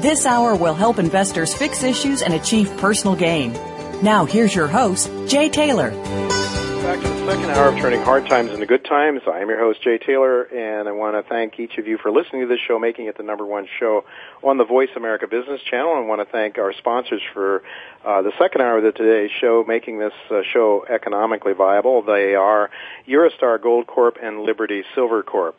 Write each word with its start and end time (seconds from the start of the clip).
This 0.00 0.26
hour 0.26 0.54
will 0.54 0.74
help 0.74 1.00
investors 1.00 1.52
fix 1.52 1.82
issues 1.82 2.22
and 2.22 2.32
achieve 2.32 2.70
personal 2.76 3.16
gain. 3.16 3.52
Now, 4.00 4.26
here's 4.26 4.54
your 4.54 4.68
host, 4.68 5.10
Jay 5.26 5.48
Taylor. 5.48 5.90
Back 5.90 7.02
to 7.02 7.08
the 7.08 7.26
second 7.26 7.50
hour 7.50 7.68
of 7.70 7.78
Turning 7.78 8.00
Hard 8.02 8.28
Times 8.28 8.52
into 8.52 8.64
Good 8.64 8.84
Times. 8.84 9.22
I 9.26 9.40
am 9.40 9.48
your 9.48 9.58
host, 9.58 9.82
Jay 9.82 9.98
Taylor, 9.98 10.44
and 10.44 10.88
I 10.88 10.92
want 10.92 11.16
to 11.16 11.28
thank 11.28 11.58
each 11.58 11.78
of 11.78 11.88
you 11.88 11.98
for 11.98 12.12
listening 12.12 12.42
to 12.42 12.46
this 12.46 12.60
show, 12.68 12.78
making 12.78 13.06
it 13.06 13.16
the 13.16 13.24
number 13.24 13.44
one 13.44 13.66
show 13.80 14.04
on 14.44 14.56
the 14.56 14.64
Voice 14.64 14.88
America 14.94 15.26
Business 15.26 15.60
Channel. 15.68 15.92
I 15.96 16.06
want 16.06 16.20
to 16.20 16.30
thank 16.30 16.58
our 16.58 16.72
sponsors 16.74 17.20
for 17.34 17.64
uh, 18.04 18.22
the 18.22 18.30
second 18.38 18.60
hour 18.60 18.78
of 18.78 18.84
the 18.84 18.92
today's 18.92 19.32
show, 19.40 19.64
making 19.66 19.98
this 19.98 20.14
uh, 20.30 20.42
show 20.52 20.86
economically 20.88 21.54
viable. 21.54 22.02
They 22.02 22.36
are 22.36 22.70
Eurostar 23.08 23.60
Gold 23.60 23.88
Corp 23.88 24.16
and 24.22 24.42
Liberty 24.42 24.84
Silver 24.94 25.24
Corp. 25.24 25.58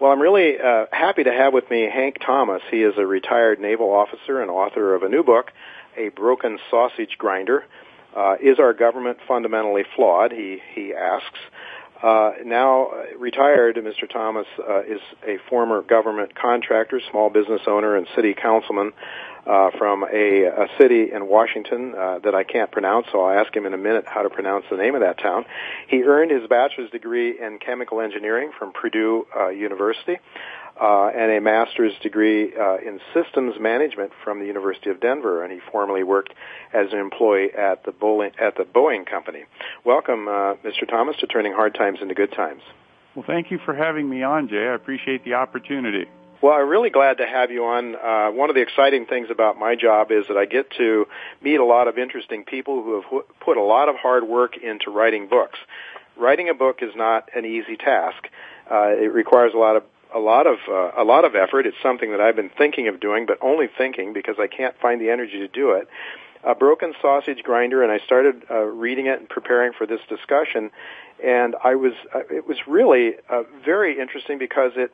Well, 0.00 0.12
I'm 0.12 0.20
really 0.20 0.60
uh, 0.60 0.86
happy 0.92 1.24
to 1.24 1.32
have 1.32 1.52
with 1.52 1.68
me 1.70 1.82
Hank 1.92 2.18
Thomas. 2.24 2.62
He 2.70 2.84
is 2.84 2.94
a 2.96 3.04
retired 3.04 3.58
naval 3.58 3.90
officer 3.90 4.40
and 4.40 4.48
author 4.48 4.94
of 4.94 5.02
a 5.02 5.08
new 5.08 5.24
book, 5.24 5.50
A 5.96 6.10
Broken 6.10 6.60
Sausage 6.70 7.18
Grinder. 7.18 7.64
Uh, 8.14 8.36
is 8.40 8.60
our 8.60 8.72
government 8.74 9.18
fundamentally 9.26 9.82
flawed? 9.96 10.30
He 10.30 10.60
he 10.72 10.94
asks. 10.94 11.38
Uh, 12.02 12.32
now 12.44 12.86
uh, 12.86 13.18
retired, 13.18 13.76
Mr. 13.76 14.08
Thomas 14.08 14.46
uh, 14.58 14.82
is 14.82 15.00
a 15.26 15.38
former 15.48 15.82
government 15.82 16.34
contractor, 16.34 17.00
small 17.10 17.28
business 17.28 17.62
owner, 17.66 17.96
and 17.96 18.06
city 18.14 18.34
councilman 18.34 18.92
uh, 19.46 19.70
from 19.76 20.04
a, 20.04 20.44
a 20.44 20.68
city 20.78 21.10
in 21.12 21.26
Washington 21.26 21.94
uh, 21.96 22.18
that 22.20 22.34
I 22.34 22.44
can't 22.44 22.70
pronounce, 22.70 23.06
so 23.10 23.22
I'll 23.22 23.40
ask 23.40 23.54
him 23.54 23.66
in 23.66 23.74
a 23.74 23.78
minute 23.78 24.04
how 24.06 24.22
to 24.22 24.30
pronounce 24.30 24.66
the 24.70 24.76
name 24.76 24.94
of 24.94 25.00
that 25.00 25.18
town. 25.18 25.44
He 25.88 26.02
earned 26.02 26.30
his 26.30 26.46
bachelor's 26.48 26.90
degree 26.90 27.40
in 27.40 27.58
chemical 27.58 28.00
engineering 28.00 28.52
from 28.56 28.72
Purdue 28.72 29.26
uh, 29.34 29.48
University. 29.48 30.18
Uh, 30.80 31.08
and 31.08 31.32
a 31.32 31.40
master's 31.40 31.92
degree 32.02 32.52
uh, 32.56 32.76
in 32.76 33.00
systems 33.12 33.54
management 33.58 34.12
from 34.22 34.38
the 34.38 34.46
University 34.46 34.90
of 34.90 35.00
Denver, 35.00 35.42
and 35.42 35.52
he 35.52 35.58
formerly 35.72 36.04
worked 36.04 36.32
as 36.72 36.92
an 36.92 37.00
employee 37.00 37.52
at 37.52 37.84
the 37.84 37.90
Boeing, 37.90 38.30
at 38.40 38.56
the 38.56 38.62
Boeing 38.62 39.04
company. 39.04 39.44
Welcome, 39.84 40.28
uh, 40.28 40.54
Mr. 40.64 40.86
Thomas, 40.88 41.16
to 41.16 41.26
turning 41.26 41.52
hard 41.52 41.74
times 41.74 41.98
into 42.00 42.14
good 42.14 42.30
times. 42.30 42.62
Well, 43.16 43.24
thank 43.26 43.50
you 43.50 43.58
for 43.64 43.74
having 43.74 44.08
me 44.08 44.22
on, 44.22 44.48
Jay. 44.48 44.68
I 44.68 44.74
appreciate 44.74 45.24
the 45.24 45.34
opportunity. 45.34 46.06
Well, 46.40 46.52
I'm 46.52 46.68
really 46.68 46.90
glad 46.90 47.18
to 47.18 47.26
have 47.26 47.50
you 47.50 47.64
on. 47.64 47.96
Uh, 47.96 48.30
one 48.30 48.48
of 48.48 48.54
the 48.54 48.62
exciting 48.62 49.06
things 49.06 49.26
about 49.28 49.58
my 49.58 49.74
job 49.74 50.12
is 50.12 50.28
that 50.28 50.36
I 50.36 50.44
get 50.44 50.70
to 50.78 51.06
meet 51.42 51.56
a 51.56 51.64
lot 51.64 51.88
of 51.88 51.98
interesting 51.98 52.44
people 52.44 52.84
who 52.84 53.02
have 53.02 53.24
put 53.40 53.56
a 53.56 53.62
lot 53.62 53.88
of 53.88 53.96
hard 53.96 54.22
work 54.22 54.56
into 54.56 54.90
writing 54.92 55.26
books. 55.26 55.58
Writing 56.16 56.48
a 56.48 56.54
book 56.54 56.78
is 56.80 56.94
not 56.94 57.28
an 57.34 57.44
easy 57.44 57.76
task. 57.76 58.28
Uh, 58.70 58.90
it 58.90 59.12
requires 59.12 59.52
a 59.52 59.58
lot 59.58 59.74
of 59.74 59.82
a 60.14 60.18
lot 60.18 60.46
of 60.46 60.58
uh, 60.68 61.02
a 61.02 61.04
lot 61.04 61.24
of 61.24 61.34
effort. 61.34 61.66
It's 61.66 61.76
something 61.82 62.10
that 62.12 62.20
I've 62.20 62.36
been 62.36 62.50
thinking 62.56 62.88
of 62.88 63.00
doing, 63.00 63.26
but 63.26 63.38
only 63.40 63.66
thinking 63.76 64.12
because 64.12 64.36
I 64.38 64.46
can't 64.46 64.74
find 64.80 65.00
the 65.00 65.10
energy 65.10 65.38
to 65.38 65.48
do 65.48 65.72
it. 65.72 65.88
A 66.44 66.54
broken 66.54 66.94
sausage 67.02 67.42
grinder, 67.42 67.82
and 67.82 67.90
I 67.90 67.98
started 68.04 68.44
uh, 68.50 68.60
reading 68.60 69.06
it 69.06 69.18
and 69.18 69.28
preparing 69.28 69.72
for 69.72 69.86
this 69.86 70.00
discussion, 70.08 70.70
and 71.22 71.56
I 71.62 71.74
was 71.74 71.92
uh, 72.14 72.20
it 72.30 72.46
was 72.46 72.58
really 72.66 73.14
uh, 73.28 73.42
very 73.64 73.98
interesting 73.98 74.38
because 74.38 74.72
it 74.76 74.92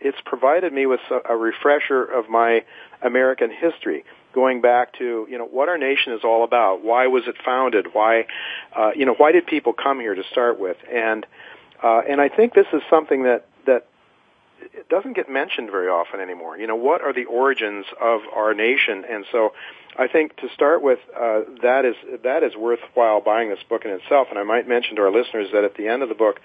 it's 0.00 0.18
provided 0.24 0.72
me 0.72 0.86
with 0.86 1.00
a, 1.28 1.36
refresher 1.36 2.04
of 2.04 2.28
my 2.28 2.64
American 3.02 3.50
history, 3.50 4.04
going 4.32 4.60
back 4.60 4.96
to 4.98 5.26
you 5.28 5.38
know 5.38 5.46
what 5.46 5.68
our 5.68 5.78
nation 5.78 6.12
is 6.12 6.20
all 6.24 6.44
about. 6.44 6.84
Why 6.84 7.06
was 7.06 7.24
it 7.26 7.36
founded? 7.44 7.88
Why 7.92 8.26
uh, 8.76 8.90
you 8.94 9.06
know 9.06 9.14
why 9.14 9.32
did 9.32 9.46
people 9.46 9.72
come 9.72 10.00
here 10.00 10.14
to 10.14 10.22
start 10.30 10.58
with? 10.60 10.76
And 10.92 11.26
uh, 11.82 12.02
and 12.08 12.20
I 12.20 12.28
think 12.28 12.54
this 12.54 12.66
is 12.72 12.82
something 12.90 13.22
that 13.24 13.46
it 14.72 14.88
doesn't 14.88 15.14
get 15.14 15.30
mentioned 15.30 15.70
very 15.70 15.88
often 15.88 16.20
anymore. 16.20 16.56
You 16.58 16.66
know, 16.66 16.76
what 16.76 17.02
are 17.02 17.12
the 17.12 17.24
origins 17.24 17.86
of 18.00 18.20
our 18.34 18.54
nation? 18.54 19.04
And 19.08 19.24
so, 19.32 19.52
I 19.96 20.08
think 20.08 20.36
to 20.36 20.48
start 20.54 20.82
with, 20.82 20.98
uh, 21.14 21.40
that 21.62 21.84
is 21.84 21.96
that 22.22 22.42
is 22.42 22.54
worthwhile 22.56 23.20
buying 23.20 23.50
this 23.50 23.62
book 23.68 23.84
in 23.84 23.90
itself. 23.90 24.28
And 24.30 24.38
I 24.38 24.44
might 24.44 24.68
mention 24.68 24.96
to 24.96 25.02
our 25.02 25.10
listeners 25.10 25.48
that 25.52 25.64
at 25.64 25.74
the 25.76 25.88
end 25.88 26.02
of 26.02 26.08
the 26.08 26.14
book, 26.14 26.40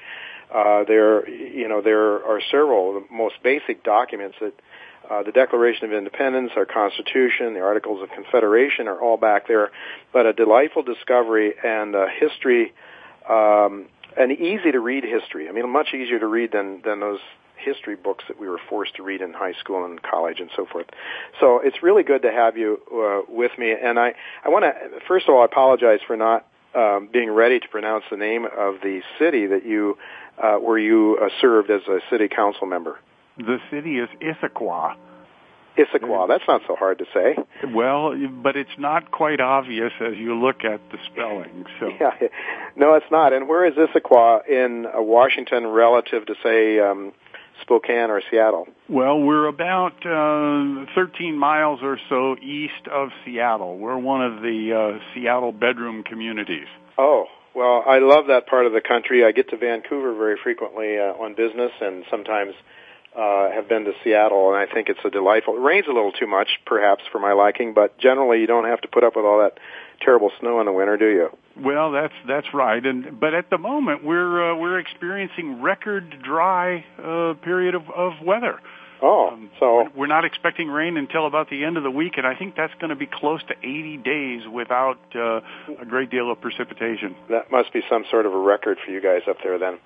uh, 0.54 0.84
there, 0.86 1.30
you 1.30 1.68
know, 1.68 1.81
there 1.81 2.25
are 2.25 2.42
several 2.52 2.94
the 2.94 3.06
most 3.14 3.36
basic 3.44 3.84
documents 3.84 4.38
that. 4.42 4.54
Uh, 5.08 5.22
the 5.22 5.31
Declaration 5.31 5.86
of 5.86 5.94
Independence, 5.94 6.50
our 6.56 6.66
Constitution, 6.66 7.54
the 7.54 7.59
Articles 7.59 8.02
of 8.02 8.09
Confederation 8.09 8.88
are 8.88 9.00
all 9.00 9.18
back 9.18 9.48
there, 9.48 9.70
but 10.12 10.25
a 10.25 10.34
delightful 10.34 10.81
discovery 10.81 11.54
and 11.64 11.94
a 11.94 12.08
history, 12.09 12.74
um, 13.30 13.86
an 14.18 14.31
easy 14.31 14.72
to 14.72 14.80
read 14.80 15.04
history. 15.04 15.48
I 15.48 15.52
mean, 15.52 15.70
much 15.70 15.94
easier 15.94 16.18
to 16.18 16.25
read 16.25 16.54
than 16.54 16.81
than 16.84 17.02
those 17.02 17.20
history 17.58 17.96
books 17.96 18.24
that 18.28 18.40
we 18.40 18.48
were 18.48 18.60
forced 18.70 18.96
to 18.96 19.04
read 19.04 19.22
in 19.22 19.34
high 19.34 19.54
school 19.60 19.86
and 19.86 20.02
college 20.02 20.40
and 20.40 20.50
so 20.56 20.66
forth. 20.66 20.88
So 21.40 21.60
it's 21.64 21.82
really 21.84 22.04
good 22.04 22.22
to 22.24 22.32
have 22.32 22.58
you 22.58 22.80
uh, 22.94 23.32
with 23.32 23.52
me. 23.58 23.72
And 23.72 24.00
I, 24.00 24.14
I 24.44 24.50
want 24.50 24.64
to, 24.64 25.00
first 25.08 25.28
of 25.28 25.36
all, 25.36 25.42
I 25.42 25.46
apologize 25.46 26.00
for 26.06 26.16
not 26.16 26.46
um, 26.76 27.10
being 27.12 27.32
ready 27.32 27.60
to 27.60 27.68
pronounce 27.70 28.04
the 28.12 28.18
name 28.18 28.46
of 28.46 28.76
the 28.82 29.02
city 29.20 29.48
that 29.48 29.66
you, 29.66 29.98
uh, 30.42 30.56
where 30.56 30.78
you 30.78 31.18
uh, 31.22 31.30
served 31.40 31.72
as 31.72 31.82
a 31.88 32.00
city 32.10 32.28
council 32.28 32.68
member. 32.68 33.00
The 33.38 33.60
city 33.72 34.00
is 34.00 34.10
Issaquah. 34.22 34.96
Issaquah. 35.78 36.28
That's 36.28 36.44
not 36.48 36.62
so 36.68 36.76
hard 36.76 37.00
to 37.00 37.06
say. 37.14 37.36
Well, 37.74 38.16
but 38.42 38.56
it's 38.56 38.78
not 38.78 39.12
quite 39.12 39.42
obvious 39.42 39.92
as 40.00 40.16
you 40.16 40.36
look 40.36 40.64
at 40.64 40.80
the 40.92 40.98
spelling. 41.12 41.66
So 41.80 41.90
yeah, 42.00 42.12
no, 42.76 42.94
it's 42.96 43.06
not. 43.12 43.34
And 43.34 43.48
where 43.48 43.66
is 43.66 43.74
Issaquah 43.74 44.48
in 44.48 44.86
uh, 44.86 45.02
Washington 45.02 45.68
relative 45.68 46.26
to 46.28 46.36
say 46.42 46.80
um, 46.80 47.12
Spokane 47.62 48.10
or 48.10 48.22
Seattle? 48.30 48.68
Well, 48.90 49.20
we're 49.20 49.48
about 49.48 50.06
uh, 50.06 50.86
13 50.94 51.38
miles 51.38 51.80
or 51.82 51.98
so 52.10 52.36
east 52.38 52.88
of 52.92 53.10
Seattle. 53.24 53.78
We're 53.78 53.98
one 53.98 54.24
of 54.24 54.42
the 54.42 54.98
uh, 54.98 55.00
Seattle 55.14 55.52
bedroom 55.52 56.04
communities. 56.04 56.68
Oh, 56.98 57.26
well, 57.56 57.84
I 57.88 58.00
love 58.00 58.28
that 58.28 58.48
part 58.48 58.66
of 58.66 58.74
the 58.74 58.82
country. 58.82 59.24
I 59.26 59.32
get 59.32 59.50
to 59.50 59.58
Vancouver 59.58 60.14
very 60.14 60.38
frequently 60.42 60.98
uh, 60.98 61.14
on 61.14 61.36
business 61.36 61.72
and 61.82 62.04
sometimes 62.12 62.54
uh, 63.16 63.50
have 63.52 63.70
been 63.70 63.86
to 63.86 63.94
Seattle, 64.04 64.54
and 64.54 64.58
I 64.58 64.72
think 64.72 64.90
it's 64.90 65.00
a 65.06 65.10
delightful. 65.10 65.56
It 65.56 65.62
rains 65.62 65.86
a 65.90 65.94
little 65.94 66.12
too 66.12 66.28
much, 66.28 66.50
perhaps, 66.66 67.04
for 67.12 67.20
my 67.20 67.32
liking, 67.32 67.74
but 67.74 67.98
generally 67.98 68.42
you 68.42 68.48
don't 68.48 68.66
have 68.66 68.82
to 68.82 68.90
put 68.90 69.04
up 69.04 69.16
with 69.16 69.26
all 69.26 69.40
that 69.40 69.58
terrible 70.02 70.32
snow 70.40 70.60
in 70.60 70.66
the 70.66 70.74
winter, 70.74 70.98
do 70.98 71.08
you? 71.08 71.38
Well, 71.57 71.92
that's 71.94 72.13
that's 72.28 72.48
right, 72.54 72.86
and 72.86 73.19
but 73.19 73.34
at 73.34 73.50
the 73.50 73.57
moment 73.57 74.04
we're 74.04 74.52
uh, 74.52 74.57
we're 74.57 74.80
experiencing 74.80 75.62
record 75.62 76.22
dry 76.22 76.84
uh, 77.02 77.34
period 77.42 77.75
of, 77.75 77.84
of 77.96 78.13
weather. 78.22 78.60
Oh, 79.02 79.30
um, 79.34 79.50
so 79.60 79.88
we're 79.96 80.07
not 80.07 80.25
expecting 80.25 80.68
rain 80.68 80.98
until 80.98 81.28
about 81.28 81.50
the 81.50 81.63
end 81.63 81.78
of 81.78 81.84
the 81.84 81.92
week, 81.92 82.13
and 82.18 82.25
I 82.25 82.36
think 82.36 82.56
that's 82.56 82.74
going 82.75 82.90
to 82.90 82.96
be 82.96 83.07
close 83.07 83.42
to 83.44 83.54
80 83.60 83.98
days 83.98 84.42
without 84.52 84.98
uh, 85.13 85.42
a 85.80 85.86
great 85.88 86.10
deal 86.10 86.31
of 86.31 86.40
precipitation. 86.42 87.16
That 87.30 87.52
must 87.52 87.74
be 87.74 87.81
some 87.90 88.06
sort 88.10 88.25
of 88.25 88.34
a 88.34 88.38
record 88.38 88.78
for 88.86 88.92
you 88.92 89.01
guys 89.01 89.22
up 89.30 89.38
there, 89.44 89.60
then. 89.60 89.80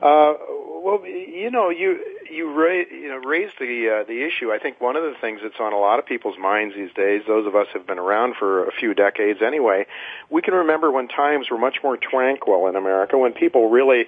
Uh, 0.00 0.34
well, 0.82 1.04
you 1.06 1.50
know, 1.50 1.70
you 1.70 1.98
you, 2.30 2.52
ra- 2.52 2.84
you 2.90 3.08
know, 3.08 3.16
raised 3.18 3.54
the 3.58 4.00
uh, 4.00 4.04
the 4.04 4.22
issue. 4.26 4.52
I 4.52 4.58
think 4.58 4.80
one 4.80 4.96
of 4.96 5.02
the 5.02 5.14
things 5.20 5.40
that's 5.42 5.60
on 5.60 5.72
a 5.72 5.78
lot 5.78 5.98
of 5.98 6.06
people's 6.06 6.38
minds 6.38 6.74
these 6.74 6.92
days, 6.92 7.22
those 7.26 7.46
of 7.46 7.54
us 7.54 7.66
have 7.74 7.86
been 7.86 7.98
around 7.98 8.36
for 8.38 8.66
a 8.66 8.72
few 8.72 8.94
decades 8.94 9.40
anyway, 9.42 9.86
we 10.30 10.42
can 10.42 10.54
remember 10.54 10.90
when 10.90 11.08
times 11.08 11.50
were 11.50 11.58
much 11.58 11.78
more 11.82 11.96
tranquil 11.96 12.66
in 12.68 12.76
America, 12.76 13.16
when 13.18 13.32
people 13.32 13.70
really 13.70 14.06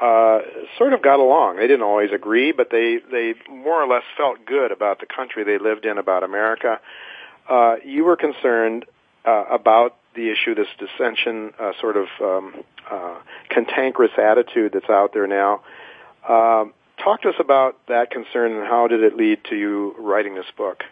uh, 0.00 0.40
sort 0.76 0.92
of 0.92 1.02
got 1.02 1.18
along. 1.18 1.56
They 1.56 1.66
didn't 1.66 1.82
always 1.82 2.10
agree, 2.12 2.52
but 2.52 2.70
they 2.70 2.98
they 3.10 3.34
more 3.50 3.82
or 3.82 3.86
less 3.86 4.04
felt 4.16 4.44
good 4.44 4.72
about 4.72 5.00
the 5.00 5.06
country 5.06 5.44
they 5.44 5.58
lived 5.58 5.84
in, 5.84 5.98
about 5.98 6.22
America. 6.22 6.80
Uh, 7.48 7.76
you 7.84 8.04
were 8.04 8.16
concerned 8.16 8.84
uh, 9.24 9.44
about 9.50 9.96
the 10.14 10.30
issue, 10.30 10.54
this 10.54 10.68
dissension, 10.78 11.52
uh, 11.58 11.72
sort 11.80 11.96
of 11.96 12.06
um, 12.20 12.64
uh, 12.90 13.16
cantankerous 13.48 14.12
attitude 14.18 14.72
that's 14.72 14.90
out 14.90 15.12
there 15.12 15.26
now. 15.26 15.62
Um, 16.28 16.74
talk 17.08 17.22
to 17.22 17.28
us 17.30 17.34
about 17.40 17.76
that 17.88 18.10
concern 18.10 18.52
and 18.52 18.66
how 18.66 18.86
did 18.86 19.02
it 19.02 19.16
lead 19.16 19.38
to 19.48 19.56
you 19.56 19.94
writing 19.98 20.34
this 20.34 20.50
book? 20.56 20.82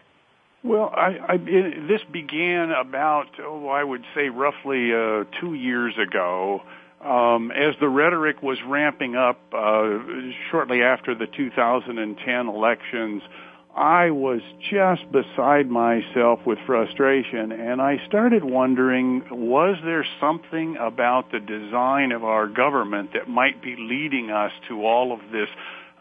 Well, 0.63 0.91
I, 0.95 1.17
I 1.27 1.33
it, 1.35 1.87
this 1.87 2.01
began 2.11 2.71
about, 2.71 3.27
oh, 3.39 3.67
I 3.67 3.83
would 3.83 4.03
say 4.15 4.29
roughly 4.29 4.91
uh, 4.91 5.25
two 5.39 5.53
years 5.53 5.93
ago. 5.97 6.61
Um, 6.99 7.51
as 7.51 7.75
the 7.79 7.87
rhetoric 7.87 8.41
was 8.41 8.57
ramping 8.65 9.15
up 9.15 9.39
uh, 9.53 9.99
shortly 10.49 10.81
after 10.81 11.13
the 11.13 11.27
2010 11.27 12.47
elections, 12.47 13.21
I 13.75 14.09
was 14.09 14.41
just 14.71 15.03
beside 15.11 15.69
myself 15.69 16.39
with 16.47 16.57
frustration, 16.65 17.51
and 17.51 17.79
I 17.79 17.97
started 18.07 18.43
wondering 18.43 19.21
was 19.29 19.77
there 19.85 20.03
something 20.19 20.77
about 20.77 21.31
the 21.31 21.39
design 21.39 22.11
of 22.11 22.23
our 22.23 22.47
government 22.47 23.11
that 23.13 23.29
might 23.29 23.61
be 23.61 23.75
leading 23.77 24.31
us 24.31 24.51
to 24.67 24.83
all 24.83 25.13
of 25.13 25.19
this 25.31 25.49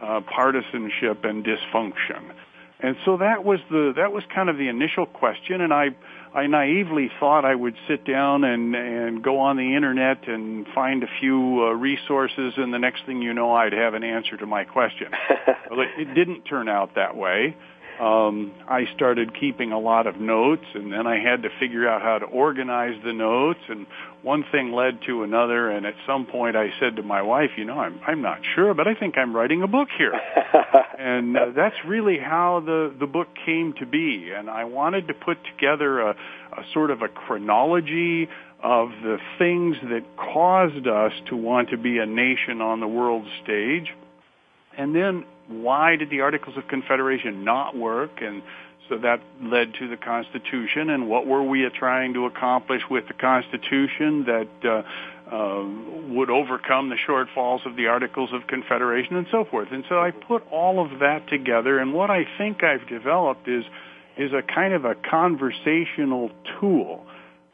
uh, 0.03 0.21
partisanship 0.21 1.25
and 1.25 1.45
dysfunction? 1.45 2.33
And 2.79 2.97
so 3.07 3.17
that 3.17 3.43
was 3.43 3.61
the 3.71 3.95
that 3.97 4.13
was 4.13 4.23
kind 4.35 4.51
of 4.51 4.59
the 4.59 4.69
initial 4.69 5.07
question, 5.07 5.63
and 5.63 5.73
I 5.73 5.97
I 6.35 6.47
naively 6.47 7.11
thought 7.19 7.47
I 7.47 7.55
would 7.55 7.75
sit 7.89 8.05
down 8.05 8.45
and 8.45 8.75
and 8.75 9.23
go 9.23 9.39
on 9.39 9.57
the 9.57 9.75
internet 9.75 10.29
and 10.29 10.67
find 10.75 11.03
a 11.03 11.07
few 11.19 11.65
uh, 11.65 11.73
resources, 11.73 12.53
and 12.59 12.75
the 12.75 12.79
next 12.79 13.07
thing 13.07 13.23
you 13.23 13.33
know, 13.33 13.51
I'd 13.51 13.73
have 13.73 13.95
an 13.95 14.05
answer 14.05 14.37
to 14.37 14.45
my 14.45 14.65
question. 14.65 15.09
well, 15.71 15.81
it, 15.81 16.09
it 16.09 16.15
didn't 16.15 16.43
turn 16.43 16.69
out 16.69 16.97
that 16.97 17.17
way 17.17 17.57
um, 18.01 18.53
I 18.69 18.85
started 18.95 19.39
keeping 19.39 19.73
a 19.73 19.79
lot 19.79 20.07
of 20.07 20.17
notes, 20.17 20.65
and 20.75 20.93
then 20.93 21.07
I 21.07 21.19
had 21.19 21.43
to 21.45 21.49
figure 21.59 21.89
out 21.89 22.03
how 22.03 22.19
to 22.19 22.27
organize 22.27 22.95
the 23.03 23.13
notes, 23.13 23.61
and 23.69 23.87
one 24.23 24.45
thing 24.53 24.73
led 24.73 25.01
to 25.07 25.23
another. 25.23 25.71
And 25.71 25.87
at 25.87 25.95
some 26.07 26.27
point, 26.27 26.57
I 26.57 26.71
said 26.79 26.97
to 26.97 27.03
my 27.03 27.23
wife, 27.23 27.51
"You 27.57 27.65
know, 27.65 27.79
I'm 27.79 27.99
I'm 28.07 28.21
not 28.21 28.41
sure, 28.55 28.75
but 28.75 28.87
I 28.87 28.95
think 28.95 29.17
I'm 29.17 29.35
writing 29.35 29.63
a 29.63 29.67
book 29.67 29.89
here." 29.97 30.13
and 30.99 31.37
uh, 31.37 31.47
that's 31.55 31.77
really 31.87 32.19
how 32.19 32.61
the 32.61 32.95
the 32.99 33.07
book 33.07 33.29
came 33.47 33.73
to 33.79 33.87
be. 33.87 34.31
And 34.37 34.51
I 34.51 34.65
wanted 34.65 35.09
to 35.09 35.15
put 35.15 35.39
together 35.45 36.01
a, 36.01 36.11
a 36.11 36.65
sort 36.75 36.91
of 36.91 37.01
a 37.01 37.09
chronology 37.09 38.29
of 38.63 38.91
the 39.03 39.19
things 39.39 39.77
that 39.85 40.05
caused 40.17 40.87
us 40.87 41.13
to 41.29 41.37
want 41.37 41.71
to 41.71 41.79
be 41.79 41.99
a 41.99 42.07
nation 42.07 42.61
on 42.61 42.81
the 42.81 42.89
world 42.89 43.27
stage, 43.43 43.89
and 44.77 44.95
then 44.95 45.25
why 45.49 45.97
did 45.97 46.11
the 46.11 46.21
Articles 46.21 46.57
of 46.57 46.67
Confederation 46.69 47.45
not 47.45 47.77
work? 47.77 48.21
And 48.21 48.43
so 48.89 48.99
that 48.99 49.21
led 49.43 49.75
to 49.75 49.89
the 49.89 49.97
Constitution. 49.97 50.91
And 50.91 51.09
what 51.09 51.27
were 51.27 51.43
we 51.43 51.69
trying 51.79 52.15
to 52.15 52.27
accomplish 52.27 52.83
with 52.91 53.05
the 53.09 53.15
Constitution 53.15 54.25
that 54.27 54.49
uh, 54.65 55.35
uh, 55.35 55.65
would 56.15 56.31
overcome 56.31 56.89
the 56.89 56.97
shortfalls 57.09 57.67
of 57.67 57.77
the 57.77 57.87
Articles 57.87 58.31
of 58.33 58.47
Confederation 58.47 59.17
and 59.17 59.27
so 59.31 59.45
forth? 59.45 59.69
And 59.73 59.85
so 59.89 59.99
I 59.99 60.11
put 60.11 60.47
all 60.51 60.85
of 60.85 61.01
that 61.01 61.29
together. 61.29 61.79
And 61.79 61.93
what 61.93 62.11
I 62.11 62.25
think 62.39 62.63
I've 62.63 62.89
developed 62.89 63.49
is 63.49 63.65
is 64.17 64.33
a 64.33 64.41
kind 64.41 64.73
of 64.73 64.87
a 64.87 64.95
conversational 64.95 66.31
tool. 66.59 67.05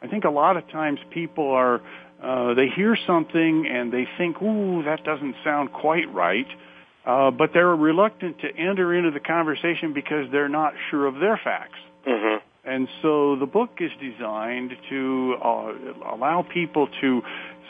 I 0.00 0.06
think 0.06 0.22
a 0.22 0.30
lot 0.30 0.56
of 0.56 0.68
times 0.70 1.00
people 1.10 1.50
are 1.50 1.80
uh, 2.22 2.54
they 2.54 2.68
hear 2.68 2.96
something 3.04 3.66
and 3.66 3.92
they 3.92 4.06
think, 4.16 4.40
"Ooh, 4.40 4.84
that 4.84 5.02
doesn't 5.02 5.34
sound 5.42 5.72
quite 5.72 6.12
right." 6.12 6.46
Uh, 7.04 7.30
but 7.30 7.50
they're 7.52 7.74
reluctant 7.74 8.38
to 8.40 8.48
enter 8.48 8.94
into 8.94 9.10
the 9.10 9.20
conversation 9.20 9.92
because 9.92 10.26
they're 10.30 10.48
not 10.48 10.74
sure 10.90 11.06
of 11.06 11.14
their 11.16 11.40
facts. 11.42 11.78
Mm-hmm. 12.06 12.44
And 12.64 12.88
so 13.02 13.36
the 13.36 13.46
book 13.46 13.70
is 13.80 13.90
designed 14.00 14.70
to 14.88 15.34
uh, 15.42 15.72
allow 16.14 16.42
people 16.42 16.88
to 17.00 17.22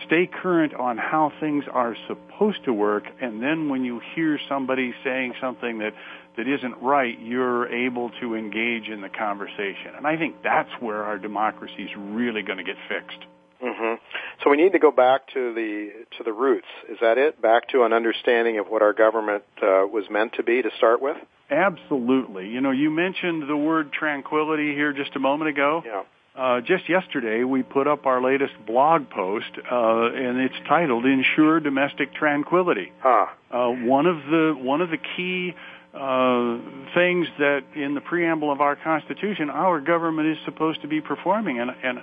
stay 0.06 0.26
current 0.26 0.74
on 0.74 0.98
how 0.98 1.32
things 1.40 1.64
are 1.70 1.96
supposed 2.08 2.64
to 2.64 2.74
work, 2.74 3.04
and 3.20 3.42
then 3.42 3.70
when 3.70 3.84
you 3.84 4.00
hear 4.14 4.38
somebody 4.48 4.92
saying 5.02 5.34
something 5.40 5.78
that 5.78 5.94
that 6.36 6.48
isn't 6.48 6.82
right, 6.82 7.18
you're 7.20 7.68
able 7.68 8.10
to 8.20 8.34
engage 8.34 8.88
in 8.88 9.02
the 9.02 9.08
conversation. 9.10 9.92
And 9.96 10.06
I 10.06 10.16
think 10.16 10.36
that's 10.42 10.70
where 10.80 11.04
our 11.04 11.18
democracy 11.18 11.82
is 11.82 11.90
really 11.96 12.42
going 12.42 12.56
to 12.56 12.64
get 12.64 12.76
fixed. 12.88 13.18
Mm-hmm. 13.62 13.94
So 14.42 14.50
we 14.50 14.56
need 14.56 14.72
to 14.72 14.78
go 14.78 14.90
back 14.90 15.28
to 15.34 15.54
the 15.54 15.90
to 16.18 16.24
the 16.24 16.32
roots. 16.32 16.66
Is 16.90 16.98
that 17.00 17.16
it? 17.16 17.40
Back 17.40 17.68
to 17.68 17.84
an 17.84 17.92
understanding 17.92 18.58
of 18.58 18.66
what 18.66 18.82
our 18.82 18.92
government 18.92 19.44
uh, 19.58 19.86
was 19.86 20.04
meant 20.10 20.34
to 20.34 20.42
be 20.42 20.62
to 20.62 20.70
start 20.76 21.00
with. 21.00 21.16
Absolutely. 21.50 22.48
You 22.48 22.60
know, 22.60 22.70
you 22.70 22.90
mentioned 22.90 23.48
the 23.48 23.56
word 23.56 23.92
tranquility 23.92 24.74
here 24.74 24.92
just 24.92 25.14
a 25.14 25.20
moment 25.20 25.50
ago. 25.50 25.82
Yeah. 25.84 26.02
Uh, 26.34 26.60
just 26.62 26.88
yesterday, 26.88 27.44
we 27.44 27.62
put 27.62 27.86
up 27.86 28.06
our 28.06 28.22
latest 28.22 28.54
blog 28.66 29.10
post, 29.10 29.50
uh, 29.70 30.06
and 30.14 30.40
it's 30.40 30.54
titled 30.66 31.04
"Ensure 31.04 31.60
Domestic 31.60 32.14
Tranquility." 32.14 32.90
Huh. 33.00 33.26
Uh, 33.50 33.68
one 33.68 34.06
of 34.06 34.16
the 34.30 34.54
one 34.58 34.80
of 34.80 34.88
the 34.88 34.96
key 34.96 35.54
uh, 35.92 36.56
things 36.94 37.28
that 37.38 37.60
in 37.76 37.94
the 37.94 38.00
preamble 38.00 38.50
of 38.50 38.62
our 38.62 38.76
Constitution, 38.76 39.50
our 39.50 39.78
government 39.80 40.28
is 40.28 40.38
supposed 40.46 40.80
to 40.80 40.88
be 40.88 41.02
performing, 41.02 41.60
and 41.60 41.70
and 41.82 41.98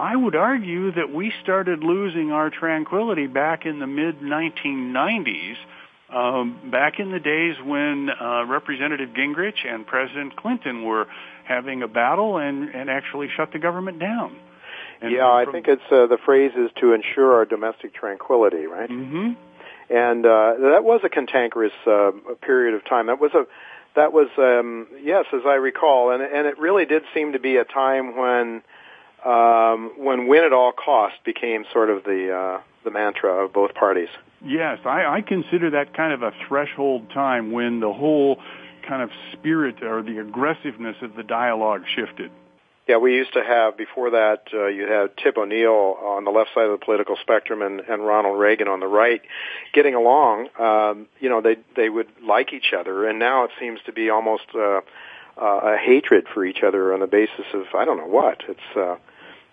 I 0.00 0.16
would 0.16 0.34
argue 0.34 0.92
that 0.92 1.12
we 1.12 1.30
started 1.42 1.84
losing 1.84 2.32
our 2.32 2.48
tranquility 2.48 3.26
back 3.26 3.66
in 3.66 3.78
the 3.78 3.86
mid 3.86 4.20
1990s, 4.20 5.56
um, 6.08 6.70
back 6.70 6.98
in 6.98 7.12
the 7.12 7.20
days 7.20 7.56
when 7.62 8.08
uh, 8.08 8.46
Representative 8.46 9.10
Gingrich 9.10 9.66
and 9.66 9.86
President 9.86 10.36
Clinton 10.36 10.84
were 10.84 11.06
having 11.44 11.82
a 11.82 11.88
battle 11.88 12.38
and, 12.38 12.70
and 12.70 12.88
actually 12.88 13.28
shut 13.36 13.52
the 13.52 13.58
government 13.58 13.98
down. 13.98 14.36
And 15.02 15.12
yeah, 15.12 15.26
I 15.26 15.44
think 15.50 15.68
it's 15.68 15.82
uh, 15.90 16.06
the 16.06 16.18
phrase 16.24 16.52
is 16.56 16.70
to 16.80 16.94
ensure 16.94 17.34
our 17.34 17.44
domestic 17.44 17.94
tranquility, 17.94 18.66
right? 18.66 18.90
Mm-hmm. 18.90 19.32
And 19.94 20.24
uh, 20.24 20.54
that 20.72 20.80
was 20.82 21.00
a 21.04 21.10
cantankerous 21.10 21.72
uh, 21.86 22.12
period 22.40 22.74
of 22.74 22.84
time. 22.86 23.06
That 23.06 23.20
was 23.20 23.32
a 23.34 23.44
that 23.96 24.12
was 24.12 24.28
um, 24.38 24.86
yes, 25.02 25.26
as 25.32 25.40
I 25.46 25.54
recall, 25.54 26.12
and 26.12 26.22
and 26.22 26.46
it 26.46 26.58
really 26.58 26.86
did 26.86 27.02
seem 27.14 27.32
to 27.32 27.38
be 27.38 27.56
a 27.56 27.64
time 27.64 28.16
when 28.16 28.62
um, 29.24 29.92
when 29.96 30.26
win 30.26 30.44
at 30.44 30.52
all 30.52 30.72
costs 30.72 31.18
became 31.24 31.64
sort 31.72 31.90
of 31.90 32.04
the 32.04 32.32
uh, 32.32 32.60
the 32.84 32.90
mantra 32.90 33.44
of 33.44 33.52
both 33.52 33.74
parties. 33.74 34.08
Yes, 34.44 34.78
I, 34.84 35.04
I 35.04 35.20
consider 35.20 35.70
that 35.70 35.94
kind 35.94 36.12
of 36.12 36.22
a 36.22 36.32
threshold 36.48 37.10
time 37.10 37.52
when 37.52 37.80
the 37.80 37.92
whole 37.92 38.38
kind 38.88 39.02
of 39.02 39.10
spirit 39.32 39.82
or 39.82 40.02
the 40.02 40.18
aggressiveness 40.18 40.96
of 41.02 41.14
the 41.14 41.22
dialogue 41.22 41.82
shifted. 41.94 42.30
Yeah, 42.88 42.96
we 42.96 43.14
used 43.14 43.34
to 43.34 43.44
have 43.44 43.76
before 43.76 44.10
that. 44.10 44.48
Uh, 44.52 44.66
you 44.66 44.84
had 44.90 45.16
Tip 45.16 45.36
O'Neill 45.36 45.96
on 46.02 46.24
the 46.24 46.30
left 46.30 46.50
side 46.54 46.64
of 46.64 46.80
the 46.80 46.84
political 46.84 47.16
spectrum, 47.20 47.62
and, 47.62 47.80
and 47.80 48.04
Ronald 48.04 48.38
Reagan 48.38 48.66
on 48.66 48.80
the 48.80 48.88
right, 48.88 49.20
getting 49.72 49.94
along. 49.94 50.48
Um, 50.58 51.06
you 51.20 51.28
know, 51.28 51.40
they 51.40 51.58
they 51.76 51.88
would 51.88 52.08
like 52.20 52.52
each 52.52 52.72
other, 52.76 53.06
and 53.06 53.18
now 53.18 53.44
it 53.44 53.50
seems 53.60 53.78
to 53.86 53.92
be 53.92 54.10
almost 54.10 54.46
uh, 54.54 54.80
uh, 55.40 55.74
a 55.74 55.76
hatred 55.76 56.26
for 56.34 56.44
each 56.44 56.62
other 56.64 56.92
on 56.92 57.00
the 57.00 57.06
basis 57.06 57.46
of 57.54 57.66
I 57.76 57.84
don't 57.84 57.98
know 57.98 58.08
what. 58.08 58.42
It's 58.48 58.76
uh, 58.76 58.96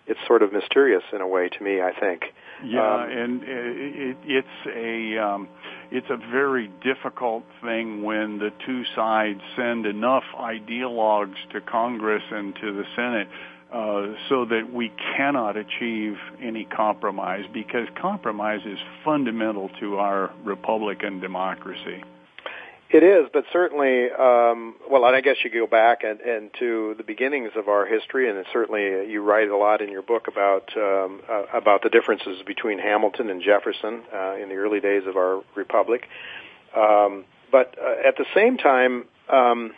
it's 0.07 0.19
sort 0.27 0.41
of 0.41 0.53
mysterious 0.53 1.03
in 1.13 1.21
a 1.21 1.27
way 1.27 1.49
to 1.49 1.63
me. 1.63 1.81
I 1.81 1.91
think. 1.99 2.23
Yeah, 2.63 3.03
um, 3.03 3.11
and 3.11 3.43
it, 3.43 4.17
it's 4.25 4.47
a 4.65 5.23
um, 5.23 5.49
it's 5.91 6.09
a 6.09 6.17
very 6.17 6.71
difficult 6.81 7.43
thing 7.61 8.03
when 8.03 8.39
the 8.39 8.51
two 8.65 8.83
sides 8.95 9.41
send 9.55 9.85
enough 9.85 10.23
ideologues 10.39 11.35
to 11.51 11.61
Congress 11.61 12.23
and 12.31 12.55
to 12.55 12.73
the 12.73 12.83
Senate. 12.95 13.27
Uh, 13.69 14.13
so 14.29 14.45
that 14.45 14.71
we 14.71 14.89
cannot 15.17 15.57
achieve 15.57 16.15
any 16.41 16.63
compromise 16.63 17.43
because 17.53 17.85
compromise 18.01 18.61
is 18.65 18.79
fundamental 19.03 19.69
to 19.77 19.97
our 19.97 20.31
Republican 20.45 21.19
democracy. 21.19 22.01
It 22.89 23.03
is, 23.03 23.27
but 23.33 23.43
certainly, 23.51 24.09
um, 24.11 24.75
well, 24.89 25.03
I 25.03 25.19
guess 25.19 25.35
you 25.43 25.49
go 25.49 25.67
back 25.67 26.05
and, 26.05 26.21
and 26.21 26.49
to 26.59 26.95
the 26.97 27.03
beginnings 27.03 27.51
of 27.57 27.67
our 27.67 27.85
history, 27.85 28.29
and 28.29 28.45
certainly 28.53 29.11
you 29.11 29.21
write 29.21 29.49
a 29.49 29.57
lot 29.57 29.81
in 29.81 29.91
your 29.91 30.01
book 30.01 30.29
about 30.29 30.71
um, 30.77 31.21
uh, 31.29 31.43
about 31.53 31.83
the 31.83 31.89
differences 31.89 32.41
between 32.45 32.79
Hamilton 32.79 33.29
and 33.29 33.41
Jefferson 33.41 34.03
uh, 34.13 34.35
in 34.35 34.47
the 34.47 34.55
early 34.55 34.79
days 34.79 35.03
of 35.05 35.17
our 35.17 35.43
republic. 35.53 36.07
Um, 36.73 37.25
but 37.51 37.75
uh, 37.77 38.07
at 38.07 38.15
the 38.15 38.25
same 38.33 38.57
time, 38.57 39.03
um, 39.27 39.73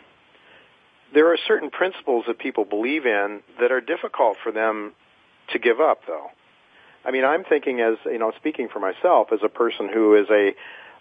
there 1.12 1.32
are 1.32 1.38
certain 1.48 1.70
principles 1.70 2.26
that 2.28 2.38
people 2.38 2.64
believe 2.64 3.06
in 3.06 3.40
that 3.58 3.72
are 3.72 3.80
difficult 3.80 4.36
for 4.40 4.52
them 4.52 4.92
to 5.52 5.58
give 5.58 5.80
up, 5.80 6.02
though. 6.06 6.28
I 7.04 7.10
mean, 7.10 7.24
I'm 7.24 7.42
thinking 7.42 7.80
as 7.80 7.96
you 8.04 8.18
know, 8.18 8.30
speaking 8.36 8.68
for 8.72 8.78
myself 8.78 9.32
as 9.32 9.40
a 9.42 9.48
person 9.48 9.88
who 9.92 10.14
is 10.14 10.28
a 10.30 10.54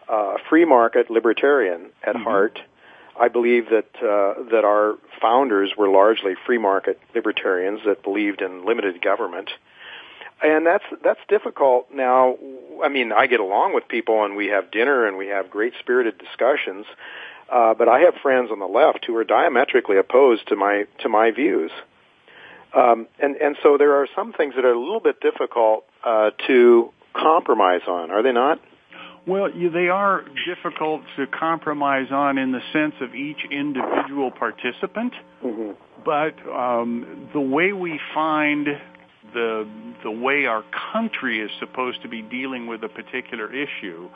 uh, 0.09 0.37
free 0.49 0.65
market 0.65 1.09
libertarian 1.09 1.91
at 2.03 2.15
mm-hmm. 2.15 2.23
heart. 2.23 2.59
I 3.19 3.27
believe 3.27 3.65
that 3.69 3.89
uh, 3.97 4.43
that 4.51 4.63
our 4.63 4.95
founders 5.21 5.73
were 5.77 5.89
largely 5.89 6.35
free 6.45 6.57
market 6.57 6.99
libertarians 7.13 7.81
that 7.85 8.01
believed 8.01 8.41
in 8.41 8.65
limited 8.65 9.01
government, 9.01 9.49
and 10.41 10.65
that's 10.65 10.85
that's 11.03 11.19
difficult 11.27 11.93
now. 11.93 12.37
I 12.83 12.87
mean, 12.87 13.11
I 13.11 13.27
get 13.27 13.41
along 13.41 13.73
with 13.75 13.87
people, 13.89 14.23
and 14.23 14.37
we 14.37 14.47
have 14.47 14.71
dinner, 14.71 15.05
and 15.05 15.17
we 15.17 15.27
have 15.27 15.49
great 15.49 15.73
spirited 15.79 16.17
discussions. 16.17 16.85
Uh, 17.51 17.73
but 17.73 17.89
I 17.89 18.01
have 18.01 18.13
friends 18.21 18.51
on 18.51 18.59
the 18.59 18.67
left 18.67 19.05
who 19.05 19.15
are 19.17 19.23
diametrically 19.23 19.97
opposed 19.97 20.47
to 20.47 20.55
my 20.55 20.85
to 20.99 21.09
my 21.09 21.31
views. 21.31 21.71
Um, 22.73 23.07
and 23.19 23.35
and 23.35 23.57
so 23.63 23.77
there 23.77 23.95
are 23.95 24.07
some 24.15 24.31
things 24.33 24.55
that 24.55 24.63
are 24.63 24.73
a 24.73 24.79
little 24.79 24.99
bit 24.99 25.19
difficult 25.19 25.85
uh, 26.05 26.29
to 26.47 26.93
compromise 27.13 27.81
on, 27.87 28.11
are 28.11 28.23
they 28.23 28.31
not? 28.31 28.59
Well, 29.29 29.51
you, 29.51 29.69
they 29.69 29.89
are 29.89 30.23
difficult 30.47 31.01
to 31.15 31.27
compromise 31.27 32.07
on 32.11 32.39
in 32.39 32.51
the 32.51 32.61
sense 32.73 32.95
of 32.99 33.13
each 33.13 33.37
individual 33.51 34.31
participant. 34.31 35.13
Mm-hmm. 35.43 35.71
But 36.03 36.33
um, 36.51 37.29
the 37.31 37.39
way 37.39 37.71
we 37.71 37.99
find 38.13 38.67
the 39.33 39.69
the 40.03 40.09
way 40.09 40.45
our 40.45 40.63
country 40.91 41.41
is 41.41 41.51
supposed 41.59 42.01
to 42.01 42.09
be 42.09 42.23
dealing 42.23 42.65
with 42.65 42.83
a 42.83 42.89
particular 42.89 43.53
issue 43.53 44.09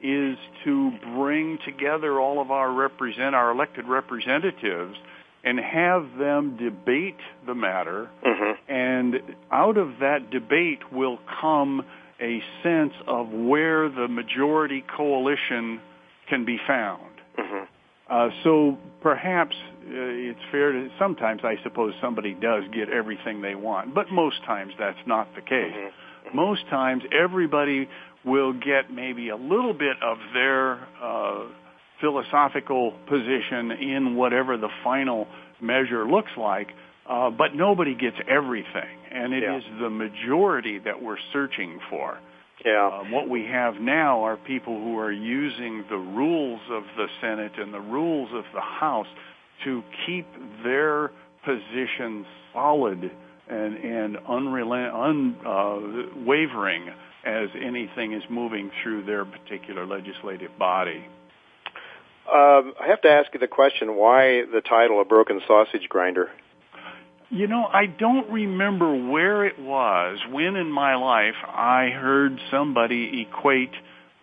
is 0.00 0.36
to 0.64 0.92
bring 1.16 1.58
together 1.64 2.20
all 2.20 2.40
of 2.40 2.50
our 2.50 2.72
represent 2.72 3.34
our 3.34 3.50
elected 3.50 3.86
representatives 3.86 4.96
and 5.42 5.58
have 5.58 6.18
them 6.18 6.56
debate 6.56 7.18
the 7.46 7.54
matter 7.54 8.08
mm-hmm. 8.24 8.72
and 8.72 9.16
out 9.50 9.76
of 9.76 9.98
that 10.00 10.30
debate 10.30 10.92
will 10.92 11.18
come 11.40 11.84
a 12.20 12.42
sense 12.62 12.92
of 13.06 13.28
where 13.28 13.88
the 13.88 14.08
majority 14.08 14.84
coalition 14.96 15.80
can 16.28 16.44
be 16.44 16.58
found. 16.66 17.02
Mm-hmm. 17.38 17.64
Uh, 18.10 18.28
so 18.42 18.76
perhaps 19.02 19.54
uh, 19.54 19.92
it's 19.92 20.40
fair 20.50 20.72
to 20.72 20.88
sometimes 20.98 21.42
I 21.44 21.54
suppose 21.62 21.94
somebody 22.00 22.34
does 22.34 22.64
get 22.74 22.88
everything 22.88 23.40
they 23.40 23.54
want, 23.54 23.94
but 23.94 24.10
most 24.10 24.44
times 24.44 24.72
that's 24.78 24.98
not 25.06 25.28
the 25.34 25.42
case. 25.42 25.72
Mm-hmm. 25.74 26.36
Most 26.36 26.68
times 26.68 27.02
everybody 27.12 27.88
will 28.24 28.52
get 28.52 28.92
maybe 28.92 29.30
a 29.30 29.36
little 29.36 29.72
bit 29.72 29.96
of 30.02 30.18
their 30.34 30.74
uh, 31.02 31.46
philosophical 32.00 32.92
position 33.08 33.70
in 33.70 34.16
whatever 34.16 34.56
the 34.56 34.68
final 34.82 35.26
measure 35.60 36.06
looks 36.06 36.30
like, 36.36 36.68
uh, 37.08 37.30
but 37.30 37.54
nobody 37.54 37.94
gets 37.94 38.16
everything, 38.28 38.98
and 39.10 39.32
it 39.34 39.42
Yeah. 39.42 39.56
is 39.56 39.64
the 39.80 39.90
majority 39.90 40.78
that 40.78 41.02
we're 41.02 41.18
searching 41.32 41.80
for. 41.90 42.18
Yeah. 42.64 42.86
Uh, 42.88 43.04
what 43.04 43.28
we 43.28 43.46
have 43.46 43.80
now 43.80 44.22
are 44.24 44.36
people 44.36 44.78
who 44.78 44.98
are 44.98 45.10
using 45.12 45.84
the 45.88 45.96
rules 45.96 46.60
of 46.70 46.84
the 46.96 47.08
Senate 47.20 47.52
and 47.58 47.72
the 47.72 47.80
rules 47.80 48.32
of 48.34 48.44
the 48.52 48.60
House 48.60 49.06
to 49.64 49.82
keep 50.06 50.26
their 50.62 51.10
position 51.44 52.26
solid 52.52 53.10
and, 53.48 53.76
and 53.76 54.18
unwavering 54.28 55.34
uh, 56.88 57.28
as 57.28 57.48
anything 57.60 58.12
is 58.12 58.22
moving 58.30 58.70
through 58.82 59.04
their 59.04 59.24
particular 59.24 59.86
legislative 59.86 60.56
body. 60.58 61.04
Um, 62.30 62.74
I 62.80 62.86
have 62.88 63.00
to 63.02 63.08
ask 63.10 63.32
you 63.34 63.40
the 63.40 63.48
question: 63.48 63.96
Why 63.96 64.44
the 64.44 64.60
title 64.60 65.00
"A 65.00 65.04
Broken 65.04 65.40
Sausage 65.48 65.88
Grinder"? 65.88 66.30
You 67.30 67.46
know, 67.46 67.64
I 67.64 67.86
don't 67.86 68.28
remember 68.30 69.08
where 69.08 69.44
it 69.44 69.58
was 69.58 70.18
when 70.32 70.56
in 70.56 70.70
my 70.70 70.96
life 70.96 71.36
I 71.46 71.90
heard 71.90 72.40
somebody 72.50 73.24
equate 73.28 73.70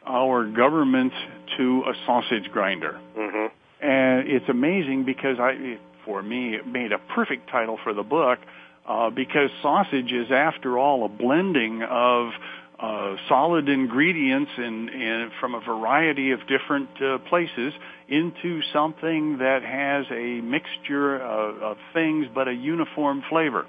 our 0.05 0.45
government 0.45 1.13
to 1.57 1.83
a 1.87 1.93
sausage 2.05 2.51
grinder. 2.51 2.99
Mm-hmm. 3.17 3.85
And 3.85 4.27
it's 4.27 4.49
amazing 4.49 5.05
because 5.05 5.39
I, 5.39 5.77
for 6.05 6.21
me, 6.21 6.55
it 6.55 6.67
made 6.67 6.91
a 6.91 6.97
perfect 7.15 7.49
title 7.49 7.79
for 7.81 7.93
the 7.93 8.03
book 8.03 8.39
uh, 8.85 9.09
because 9.09 9.49
sausage 9.61 10.11
is, 10.11 10.31
after 10.31 10.77
all, 10.77 11.05
a 11.05 11.09
blending 11.09 11.83
of 11.89 12.31
uh, 12.79 13.15
solid 13.27 13.69
ingredients 13.69 14.51
in, 14.57 14.89
in, 14.89 15.31
from 15.39 15.55
a 15.55 15.61
variety 15.61 16.31
of 16.31 16.39
different 16.41 16.89
uh, 17.01 17.17
places 17.29 17.73
into 18.07 18.61
something 18.71 19.39
that 19.39 19.63
has 19.63 20.05
a 20.11 20.41
mixture 20.41 21.15
of, 21.15 21.61
of 21.61 21.77
things 21.93 22.27
but 22.33 22.47
a 22.47 22.53
uniform 22.53 23.23
flavor. 23.29 23.65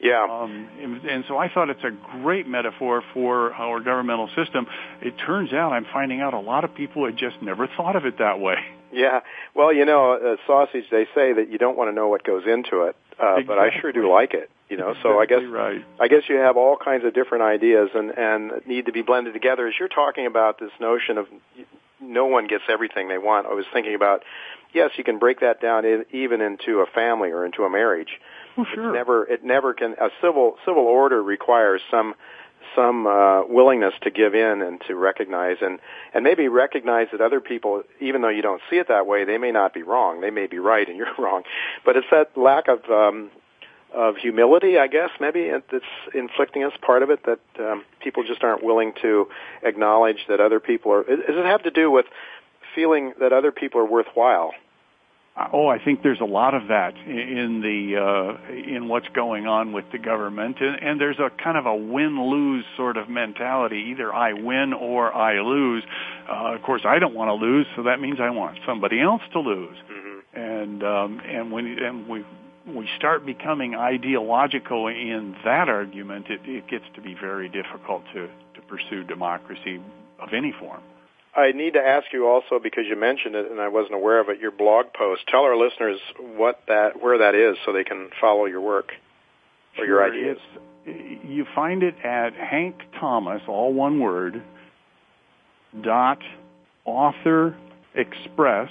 Yeah. 0.00 0.26
Um, 0.30 0.68
and, 0.80 1.04
and 1.04 1.24
so 1.28 1.38
I 1.38 1.48
thought 1.48 1.70
it's 1.70 1.84
a 1.84 1.90
great 2.20 2.46
metaphor 2.46 3.02
for 3.14 3.52
our 3.54 3.80
governmental 3.80 4.28
system. 4.36 4.66
It 5.00 5.14
turns 5.26 5.52
out 5.52 5.72
I'm 5.72 5.86
finding 5.92 6.20
out 6.20 6.34
a 6.34 6.40
lot 6.40 6.64
of 6.64 6.74
people 6.74 7.06
had 7.06 7.16
just 7.16 7.40
never 7.42 7.68
thought 7.76 7.96
of 7.96 8.04
it 8.04 8.18
that 8.18 8.40
way. 8.40 8.56
Yeah. 8.92 9.20
Well, 9.54 9.72
you 9.72 9.84
know, 9.84 10.12
uh, 10.12 10.36
sausage. 10.46 10.84
They 10.90 11.04
say 11.14 11.32
that 11.34 11.48
you 11.50 11.58
don't 11.58 11.76
want 11.76 11.90
to 11.90 11.94
know 11.94 12.08
what 12.08 12.24
goes 12.24 12.44
into 12.46 12.84
it, 12.84 12.96
uh, 13.18 13.40
but 13.46 13.58
I 13.58 13.70
sure 13.80 13.92
do 13.92 14.10
like 14.10 14.32
it. 14.34 14.50
You 14.68 14.76
know, 14.76 14.94
so 15.02 15.18
I 15.18 15.26
guess 15.26 15.42
right. 15.48 15.84
I 16.00 16.08
guess 16.08 16.22
you 16.28 16.36
have 16.36 16.56
all 16.56 16.76
kinds 16.76 17.04
of 17.04 17.14
different 17.14 17.44
ideas 17.44 17.90
and 17.94 18.10
and 18.10 18.66
need 18.66 18.86
to 18.86 18.92
be 18.92 19.02
blended 19.02 19.32
together. 19.32 19.66
As 19.66 19.74
you're 19.78 19.88
talking 19.88 20.26
about 20.26 20.58
this 20.58 20.72
notion 20.80 21.18
of 21.18 21.26
no 22.00 22.26
one 22.26 22.46
gets 22.46 22.64
everything 22.68 23.08
they 23.08 23.18
want, 23.18 23.46
I 23.46 23.54
was 23.54 23.66
thinking 23.72 23.94
about 23.94 24.22
yes, 24.72 24.90
you 24.96 25.04
can 25.04 25.18
break 25.18 25.40
that 25.40 25.60
down 25.60 25.84
in, 25.84 26.04
even 26.12 26.40
into 26.40 26.80
a 26.80 26.86
family 26.86 27.30
or 27.30 27.44
into 27.44 27.64
a 27.64 27.70
marriage. 27.70 28.20
Oh, 28.58 28.64
sure. 28.74 28.90
It 28.90 28.92
never 28.92 29.24
it 29.24 29.44
never 29.44 29.74
can 29.74 29.92
a 29.92 30.08
civil 30.20 30.56
civil 30.64 30.84
order 30.84 31.22
requires 31.22 31.80
some 31.90 32.14
some 32.74 33.06
uh, 33.06 33.46
willingness 33.46 33.94
to 34.02 34.10
give 34.10 34.34
in 34.34 34.60
and 34.62 34.80
to 34.88 34.94
recognize 34.94 35.56
and 35.60 35.78
and 36.14 36.24
maybe 36.24 36.48
recognize 36.48 37.08
that 37.12 37.20
other 37.20 37.40
people 37.40 37.82
even 38.00 38.22
though 38.22 38.28
you 38.28 38.42
don't 38.42 38.60
see 38.70 38.76
it 38.76 38.88
that 38.88 39.06
way 39.06 39.24
they 39.24 39.38
may 39.38 39.52
not 39.52 39.72
be 39.72 39.82
wrong 39.82 40.20
they 40.20 40.30
may 40.30 40.46
be 40.46 40.58
right 40.58 40.88
and 40.88 40.96
you're 40.96 41.06
wrong 41.18 41.42
but 41.84 41.96
it's 41.96 42.06
that 42.10 42.36
lack 42.36 42.68
of 42.68 42.80
um, 42.90 43.30
of 43.94 44.16
humility 44.16 44.78
I 44.78 44.86
guess 44.86 45.10
maybe 45.20 45.50
that's 45.50 45.84
inflicting 46.14 46.64
us 46.64 46.72
part 46.80 47.02
of 47.02 47.10
it 47.10 47.20
that 47.24 47.40
um, 47.58 47.84
people 48.00 48.24
just 48.24 48.42
aren't 48.42 48.62
willing 48.62 48.92
to 49.02 49.28
acknowledge 49.62 50.26
that 50.28 50.40
other 50.40 50.60
people 50.60 50.92
are 50.92 51.02
does 51.02 51.18
it 51.26 51.44
have 51.46 51.62
to 51.64 51.70
do 51.70 51.90
with 51.90 52.06
feeling 52.74 53.14
that 53.20 53.32
other 53.32 53.52
people 53.52 53.80
are 53.80 53.86
worthwhile 53.86 54.52
Oh, 55.52 55.68
I 55.68 55.78
think 55.78 56.02
there's 56.02 56.20
a 56.22 56.24
lot 56.24 56.54
of 56.54 56.68
that 56.68 56.96
in 56.96 57.60
the 57.60 58.00
uh, 58.00 58.52
in 58.54 58.88
what's 58.88 59.08
going 59.08 59.46
on 59.46 59.74
with 59.74 59.84
the 59.92 59.98
government, 59.98 60.56
and, 60.60 60.82
and 60.82 60.98
there's 61.00 61.18
a 61.18 61.28
kind 61.28 61.58
of 61.58 61.66
a 61.66 61.76
win-lose 61.76 62.64
sort 62.74 62.96
of 62.96 63.10
mentality. 63.10 63.88
Either 63.90 64.14
I 64.14 64.32
win 64.32 64.72
or 64.72 65.12
I 65.12 65.40
lose. 65.42 65.84
Uh, 66.26 66.54
of 66.54 66.62
course, 66.62 66.82
I 66.86 66.98
don't 66.98 67.14
want 67.14 67.28
to 67.28 67.34
lose, 67.34 67.66
so 67.76 67.82
that 67.82 68.00
means 68.00 68.18
I 68.18 68.30
want 68.30 68.58
somebody 68.64 68.98
else 68.98 69.20
to 69.34 69.40
lose. 69.40 69.76
mm-hmm. 69.76 70.40
And 70.40 70.82
um, 70.82 71.20
and 71.20 71.52
when 71.52 71.66
and 71.66 72.08
we 72.08 72.24
we 72.66 72.88
start 72.96 73.24
becoming 73.24 73.74
ideological 73.74 74.88
in 74.88 75.36
that 75.44 75.68
argument, 75.68 76.26
it, 76.28 76.40
it 76.44 76.68
gets 76.68 76.84
to 76.94 77.00
be 77.00 77.14
very 77.14 77.48
difficult 77.48 78.02
to 78.14 78.28
to 78.54 78.62
pursue 78.62 79.04
democracy 79.04 79.80
of 80.18 80.30
any 80.32 80.52
form. 80.58 80.80
I 81.34 81.52
need 81.52 81.74
to 81.74 81.80
ask 81.80 82.06
you 82.12 82.26
also 82.26 82.58
because 82.62 82.84
you 82.88 82.96
mentioned 82.96 83.34
it 83.34 83.50
and 83.50 83.60
I 83.60 83.68
wasn't 83.68 83.94
aware 83.94 84.20
of 84.20 84.30
it. 84.30 84.40
Your 84.40 84.50
blog 84.50 84.86
post. 84.94 85.22
Tell 85.28 85.42
our 85.42 85.56
listeners 85.56 86.00
what 86.18 86.62
that, 86.66 87.02
where 87.02 87.18
that 87.18 87.34
is, 87.34 87.58
so 87.64 87.72
they 87.72 87.84
can 87.84 88.08
follow 88.20 88.46
your 88.46 88.62
work 88.62 88.92
or 89.78 89.84
your 89.84 90.02
ideas. 90.02 90.38
You 90.86 91.44
find 91.54 91.82
it 91.82 91.96
at 92.02 92.32
Hank 92.32 92.76
Thomas, 92.98 93.42
all 93.46 93.74
one 93.74 94.00
word, 94.00 94.42
dot 95.82 96.22
author 96.86 97.54
express, 97.94 98.70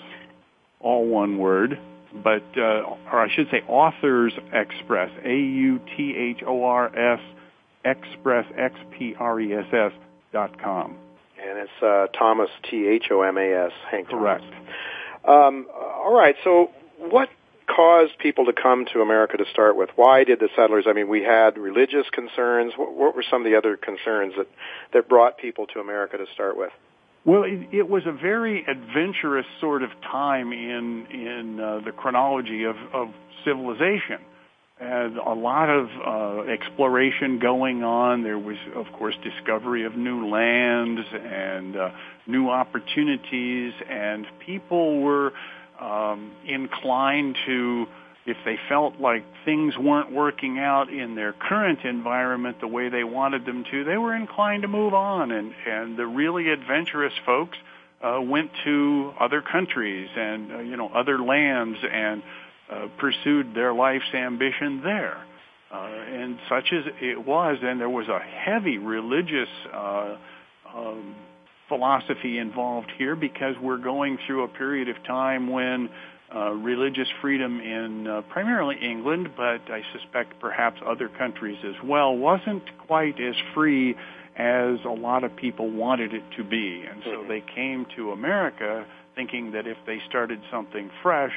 all 0.79 1.05
one 1.05 1.37
word, 1.37 1.77
but 2.23 2.43
uh, 2.57 2.83
or 3.11 3.21
I 3.21 3.27
should 3.33 3.47
say 3.51 3.61
Authors 3.67 4.33
Express, 4.51 5.11
A 5.23 5.35
U 5.35 5.79
T 5.95 6.15
H 6.15 6.43
O 6.45 6.63
R 6.63 6.95
S 6.95 7.19
Express 7.83 8.45
X 8.57 8.75
P 8.91 9.15
R 9.17 9.39
E 9.39 9.53
S 9.53 9.65
S 9.71 9.91
dot 10.31 10.59
com. 10.61 10.97
And 11.41 11.59
it's 11.59 11.83
uh, 11.83 12.07
Thomas 12.17 12.49
T 12.69 12.87
H 12.87 13.05
O 13.11 13.21
M 13.21 13.37
A 13.37 13.65
S. 13.67 13.71
Hank. 13.91 14.09
Correct. 14.09 14.43
Um, 15.27 15.67
all 15.75 16.13
right. 16.13 16.35
So, 16.43 16.71
what 16.97 17.29
caused 17.67 18.17
people 18.19 18.45
to 18.45 18.53
come 18.53 18.85
to 18.93 19.01
America 19.01 19.37
to 19.37 19.45
start 19.51 19.75
with? 19.75 19.89
Why 19.95 20.23
did 20.23 20.39
the 20.39 20.49
settlers? 20.55 20.85
I 20.87 20.93
mean, 20.93 21.07
we 21.07 21.23
had 21.23 21.57
religious 21.57 22.05
concerns. 22.11 22.73
What, 22.77 22.93
what 22.93 23.15
were 23.15 23.23
some 23.29 23.45
of 23.45 23.51
the 23.51 23.57
other 23.57 23.77
concerns 23.77 24.33
that 24.37 24.47
that 24.93 25.09
brought 25.09 25.37
people 25.37 25.67
to 25.67 25.79
America 25.79 26.17
to 26.17 26.25
start 26.33 26.57
with? 26.57 26.71
Well, 27.25 27.43
it, 27.43 27.67
it 27.71 27.89
was 27.89 28.03
a 28.05 28.11
very 28.11 28.63
adventurous 28.67 29.47
sort 29.59 29.81
of 29.81 29.89
time 30.01 30.53
in 30.53 31.07
in 31.07 31.59
uh, 31.59 31.79
the 31.83 31.91
chronology 31.91 32.63
of, 32.65 32.75
of 32.93 33.09
civilization. 33.43 34.19
And 34.77 35.17
a 35.17 35.33
lot 35.33 35.69
of 35.69 35.87
uh, 35.87 36.51
exploration 36.51 37.39
going 37.39 37.81
on. 37.83 38.23
There 38.23 38.37
was, 38.37 38.57
of 38.75 38.91
course, 38.91 39.15
discovery 39.23 39.85
of 39.85 39.95
new 39.95 40.27
lands 40.27 41.01
and 41.13 41.77
uh, 41.77 41.91
new 42.27 42.49
opportunities, 42.49 43.71
and 43.89 44.27
people 44.45 44.99
were 44.99 45.31
um, 45.79 46.33
inclined 46.45 47.37
to, 47.45 47.85
if 48.25 48.37
they 48.43 48.57
felt 48.67 48.99
like 48.99 49.23
things 49.45 49.77
weren't 49.77 50.11
working 50.11 50.57
out 50.57 50.89
in 50.89 51.13
their 51.15 51.33
current 51.33 51.79
environment 51.83 52.59
the 52.59 52.67
way 52.67 52.89
they 52.89 53.03
wanted 53.03 53.45
them 53.45 53.63
to, 53.69 53.83
they 53.83 53.97
were 53.97 54.15
inclined 54.15 54.63
to 54.63 54.67
move 54.67 54.93
on. 54.93 55.31
And, 55.31 55.53
and 55.67 55.97
the 55.97 56.07
really 56.07 56.49
adventurous 56.49 57.13
folks 57.25 57.57
uh, 58.01 58.19
went 58.21 58.49
to 58.63 59.13
other 59.19 59.41
countries 59.41 60.09
and, 60.15 60.51
uh, 60.51 60.59
you 60.59 60.75
know, 60.75 60.89
other 60.89 61.19
lands 61.19 61.77
and 61.89 62.23
uh, 62.71 62.87
pursued 62.97 63.53
their 63.53 63.73
life's 63.73 64.11
ambition 64.13 64.81
there. 64.83 65.23
Uh, 65.71 65.77
and 65.77 66.39
such 66.49 66.71
as 66.71 66.83
it 67.01 67.25
was, 67.25 67.57
and 67.61 67.79
there 67.79 67.89
was 67.89 68.07
a 68.07 68.19
heavy 68.19 68.77
religious 68.77 69.49
uh, 69.73 70.15
um, 70.73 71.15
philosophy 71.67 72.37
involved 72.37 72.91
here 72.97 73.15
because 73.15 73.55
we're 73.61 73.77
going 73.77 74.17
through 74.25 74.43
a 74.43 74.47
period 74.47 74.89
of 74.89 74.95
time 75.03 75.49
when 75.49 75.89
uh, 76.33 76.51
religious 76.51 77.07
freedom 77.21 77.59
in 77.59 78.07
uh, 78.07 78.21
primarily 78.29 78.77
England, 78.81 79.29
but 79.37 79.61
I 79.71 79.81
suspect 79.93 80.39
perhaps 80.39 80.81
other 80.85 81.07
countries 81.07 81.57
as 81.63 81.75
well, 81.83 82.15
wasn't 82.15 82.63
quite 82.87 83.19
as 83.19 83.35
free 83.53 83.95
as 84.35 84.79
a 84.85 84.89
lot 84.89 85.23
of 85.23 85.35
people 85.35 85.69
wanted 85.69 86.13
it 86.13 86.23
to 86.37 86.43
be. 86.43 86.83
And 86.89 87.01
so 87.03 87.09
mm-hmm. 87.09 87.29
they 87.29 87.43
came 87.53 87.85
to 87.95 88.11
America 88.11 88.85
thinking 89.15 89.51
that 89.51 89.65
if 89.65 89.77
they 89.85 89.99
started 90.09 90.41
something 90.51 90.89
fresh, 91.01 91.33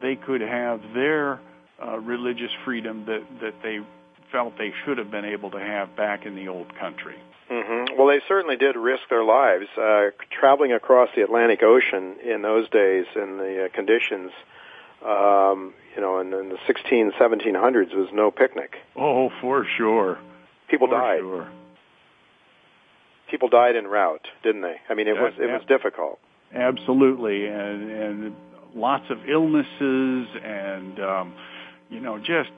they 0.00 0.16
could 0.16 0.40
have 0.40 0.80
their 0.94 1.40
uh, 1.80 1.98
religious 1.98 2.50
freedom 2.64 3.04
that, 3.06 3.22
that 3.40 3.54
they 3.62 3.78
felt 4.32 4.56
they 4.58 4.72
should 4.84 4.98
have 4.98 5.10
been 5.10 5.24
able 5.24 5.50
to 5.50 5.60
have 5.60 5.94
back 5.94 6.26
in 6.26 6.34
the 6.34 6.48
old 6.48 6.74
country. 6.76 7.16
Mm-hmm. 7.50 7.98
Well, 7.98 8.08
they 8.08 8.20
certainly 8.26 8.56
did 8.56 8.76
risk 8.76 9.02
their 9.10 9.24
lives 9.24 9.66
uh, 9.76 10.10
traveling 10.30 10.72
across 10.72 11.10
the 11.14 11.22
Atlantic 11.22 11.62
Ocean 11.62 12.16
in 12.24 12.40
those 12.40 12.68
days 12.70 13.04
in 13.14 13.36
the 13.36 13.66
uh, 13.66 13.76
conditions. 13.76 14.30
Um, 15.04 15.74
you 15.94 16.00
know, 16.00 16.20
in, 16.20 16.32
in 16.32 16.48
the 16.48 16.58
16, 16.66 17.12
1700s 17.20 17.94
was 17.94 18.08
no 18.12 18.30
picnic. 18.30 18.76
Oh, 18.96 19.30
for 19.40 19.66
sure. 19.76 20.18
People 20.68 20.88
for 20.88 20.94
died. 20.94 21.20
Sure. 21.20 21.48
People 23.30 23.48
died 23.48 23.76
en 23.76 23.86
route, 23.86 24.26
didn't 24.42 24.62
they? 24.62 24.76
I 24.88 24.94
mean, 24.94 25.08
it 25.08 25.14
was 25.14 25.32
it 25.38 25.46
was 25.46 25.62
difficult. 25.66 26.18
Absolutely, 26.54 27.46
and 27.46 27.90
and 27.90 28.36
lots 28.74 29.04
of 29.10 29.18
illnesses 29.26 30.28
and 30.44 31.00
um, 31.00 31.34
you 31.88 31.98
know 32.00 32.18
just 32.18 32.50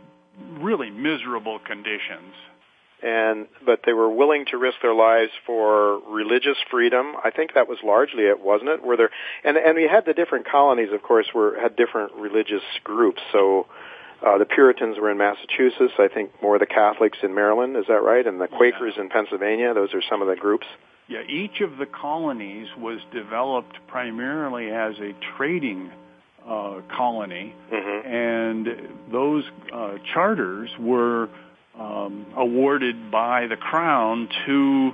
really 0.60 0.90
miserable 0.90 1.58
conditions 1.58 2.34
and 3.04 3.46
but 3.66 3.80
they 3.84 3.92
were 3.92 4.08
willing 4.08 4.46
to 4.46 4.56
risk 4.56 4.78
their 4.80 4.94
lives 4.94 5.30
for 5.46 6.00
religious 6.08 6.56
freedom. 6.70 7.14
I 7.22 7.30
think 7.30 7.52
that 7.54 7.68
was 7.68 7.78
largely 7.84 8.24
it, 8.24 8.40
wasn't 8.40 8.70
it? 8.70 8.82
Were 8.82 8.96
there 8.96 9.10
and 9.44 9.58
and 9.58 9.76
we 9.76 9.86
had 9.86 10.06
the 10.06 10.14
different 10.14 10.48
colonies, 10.48 10.88
of 10.92 11.02
course, 11.02 11.26
were 11.34 11.58
had 11.60 11.76
different 11.76 12.14
religious 12.14 12.62
groups. 12.82 13.20
So 13.30 13.66
uh, 14.26 14.38
the 14.38 14.46
Puritans 14.46 14.96
were 14.98 15.10
in 15.10 15.18
Massachusetts. 15.18 15.92
I 15.98 16.08
think 16.08 16.30
more 16.40 16.58
the 16.58 16.66
Catholics 16.66 17.18
in 17.22 17.34
Maryland. 17.34 17.76
Is 17.76 17.84
that 17.88 18.02
right? 18.02 18.26
And 18.26 18.40
the 18.40 18.48
Quakers 18.48 18.94
yeah. 18.96 19.02
in 19.02 19.08
Pennsylvania. 19.10 19.74
Those 19.74 19.92
are 19.92 20.02
some 20.08 20.22
of 20.22 20.28
the 20.28 20.36
groups. 20.36 20.66
Yeah, 21.06 21.20
each 21.28 21.60
of 21.60 21.76
the 21.76 21.84
colonies 21.84 22.68
was 22.78 23.00
developed 23.12 23.76
primarily 23.86 24.70
as 24.70 24.94
a 24.98 25.12
trading 25.36 25.90
uh, 26.48 26.80
colony, 26.94 27.54
mm-hmm. 27.72 28.08
and 28.08 28.66
those 29.10 29.44
uh, 29.72 29.94
charters 30.12 30.70
were 30.78 31.28
um, 31.78 32.26
awarded 32.36 33.10
by 33.10 33.46
the 33.46 33.56
crown 33.56 34.28
to 34.46 34.92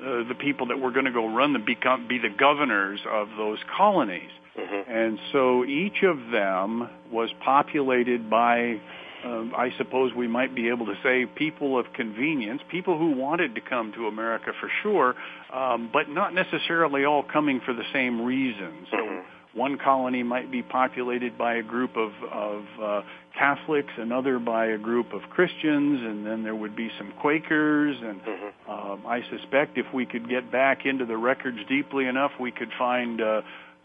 uh, 0.00 0.28
the 0.28 0.34
people 0.34 0.66
that 0.66 0.78
were 0.78 0.90
going 0.90 1.04
to 1.04 1.12
go 1.12 1.34
run 1.34 1.52
the 1.52 1.58
become 1.58 2.06
be 2.08 2.18
the 2.18 2.34
governors 2.38 3.00
of 3.10 3.28
those 3.36 3.58
colonies. 3.76 4.30
Mm-hmm. 4.58 4.90
And 4.90 5.18
so 5.32 5.64
each 5.64 6.02
of 6.02 6.30
them 6.30 6.88
was 7.12 7.30
populated 7.44 8.28
by, 8.28 8.80
um, 9.24 9.52
I 9.56 9.70
suppose 9.78 10.12
we 10.14 10.28
might 10.28 10.54
be 10.54 10.68
able 10.68 10.86
to 10.86 10.94
say, 11.02 11.26
people 11.26 11.78
of 11.78 11.86
convenience, 11.94 12.62
people 12.70 12.98
who 12.98 13.12
wanted 13.12 13.54
to 13.54 13.60
come 13.60 13.92
to 13.92 14.06
America 14.06 14.52
for 14.60 14.70
sure, 14.82 15.14
um, 15.52 15.90
but 15.92 16.08
not 16.08 16.34
necessarily 16.34 17.04
all 17.04 17.22
coming 17.22 17.60
for 17.64 17.74
the 17.74 17.84
same 17.92 18.22
reasons. 18.22 18.88
So 18.90 18.96
mm-hmm 18.96 19.36
one 19.54 19.78
colony 19.78 20.22
might 20.22 20.50
be 20.50 20.62
populated 20.62 21.36
by 21.36 21.54
a 21.54 21.62
group 21.62 21.96
of, 21.96 22.12
of 22.30 22.64
uh, 22.80 23.02
Catholics, 23.36 23.92
another 23.96 24.38
by 24.38 24.66
a 24.66 24.78
group 24.78 25.12
of 25.12 25.22
Christians, 25.30 26.00
and 26.02 26.26
then 26.26 26.42
there 26.42 26.54
would 26.54 26.76
be 26.76 26.90
some 26.98 27.12
Quakers. 27.20 27.96
And 28.00 28.20
mm-hmm. 28.20 28.70
um, 28.70 29.06
I 29.06 29.22
suspect 29.30 29.76
if 29.76 29.86
we 29.92 30.06
could 30.06 30.28
get 30.28 30.50
back 30.52 30.86
into 30.86 31.04
the 31.04 31.16
records 31.16 31.58
deeply 31.68 32.06
enough, 32.06 32.32
we 32.38 32.52
could 32.52 32.70
find. 32.78 33.20
Uh, 33.20 33.42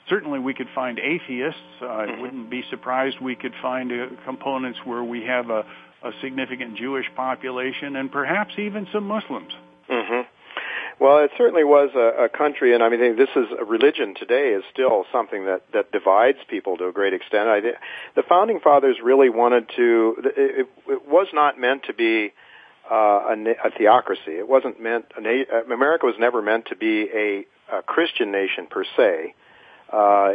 certainly, 0.09 0.39
we 0.39 0.53
could 0.53 0.69
find 0.75 0.99
atheists. 0.99 1.59
Uh, 1.81 1.85
mm-hmm. 1.85 2.11
I 2.11 2.21
wouldn't 2.21 2.49
be 2.49 2.63
surprised 2.69 3.17
we 3.19 3.35
could 3.35 3.53
find 3.61 3.91
uh, 3.91 4.07
components 4.23 4.79
where 4.83 5.03
we 5.03 5.23
have 5.23 5.49
a, 5.49 5.65
a 6.03 6.11
significant 6.21 6.77
Jewish 6.77 7.05
population, 7.15 7.95
and 7.95 8.11
perhaps 8.11 8.53
even 8.57 8.87
some 8.93 9.05
Muslims. 9.05 9.53
Mm-hmm. 9.89 10.21
Well, 11.05 11.19
it 11.19 11.29
certainly 11.37 11.63
was 11.63 11.91
a, 11.93 12.23
a 12.23 12.29
country, 12.29 12.73
and 12.73 12.81
I 12.81 12.89
mean, 12.89 13.15
this 13.15 13.29
is 13.35 13.45
religion 13.67 14.15
today 14.15 14.55
is 14.57 14.63
still 14.73 15.05
something 15.11 15.45
that 15.45 15.61
that 15.71 15.91
divides 15.91 16.39
people 16.49 16.77
to 16.77 16.87
a 16.87 16.91
great 16.91 17.13
extent. 17.13 17.47
I, 17.47 17.59
the 18.15 18.23
founding 18.27 18.59
fathers 18.59 18.95
really 19.03 19.29
wanted 19.29 19.69
to. 19.75 20.15
It, 20.35 20.67
it 20.87 21.07
was 21.07 21.27
not 21.31 21.59
meant 21.59 21.83
to 21.83 21.93
be 21.93 22.33
uh, 22.89 22.95
a, 22.95 23.35
a 23.65 23.69
theocracy. 23.77 24.31
It 24.31 24.49
wasn't 24.49 24.81
meant. 24.81 25.05
A, 25.15 25.71
America 25.71 26.07
was 26.07 26.15
never 26.17 26.41
meant 26.41 26.69
to 26.69 26.75
be 26.75 27.07
a, 27.13 27.45
a 27.71 27.83
Christian 27.83 28.31
nation 28.31 28.65
per 28.67 28.83
se. 28.97 29.35
Uh, 29.93 30.31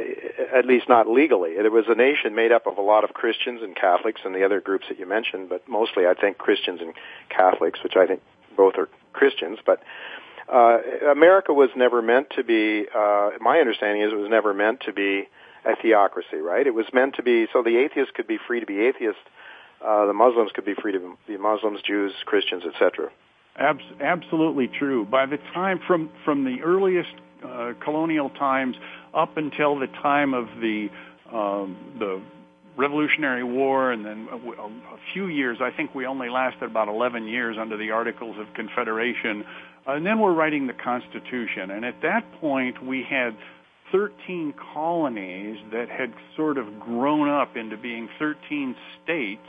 at 0.57 0.67
least 0.67 0.89
not 0.89 1.09
legally. 1.09 1.51
It 1.51 1.73
was 1.73 1.87
a 1.89 1.97
nation 1.97 2.37
made 2.37 2.53
up 2.53 2.69
of 2.69 2.79
a 2.79 2.81
lot 2.81 3.03
of 3.03 3.13
Christians 3.13 3.61
and 3.61 3.75
Catholics 3.75 4.21
and 4.25 4.33
the 4.33 4.45
other 4.45 4.61
groups 4.61 4.85
that 4.89 5.01
you 5.01 5.07
mentioned, 5.07 5.49
but 5.49 5.69
mostly 5.69 6.07
I 6.07 6.15
think 6.15 6.39
Christians 6.39 6.81
and 6.81 6.95
Catholics, 7.29 7.81
which 7.83 7.97
I 7.97 8.07
think 8.07 8.23
both 8.57 8.75
are 8.79 8.89
Christians. 9.13 9.59
But 9.67 9.83
uh, 10.53 10.79
America 11.11 11.53
was 11.53 11.71
never 11.77 12.03
meant 12.03 12.29
to 12.37 12.45
be. 12.45 12.87
Uh, 12.95 13.31
my 13.41 13.59
understanding 13.59 14.03
is 14.03 14.13
it 14.13 14.17
was 14.17 14.31
never 14.31 14.53
meant 14.53 14.81
to 14.87 14.93
be 14.93 15.29
a 15.65 15.77
theocracy, 15.81 16.39
right? 16.39 16.67
It 16.67 16.75
was 16.75 16.87
meant 16.93 17.17
to 17.17 17.23
be 17.23 17.47
so 17.53 17.63
the 17.63 17.77
atheists 17.77 18.13
could 18.15 18.27
be 18.27 18.39
free 18.47 18.61
to 18.61 18.67
be 18.67 18.81
atheists, 18.81 19.21
uh, 19.85 20.07
the 20.07 20.13
Muslims 20.13 20.51
could 20.53 20.65
be 20.65 20.75
free 20.75 20.93
to 20.93 21.17
be 21.27 21.37
Muslims, 21.37 21.81
Jews, 21.83 22.13
Christians, 22.27 22.65
etc. 22.65 23.11
Abs- 23.57 23.83
absolutely 24.01 24.69
true. 24.69 25.05
By 25.05 25.27
the 25.27 25.39
time 25.55 25.81
from 25.87 26.11
from 26.25 26.45
the 26.45 26.63
earliest 26.63 27.15
uh, 27.45 27.73
colonial 27.81 28.31
times 28.31 28.77
up 29.15 29.37
until 29.37 29.79
the 29.79 29.87
time 29.87 30.35
of 30.35 30.47
the 30.61 30.89
um, 31.33 31.77
the 31.99 32.21
Revolutionary 32.77 33.45
War, 33.45 33.93
and 33.93 34.07
then 34.07 34.29
a, 34.31 34.37
a 34.37 34.99
few 35.13 35.27
years. 35.27 35.59
I 35.61 35.71
think 35.71 35.95
we 35.95 36.07
only 36.07 36.31
lasted 36.31 36.65
about 36.65 36.89
11 36.89 37.27
years 37.27 37.57
under 37.61 37.77
the 37.77 37.91
Articles 37.91 38.37
of 38.39 38.47
Confederation. 38.55 39.45
Uh, 39.87 39.93
and 39.93 40.05
then 40.05 40.19
we're 40.19 40.35
writing 40.35 40.67
the 40.67 40.73
Constitution. 40.73 41.71
And 41.71 41.85
at 41.85 42.03
that 42.03 42.25
point, 42.41 42.85
we 42.85 43.05
had 43.09 43.37
13 43.93 44.55
colonies 44.73 45.59
that 45.73 45.89
had 45.89 46.13
sort 46.37 46.59
of 46.59 46.79
grown 46.79 47.29
up 47.29 47.57
into 47.57 47.77
being 47.77 48.09
13 48.19 48.77
states, 49.03 49.47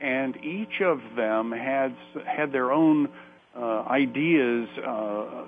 and 0.00 0.36
each 0.44 0.80
of 0.80 1.00
them 1.16 1.52
had 1.52 1.94
had 2.26 2.52
their 2.52 2.70
own 2.72 3.08
uh, 3.56 3.82
ideas 3.88 4.68
uh, 4.78 5.44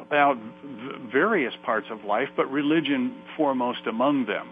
about 0.00 0.36
various 1.12 1.54
parts 1.64 1.86
of 1.90 2.04
life, 2.04 2.28
but 2.36 2.50
religion 2.50 3.22
foremost 3.36 3.86
among 3.86 4.26
them. 4.26 4.48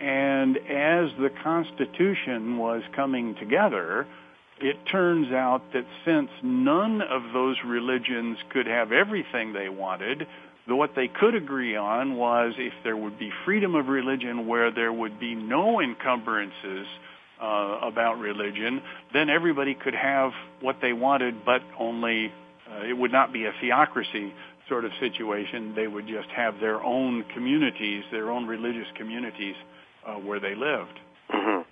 And 0.00 0.56
as 0.56 1.10
the 1.18 1.30
Constitution 1.42 2.58
was 2.58 2.82
coming 2.94 3.34
together, 3.36 4.06
it 4.60 4.76
turns 4.90 5.32
out 5.32 5.62
that 5.72 5.84
since 6.04 6.30
none 6.42 7.00
of 7.02 7.32
those 7.32 7.56
religions 7.64 8.38
could 8.50 8.66
have 8.66 8.92
everything 8.92 9.52
they 9.52 9.68
wanted, 9.68 10.26
what 10.66 10.90
they 10.96 11.08
could 11.08 11.34
agree 11.34 11.76
on 11.76 12.16
was 12.16 12.54
if 12.56 12.72
there 12.84 12.96
would 12.96 13.18
be 13.18 13.30
freedom 13.44 13.74
of 13.74 13.88
religion 13.88 14.46
where 14.46 14.70
there 14.70 14.92
would 14.92 15.20
be 15.20 15.34
no 15.34 15.80
encumbrances 15.80 16.86
uh, 17.40 17.78
about 17.82 18.18
religion, 18.18 18.80
then 19.12 19.28
everybody 19.28 19.74
could 19.74 19.94
have 19.94 20.30
what 20.60 20.76
they 20.80 20.92
wanted, 20.92 21.44
but 21.44 21.60
only 21.78 22.32
uh, 22.70 22.86
it 22.86 22.94
would 22.94 23.12
not 23.12 23.32
be 23.32 23.44
a 23.44 23.52
theocracy 23.60 24.32
sort 24.68 24.84
of 24.84 24.92
situation. 25.00 25.74
They 25.74 25.86
would 25.86 26.06
just 26.06 26.28
have 26.34 26.60
their 26.60 26.82
own 26.82 27.24
communities, 27.34 28.04
their 28.10 28.30
own 28.30 28.46
religious 28.46 28.86
communities 28.96 29.56
uh, 30.06 30.14
where 30.14 30.40
they 30.40 30.54
lived. 30.54 30.98
Mm-hmm. 31.30 31.62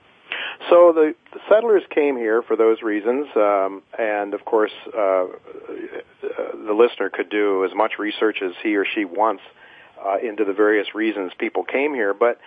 So 0.69 0.93
the, 0.93 1.15
the 1.33 1.41
settlers 1.49 1.83
came 1.91 2.17
here 2.17 2.43
for 2.43 2.57
those 2.57 2.83
reasons, 2.83 3.27
um, 3.37 3.83
and 3.99 4.35
of 4.35 4.45
course, 4.45 4.73
uh, 4.87 5.27
the 6.23 6.73
listener 6.73 7.11
could 7.11 7.31
do 7.31 7.65
as 7.65 7.73
much 7.75 7.93
research 7.99 8.39
as 8.43 8.53
he 8.63 8.77
or 8.77 8.85
she 8.85 9.05
wants 9.05 9.43
uh, 10.05 10.19
into 10.19 10.45
the 10.45 10.53
various 10.53 10.95
reasons 10.95 11.33
people 11.39 11.65
came 11.65 11.95
here. 11.95 12.15
But 12.15 12.39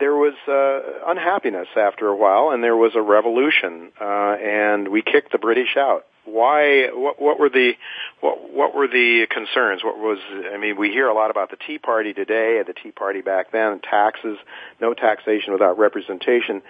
there 0.00 0.14
was 0.14 0.34
uh, 0.48 1.10
unhappiness 1.10 1.68
after 1.76 2.08
a 2.08 2.16
while, 2.16 2.50
and 2.50 2.62
there 2.62 2.76
was 2.76 2.92
a 2.94 3.02
revolution, 3.02 3.92
uh, 4.00 4.04
and 4.04 4.88
we 4.88 5.02
kicked 5.02 5.32
the 5.32 5.38
British 5.38 5.76
out 5.76 6.04
why 6.24 6.88
what, 6.92 7.20
what 7.20 7.40
were 7.40 7.48
the 7.48 7.72
what 8.20 8.52
what 8.52 8.74
were 8.74 8.86
the 8.86 9.26
concerns 9.28 9.82
what 9.82 9.98
was 9.98 10.18
i 10.52 10.56
mean 10.56 10.76
we 10.76 10.88
hear 10.88 11.08
a 11.08 11.14
lot 11.14 11.30
about 11.30 11.50
the 11.50 11.56
tea 11.66 11.78
party 11.78 12.12
today 12.12 12.58
and 12.58 12.66
the 12.66 12.80
tea 12.80 12.92
party 12.92 13.22
back 13.22 13.50
then 13.50 13.80
taxes 13.80 14.38
no 14.80 14.94
taxation 14.94 15.52
without 15.52 15.78
representation 15.78 16.62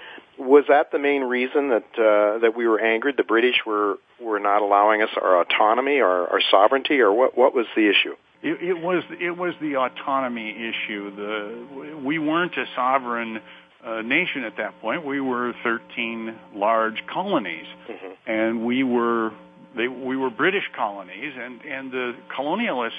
was 0.43 0.65
that 0.69 0.91
the 0.93 0.99
main 0.99 1.23
reason 1.23 1.71
that 1.71 1.85
uh, 1.99 2.39
that 2.39 2.53
we 2.57 2.67
were 2.67 2.81
angered 2.81 3.17
the 3.17 3.25
british 3.25 3.57
were 3.67 3.97
were 4.21 4.39
not 4.39 4.63
allowing 4.63 5.03
us 5.03 5.11
our 5.21 5.41
autonomy 5.41 5.99
or 6.01 6.29
our 6.29 6.41
sovereignty 6.51 7.01
or 7.01 7.13
what 7.13 7.37
what 7.37 7.55
was 7.55 7.67
the 7.77 7.89
issue 7.89 8.15
it, 8.43 8.63
it 8.63 8.83
was 8.83 9.05
it 9.21 9.37
was 9.37 9.55
the 9.61 9.77
autonomy 9.77 10.51
issue 10.51 11.15
the 11.15 11.99
we 12.05 12.19
weren't 12.19 12.57
a 12.57 12.67
sovereign 12.75 13.41
uh, 13.85 14.01
nation 14.03 14.45
at 14.45 14.57
that 14.57 14.81
point. 14.81 15.05
We 15.05 15.21
were 15.21 15.55
13 15.63 16.35
large 16.55 17.05
colonies, 17.13 17.67
mm-hmm. 17.89 18.31
and 18.31 18.65
we 18.65 18.85
were 18.85 19.33
they, 19.77 19.89
we 19.89 20.17
were 20.17 20.31
British 20.31 20.65
colonies, 20.77 21.33
and 21.37 21.61
and 21.63 21.91
the 21.91 22.15
colonialists 22.37 22.93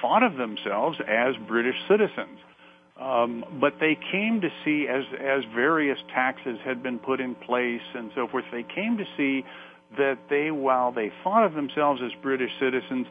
thought 0.00 0.22
of 0.22 0.36
themselves 0.36 0.98
as 1.06 1.34
British 1.46 1.76
citizens. 1.88 2.38
Um, 3.00 3.44
but 3.60 3.74
they 3.80 3.98
came 4.12 4.40
to 4.42 4.50
see, 4.64 4.86
as 4.88 5.04
as 5.18 5.44
various 5.54 5.98
taxes 6.14 6.58
had 6.64 6.82
been 6.82 6.98
put 6.98 7.20
in 7.20 7.34
place 7.34 7.80
and 7.94 8.10
so 8.14 8.28
forth, 8.28 8.44
they 8.52 8.62
came 8.62 8.98
to 8.98 9.04
see 9.16 9.44
that 9.96 10.18
they, 10.28 10.50
while 10.50 10.92
they 10.92 11.10
thought 11.24 11.44
of 11.44 11.54
themselves 11.54 12.00
as 12.04 12.12
British 12.22 12.50
citizens, 12.60 13.06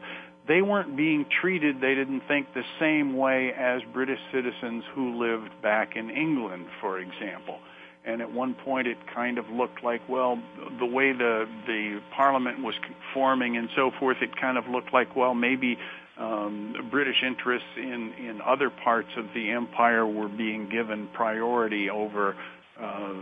they 0.48 0.62
weren't 0.62 0.96
being 0.96 1.26
treated, 1.40 1.80
they 1.80 1.94
didn't 1.94 2.22
think 2.26 2.52
the 2.54 2.64
same 2.80 3.16
way 3.16 3.52
as 3.56 3.80
British 3.92 4.18
citizens 4.32 4.84
who 4.94 5.20
lived 5.20 5.50
back 5.62 5.94
in 5.96 6.10
England, 6.10 6.66
for 6.80 6.98
example. 6.98 7.58
And 8.04 8.20
at 8.20 8.32
one 8.32 8.54
point 8.54 8.88
it 8.88 8.96
kind 9.14 9.38
of 9.38 9.48
looked 9.48 9.84
like, 9.84 10.00
well, 10.08 10.40
the 10.78 10.86
way 10.86 11.12
the, 11.12 11.46
the 11.66 12.00
parliament 12.14 12.62
was 12.62 12.74
forming 13.14 13.56
and 13.56 13.68
so 13.76 13.92
forth, 13.98 14.16
it 14.20 14.36
kind 14.40 14.58
of 14.58 14.66
looked 14.66 14.92
like, 14.92 15.14
well, 15.14 15.34
maybe 15.34 15.78
um, 16.18 16.88
British 16.90 17.22
interests 17.24 17.68
in, 17.76 18.12
in 18.18 18.40
other 18.44 18.70
parts 18.70 19.08
of 19.16 19.26
the 19.34 19.50
empire 19.50 20.06
were 20.06 20.28
being 20.28 20.68
given 20.68 21.08
priority 21.14 21.88
over 21.90 22.36
uh, 22.80 23.12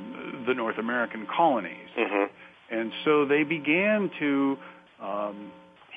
the 0.47 0.55
North 0.55 0.79
American 0.79 1.27
colonies. 1.27 1.89
Mm-hmm. 1.99 2.75
And 2.75 2.93
so 3.05 3.27
they 3.27 3.43
began 3.43 4.11
to 4.19 4.57
um, 5.03 5.53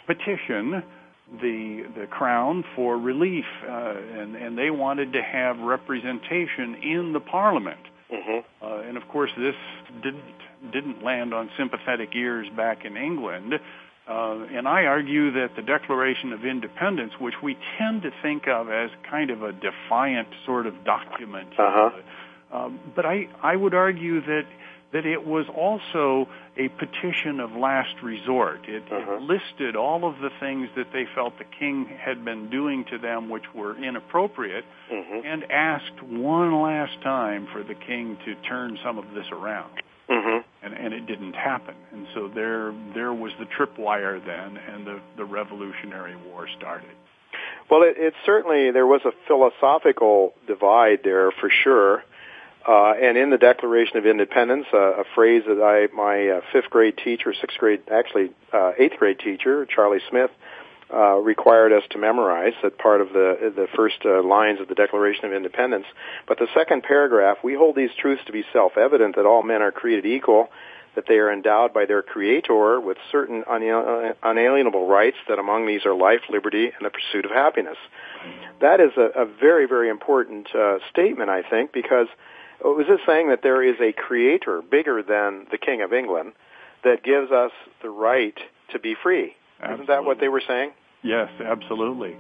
petition 0.08 0.84
the 1.42 1.84
the 1.96 2.06
crown 2.08 2.64
for 2.76 2.98
relief, 2.98 3.46
uh, 3.68 3.96
and 4.20 4.36
and 4.36 4.58
they 4.58 4.70
wanted 4.70 5.14
to 5.14 5.22
have 5.22 5.58
representation 5.60 6.76
in 6.84 7.14
the 7.14 7.20
parliament. 7.20 7.80
Mm-hmm. 8.14 8.66
Uh, 8.66 8.88
and 8.88 8.98
of 8.98 9.08
course, 9.10 9.32
this 9.38 9.56
didn't 10.04 10.24
didn't 10.72 11.04
land 11.04 11.34
on 11.34 11.50
sympathetic 11.58 12.10
ears 12.16 12.48
back 12.56 12.86
in 12.86 12.96
England. 12.96 13.54
Uh, 14.08 14.46
and 14.52 14.68
I 14.68 14.84
argue 14.84 15.32
that 15.32 15.56
the 15.56 15.62
Declaration 15.62 16.34
of 16.34 16.46
Independence, 16.46 17.14
which 17.20 17.36
we 17.42 17.58
tend 17.78 18.02
to 18.04 18.12
think 18.22 18.44
of 18.48 18.70
as 18.70 18.90
kind 19.10 19.32
of 19.32 19.44
a 19.44 19.54
defiant 19.54 20.28
sort 20.46 20.68
of 20.68 20.74
document, 20.84 21.50
uh-huh. 21.58 21.90
uh, 22.52 22.70
but 22.96 23.06
I 23.06 23.30
I 23.42 23.56
would 23.56 23.74
argue 23.74 24.22
that 24.22 24.44
that 24.94 25.06
it 25.06 25.26
was 25.26 25.46
also 25.54 26.30
a 26.56 26.70
petition 26.70 27.40
of 27.40 27.52
last 27.52 27.96
resort. 28.04 28.70
It, 28.70 28.84
uh-huh. 28.84 29.16
it, 29.16 29.22
listed 29.22 29.76
all 29.76 30.08
of 30.08 30.20
the 30.20 30.30
things 30.40 30.70
that 30.78 30.88
they 30.94 31.06
felt 31.16 31.38
the 31.40 31.46
king 31.60 31.86
had 31.86 32.24
been 32.24 32.50
doing 32.50 32.86
to 32.92 33.00
them 33.00 33.30
which 33.30 33.44
were 33.54 33.76
inappropriate 33.76 34.64
mm-hmm. 34.92 35.26
and 35.26 35.52
asked 35.52 36.02
one 36.04 36.62
last 36.62 37.02
time 37.02 37.48
for 37.52 37.64
the 37.64 37.74
king 37.74 38.18
to 38.26 38.36
turn 38.48 38.78
some 38.84 39.00
of 39.00 39.06
this 39.16 39.26
around. 39.32 39.72
Mm-hmm. 40.10 40.66
And, 40.66 40.74
and 40.74 40.94
it 40.94 41.08
didn't 41.08 41.34
happen. 41.34 41.76
And 41.92 42.08
so 42.14 42.28
there, 42.28 42.74
there 42.94 43.14
was 43.14 43.32
the 43.40 43.46
tripwire 43.46 44.24
then, 44.24 44.58
and 44.58 44.86
the, 44.86 45.00
the 45.18 45.26
Revolutionary 45.26 46.16
War 46.28 46.48
started. 46.58 46.92
Well, 47.72 47.82
it, 47.82 47.96
it 47.98 48.14
certainly, 48.26 48.72
there 48.72 48.86
was 48.86 49.02
a 49.06 49.12
philosophical 49.28 50.34
divide 50.46 51.00
there 51.04 51.32
for 51.32 51.50
sure. 51.64 52.04
Uh, 52.66 52.94
and 52.94 53.18
in 53.18 53.30
the 53.30 53.38
Declaration 53.38 53.98
of 53.98 54.06
Independence, 54.06 54.66
uh, 54.74 55.02
a 55.02 55.04
phrase 55.16 55.44
that 55.46 55.62
I, 55.62 55.94
my 55.94 56.38
uh, 56.38 56.42
fifth 56.54 56.70
grade 56.70 56.98
teacher, 57.04 57.34
sixth 57.40 57.58
grade, 57.58 57.82
actually 57.92 58.32
uh, 58.54 58.72
eighth 58.80 58.98
grade 59.00 59.20
teacher, 59.20 59.66
Charlie 59.66 60.00
Smith, 60.10 60.32
uh, 60.94 61.16
required 61.16 61.74
us 61.74 61.84
to 61.92 61.98
memorize 61.98 62.54
that 62.62 62.78
part 62.78 63.02
of 63.02 63.10
the 63.10 63.52
the 63.56 63.68
first 63.76 63.96
uh, 64.06 64.24
lines 64.24 64.62
of 64.62 64.68
the 64.68 64.76
Declaration 64.76 65.26
of 65.26 65.34
Independence. 65.34 65.86
But 66.28 66.38
the 66.38 66.48
second 66.54 66.84
paragraph, 66.84 67.38
we 67.44 67.56
hold 67.56 67.76
these 67.76 67.90
truths 68.00 68.22
to 68.28 68.32
be 68.32 68.44
self-evident 68.54 69.16
that 69.18 69.26
all 69.26 69.44
men 69.44 69.62
are 69.62 69.72
created 69.72 70.06
equal, 70.06 70.50
that 70.96 71.06
they 71.08 71.16
are 71.16 71.34
endowed 71.34 71.74
by 71.74 71.86
their 71.86 72.04
Creator 72.04 72.80
with 72.80 72.98
certain 73.12 73.44
unalienable 74.24 74.88
rights, 74.88 75.18
that 75.28 75.40
among 75.40 75.66
these 75.66 75.86
are 75.86 75.96
life, 75.96 76.22
liberty, 76.30 76.66
and 76.66 76.86
the 76.86 76.92
pursuit 76.92 77.26
of 77.26 77.32
happiness. 77.32 77.78
That 78.62 78.80
is 78.80 78.92
a, 78.96 79.24
a 79.24 79.26
very, 79.26 79.66
very 79.68 79.90
important 79.90 80.48
uh, 80.56 80.78
statement, 80.92 81.30
I 81.30 81.42
think, 81.42 81.74
because 81.74 82.08
was 82.64 82.86
this 82.88 83.00
saying 83.06 83.30
that 83.30 83.42
there 83.44 83.64
is 83.64 83.76
a 83.82 83.94
creator 83.94 84.62
bigger 84.62 85.04
than 85.04 85.48
the 85.52 85.58
King 85.58 85.82
of 85.82 85.94
England 85.94 86.34
that 86.84 87.04
gives 87.04 87.32
us 87.32 87.52
the 87.82 87.90
right 87.90 88.38
to 88.72 88.80
be 88.80 88.96
free? 89.02 89.36
Absolutely. 89.60 89.84
Isn't 89.84 89.88
that 89.88 90.06
what 90.06 90.20
they 90.20 90.30
were 90.30 90.42
saying? 90.48 90.72
Yes, 91.04 91.30
absolutely. 91.44 92.16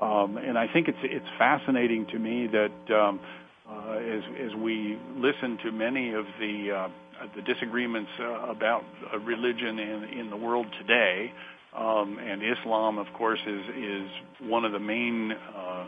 Um, 0.00 0.38
and 0.38 0.56
I 0.56 0.66
think 0.72 0.88
it's 0.88 0.98
it's 1.02 1.26
fascinating 1.38 2.06
to 2.06 2.18
me 2.18 2.46
that 2.46 2.94
um, 2.94 3.20
uh, 3.68 3.92
as 3.98 4.22
as 4.48 4.54
we 4.56 4.98
listen 5.16 5.58
to 5.64 5.72
many 5.72 6.14
of 6.14 6.24
the 6.38 6.70
uh, 6.70 6.88
the 7.36 7.42
disagreements 7.42 8.10
uh, 8.18 8.50
about 8.50 8.84
religion 9.24 9.78
in 9.78 10.04
in 10.04 10.30
the 10.30 10.36
world 10.36 10.66
today, 10.78 11.32
um, 11.76 12.18
and 12.18 12.42
Islam, 12.42 12.98
of 12.98 13.06
course, 13.12 13.40
is 13.46 13.62
is 13.76 14.10
one 14.48 14.64
of 14.64 14.72
the 14.72 14.78
main 14.78 15.32
uh, 15.32 15.86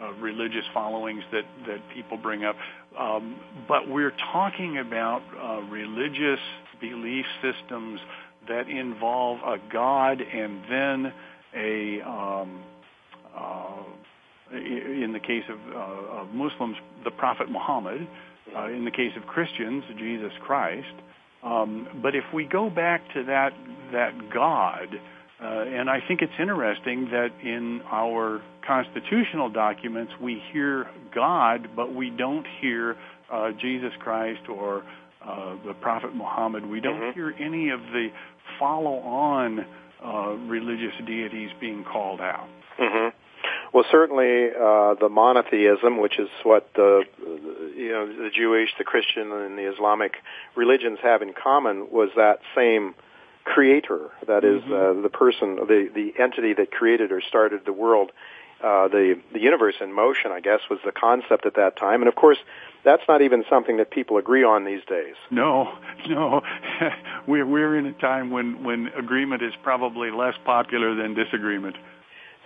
uh, 0.00 0.12
religious 0.20 0.64
followings 0.72 1.22
that, 1.32 1.44
that 1.66 1.80
people 1.92 2.16
bring 2.16 2.44
up. 2.44 2.54
Um, 2.98 3.36
but 3.68 3.88
we're 3.88 4.14
talking 4.32 4.78
about 4.78 5.22
uh, 5.40 5.60
religious 5.68 6.40
belief 6.80 7.26
systems 7.42 8.00
that 8.48 8.68
involve 8.68 9.38
a 9.40 9.56
God 9.72 10.20
and 10.20 10.60
then 10.68 11.12
a, 11.54 12.00
um, 12.02 12.60
uh, 13.36 13.82
in 14.52 15.12
the 15.12 15.20
case 15.20 15.44
of, 15.48 15.58
uh, 15.74 16.22
of, 16.22 16.28
Muslims, 16.34 16.76
the 17.04 17.10
Prophet 17.10 17.50
Muhammad. 17.50 18.06
Uh, 18.56 18.68
in 18.68 18.86
the 18.86 18.90
case 18.90 19.12
of 19.14 19.26
Christians, 19.26 19.84
Jesus 19.98 20.32
Christ. 20.40 20.86
Um, 21.44 22.00
but 22.02 22.14
if 22.14 22.24
we 22.32 22.46
go 22.46 22.70
back 22.70 23.02
to 23.12 23.22
that 23.24 23.52
that 23.92 24.12
God, 24.32 24.88
uh, 25.42 25.46
and 25.46 25.88
I 25.88 26.00
think 26.06 26.20
it's 26.22 26.32
interesting 26.38 27.10
that 27.10 27.30
in 27.42 27.80
our 27.90 28.42
constitutional 28.66 29.48
documents 29.48 30.12
we 30.20 30.42
hear 30.52 30.88
God, 31.14 31.68
but 31.76 31.94
we 31.94 32.10
don't 32.10 32.46
hear 32.60 32.96
uh, 33.32 33.52
Jesus 33.52 33.92
Christ 34.00 34.48
or 34.48 34.82
uh, 35.24 35.56
the 35.64 35.74
Prophet 35.74 36.14
Muhammad. 36.14 36.66
We 36.66 36.80
don't 36.80 37.00
mm-hmm. 37.00 37.14
hear 37.14 37.34
any 37.38 37.70
of 37.70 37.80
the 37.80 38.08
follow-on 38.58 39.64
uh, 40.04 40.30
religious 40.48 40.94
deities 41.06 41.50
being 41.60 41.84
called 41.84 42.20
out. 42.20 42.48
Mm-hmm. 42.80 43.16
Well, 43.72 43.84
certainly 43.90 44.48
uh, 44.48 44.94
the 45.00 45.08
monotheism, 45.08 46.00
which 46.00 46.18
is 46.18 46.28
what 46.42 46.70
the 46.74 47.02
you 47.76 47.90
know 47.90 48.06
the 48.06 48.30
Jewish, 48.34 48.70
the 48.78 48.84
Christian, 48.84 49.30
and 49.30 49.58
the 49.58 49.70
Islamic 49.72 50.14
religions 50.56 50.98
have 51.02 51.22
in 51.22 51.32
common, 51.32 51.88
was 51.90 52.10
that 52.16 52.38
same 52.56 52.94
creator. 53.54 54.10
That 54.26 54.44
is, 54.44 54.62
mm-hmm. 54.62 54.98
uh, 54.98 55.02
the 55.02 55.08
person, 55.08 55.56
the 55.56 55.90
the 55.94 56.12
entity 56.20 56.52
that 56.54 56.70
created 56.70 57.12
or 57.12 57.20
started 57.20 57.64
the 57.64 57.72
world, 57.72 58.12
uh, 58.62 58.88
the 58.88 59.20
the 59.32 59.40
universe 59.40 59.76
in 59.80 59.92
motion. 59.92 60.30
I 60.32 60.40
guess 60.40 60.60
was 60.70 60.80
the 60.84 60.92
concept 60.92 61.46
at 61.46 61.54
that 61.54 61.76
time, 61.76 62.02
and 62.02 62.08
of 62.08 62.14
course, 62.14 62.38
that's 62.84 63.02
not 63.08 63.22
even 63.22 63.44
something 63.48 63.78
that 63.78 63.90
people 63.90 64.18
agree 64.18 64.44
on 64.44 64.64
these 64.64 64.84
days. 64.86 65.14
No, 65.30 65.76
no, 66.08 66.42
we're 67.26 67.46
we're 67.46 67.76
in 67.76 67.86
a 67.86 67.92
time 67.92 68.30
when 68.30 68.62
when 68.64 68.88
agreement 68.88 69.42
is 69.42 69.54
probably 69.62 70.10
less 70.10 70.34
popular 70.44 70.94
than 70.94 71.14
disagreement. 71.14 71.76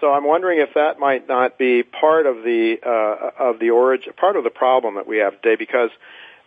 So 0.01 0.13
I'm 0.13 0.27
wondering 0.27 0.59
if 0.59 0.75
that 0.75 0.99
might 0.99 1.29
not 1.29 1.59
be 1.59 1.85
part 1.85 2.27
of 2.27 2.43
the 2.43 2.79
uh, 2.85 3.51
of 3.51 3.59
the 3.59 3.71
origin, 3.71 4.13
part 4.17 4.37
of 4.37 4.45
the 4.45 4.51
problem 4.51 4.97
that 4.97 5.07
we 5.07 5.19
have 5.19 5.41
today, 5.41 5.57
because 5.57 5.91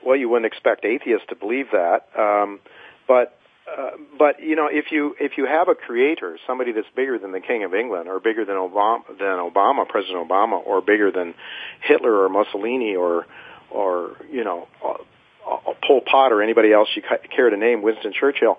well, 0.05 0.15
you 0.15 0.29
wouldn't 0.29 0.45
expect 0.45 0.85
atheists 0.85 1.27
to 1.29 1.35
believe 1.35 1.67
that, 1.71 2.07
um, 2.17 2.59
but 3.07 3.37
uh, 3.65 3.91
but 4.19 4.41
you 4.41 4.55
know, 4.55 4.67
if 4.71 4.91
you 4.91 5.15
if 5.19 5.33
you 5.37 5.45
have 5.45 5.69
a 5.69 5.75
creator, 5.75 6.37
somebody 6.45 6.71
that's 6.71 6.87
bigger 6.95 7.17
than 7.17 7.31
the 7.31 7.39
King 7.39 7.63
of 7.63 7.73
England, 7.73 8.07
or 8.07 8.19
bigger 8.19 8.45
than 8.45 8.55
Obama, 8.55 9.07
than 9.07 9.39
Obama, 9.39 9.87
President 9.87 10.27
Obama, 10.27 10.65
or 10.65 10.81
bigger 10.81 11.11
than 11.11 11.33
Hitler 11.81 12.23
or 12.23 12.29
Mussolini, 12.29 12.95
or 12.95 13.25
or 13.71 14.17
you 14.31 14.43
know, 14.43 14.67
uh, 14.83 14.93
uh, 15.49 15.73
Pol 15.85 16.01
Pot 16.01 16.31
or 16.31 16.43
anybody 16.43 16.71
else 16.71 16.89
you 16.95 17.01
care 17.35 17.49
to 17.49 17.57
name, 17.57 17.81
Winston 17.81 18.13
Churchill. 18.13 18.57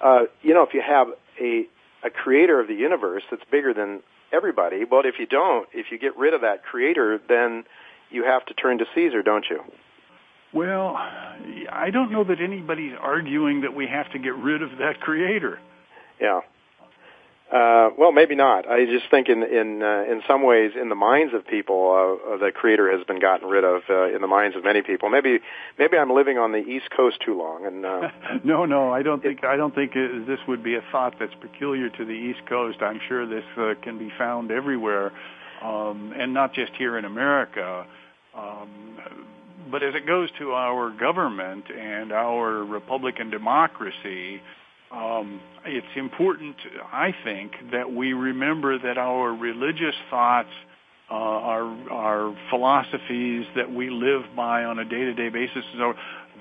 Uh, 0.00 0.24
you 0.42 0.54
know, 0.54 0.62
if 0.62 0.72
you 0.72 0.82
have 0.86 1.08
a 1.40 1.66
a 2.04 2.10
creator 2.10 2.60
of 2.60 2.68
the 2.68 2.74
universe 2.74 3.24
that's 3.30 3.42
bigger 3.50 3.74
than 3.74 4.02
everybody, 4.32 4.84
but 4.84 5.04
if 5.04 5.16
you 5.18 5.26
don't, 5.26 5.68
if 5.72 5.86
you 5.90 5.98
get 5.98 6.16
rid 6.16 6.32
of 6.32 6.42
that 6.42 6.64
creator, 6.64 7.20
then 7.28 7.64
you 8.10 8.24
have 8.24 8.44
to 8.46 8.54
turn 8.54 8.78
to 8.78 8.84
Caesar, 8.94 9.22
don't 9.22 9.46
you? 9.50 9.60
Well, 10.54 10.96
I 10.96 11.90
don't 11.92 12.12
know 12.12 12.24
that 12.24 12.40
anybody's 12.40 12.94
arguing 13.00 13.62
that 13.62 13.74
we 13.74 13.86
have 13.86 14.10
to 14.12 14.18
get 14.18 14.34
rid 14.36 14.62
of 14.62 14.70
that 14.78 15.00
creator. 15.00 15.58
Yeah. 16.20 16.40
Uh, 17.52 17.90
well, 17.98 18.10
maybe 18.10 18.34
not. 18.34 18.66
I 18.68 18.84
just 18.86 19.04
think 19.10 19.28
in 19.28 19.42
in 19.42 19.82
uh, 19.82 20.04
in 20.10 20.22
some 20.26 20.42
ways, 20.42 20.72
in 20.80 20.88
the 20.88 20.94
minds 20.94 21.34
of 21.34 21.46
people, 21.46 22.18
uh, 22.26 22.36
the 22.38 22.50
creator 22.52 22.90
has 22.96 23.04
been 23.06 23.20
gotten 23.20 23.48
rid 23.48 23.64
of. 23.64 23.82
Uh, 23.88 24.14
in 24.14 24.22
the 24.22 24.26
minds 24.26 24.56
of 24.56 24.64
many 24.64 24.80
people, 24.80 25.10
maybe 25.10 25.40
maybe 25.78 25.98
I'm 25.98 26.10
living 26.10 26.38
on 26.38 26.52
the 26.52 26.58
East 26.58 26.86
Coast 26.96 27.18
too 27.24 27.36
long. 27.38 27.66
And 27.66 27.84
uh, 27.84 28.08
no, 28.44 28.64
no, 28.64 28.92
I 28.92 29.02
don't 29.02 29.22
think 29.22 29.44
I 29.44 29.56
don't 29.56 29.74
think 29.74 29.92
uh, 29.92 30.24
this 30.26 30.38
would 30.48 30.64
be 30.64 30.74
a 30.74 30.82
thought 30.90 31.14
that's 31.20 31.34
peculiar 31.40 31.90
to 31.90 32.04
the 32.04 32.12
East 32.12 32.40
Coast. 32.48 32.78
I'm 32.80 33.00
sure 33.08 33.26
this 33.26 33.44
uh, 33.58 33.74
can 33.82 33.98
be 33.98 34.10
found 34.16 34.50
everywhere, 34.50 35.12
um, 35.62 36.14
and 36.16 36.32
not 36.32 36.54
just 36.54 36.72
here 36.76 36.96
in 36.96 37.04
America. 37.04 37.86
Um, 38.34 38.96
but 39.70 39.82
as 39.82 39.94
it 39.94 40.06
goes 40.06 40.28
to 40.38 40.52
our 40.52 40.90
government 40.90 41.64
and 41.70 42.12
our 42.12 42.64
Republican 42.64 43.30
democracy, 43.30 44.40
um, 44.92 45.40
it's 45.64 45.86
important, 45.96 46.56
I 46.92 47.14
think, 47.24 47.52
that 47.72 47.90
we 47.90 48.12
remember 48.12 48.78
that 48.78 48.98
our 48.98 49.32
religious 49.32 49.94
thoughts 50.10 50.50
uh, 51.10 51.14
our 51.14 51.90
our 51.90 52.36
philosophies 52.50 53.44
that 53.56 53.70
we 53.70 53.90
live 53.90 54.22
by 54.34 54.64
on 54.64 54.78
a 54.78 54.84
day-to-day 54.84 55.28
basis. 55.28 55.64
So 55.76 55.94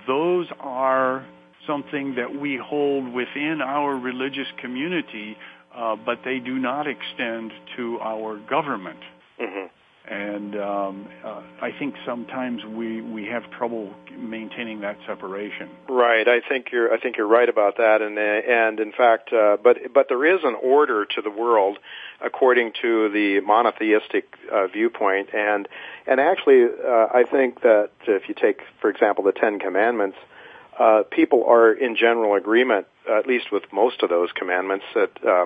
those 0.08 0.47
are 0.60 1.26
something 1.67 2.15
that 2.15 2.34
we 2.34 2.58
hold 2.63 3.13
within 3.13 3.60
our 3.62 3.95
religious 3.95 4.47
community, 4.62 5.36
uh, 5.76 5.95
but 6.06 6.19
they 6.23 6.39
do 6.39 6.58
not 6.60 6.88
extend 6.88 7.52
to 7.76 7.99
our 7.99 8.38
government. 8.49 8.99
Mm-hmm. 9.41 9.67
And 10.06 10.56
um, 10.56 11.08
uh, 11.24 11.42
I 11.62 11.72
think 11.80 11.96
sometimes 12.06 12.66
we, 12.66 13.02
we 13.02 13.26
have 13.28 13.50
trouble 13.52 13.94
maintaining 14.18 14.82
that 14.82 14.98
separation. 15.08 15.70
Right. 15.88 16.28
I 16.28 16.42
think 16.48 16.68
you're 16.74 16.94
I 16.94 17.00
think 17.00 17.16
you're 17.16 17.28
right 17.28 17.48
about 17.48 17.78
that. 17.78 18.02
And 18.02 18.18
and 18.18 18.80
in 18.82 18.92
fact, 18.92 19.32
uh, 19.32 19.58
but 19.63 19.78
but 19.94 20.08
there 20.10 20.26
is 20.26 20.42
an 20.44 20.56
order 20.62 21.06
to 21.06 21.22
the 21.22 21.30
world 21.30 21.78
according 22.20 22.74
to 22.82 23.10
the 23.10 23.39
monotheistic 23.46 24.36
uh, 24.52 24.68
viewpoint. 24.68 25.30
And 25.34 25.70
and 26.06 26.20
actually, 26.20 26.66
uh, 26.66 27.08
I 27.13 27.24
think 27.30 27.62
that 27.62 27.92
if 28.06 28.28
you 28.28 28.36
take, 28.36 28.60
for 28.82 28.89
example, 28.89 29.24
the 29.24 29.32
Ten 29.32 29.58
Commandments, 29.58 30.18
uh, 30.78 31.04
people 31.10 31.46
are 31.46 31.72
in 31.72 31.96
general 31.96 32.36
agreement, 32.36 32.88
at 33.10 33.26
least 33.26 33.54
with 33.54 33.63
most 33.72 34.04
of 34.04 34.10
those 34.10 34.32
commandments, 34.34 34.86
that 34.96 35.12
uh, 35.26 35.46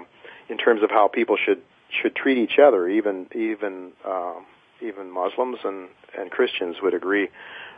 in 0.50 0.58
terms 0.58 0.82
of 0.82 0.89
how 0.89 1.08
people 1.08 1.38
should 1.38 1.62
should 1.89 2.15
treat 2.15 2.38
each 2.38 2.60
other. 2.60 2.88
Even 2.88 3.28
even 3.34 3.91
um, 4.06 4.45
even 4.82 5.12
Muslims 5.12 5.60
and 5.63 5.89
and 6.17 6.32
Christians 6.32 6.78
would 6.82 6.93
agree 6.93 7.30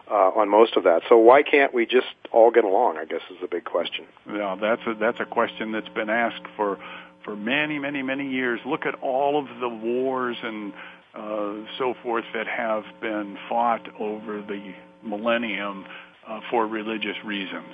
uh, 0.09 0.31
on 0.35 0.49
most 0.49 0.75
of 0.75 0.83
that. 0.83 1.01
So 1.09 1.17
why 1.17 1.43
can't 1.43 1.73
we 1.73 1.85
just 1.85 2.07
all 2.31 2.51
get 2.51 2.63
along? 2.63 2.97
I 2.97 3.05
guess 3.05 3.21
is 3.29 3.37
the 3.41 3.47
big 3.47 3.65
question. 3.65 4.05
Yeah, 4.27 4.55
that's 4.59 4.81
a 4.87 4.93
that's 4.99 5.19
a 5.19 5.25
question 5.25 5.71
that's 5.71 5.89
been 5.89 6.09
asked 6.09 6.45
for 6.55 6.77
for 7.23 7.35
many 7.35 7.79
many 7.79 8.01
many 8.01 8.29
years. 8.29 8.59
Look 8.65 8.85
at 8.85 8.95
all 8.95 9.39
of 9.39 9.59
the 9.59 9.69
wars 9.69 10.37
and 10.41 10.73
uh, 11.15 11.53
so 11.77 11.95
forth 12.03 12.25
that 12.33 12.47
have 12.47 12.83
been 13.01 13.37
fought 13.47 13.87
over 13.99 14.41
the 14.41 14.73
millennium 15.03 15.85
uh, 16.27 16.39
for 16.49 16.67
religious 16.67 17.17
reasons. 17.25 17.69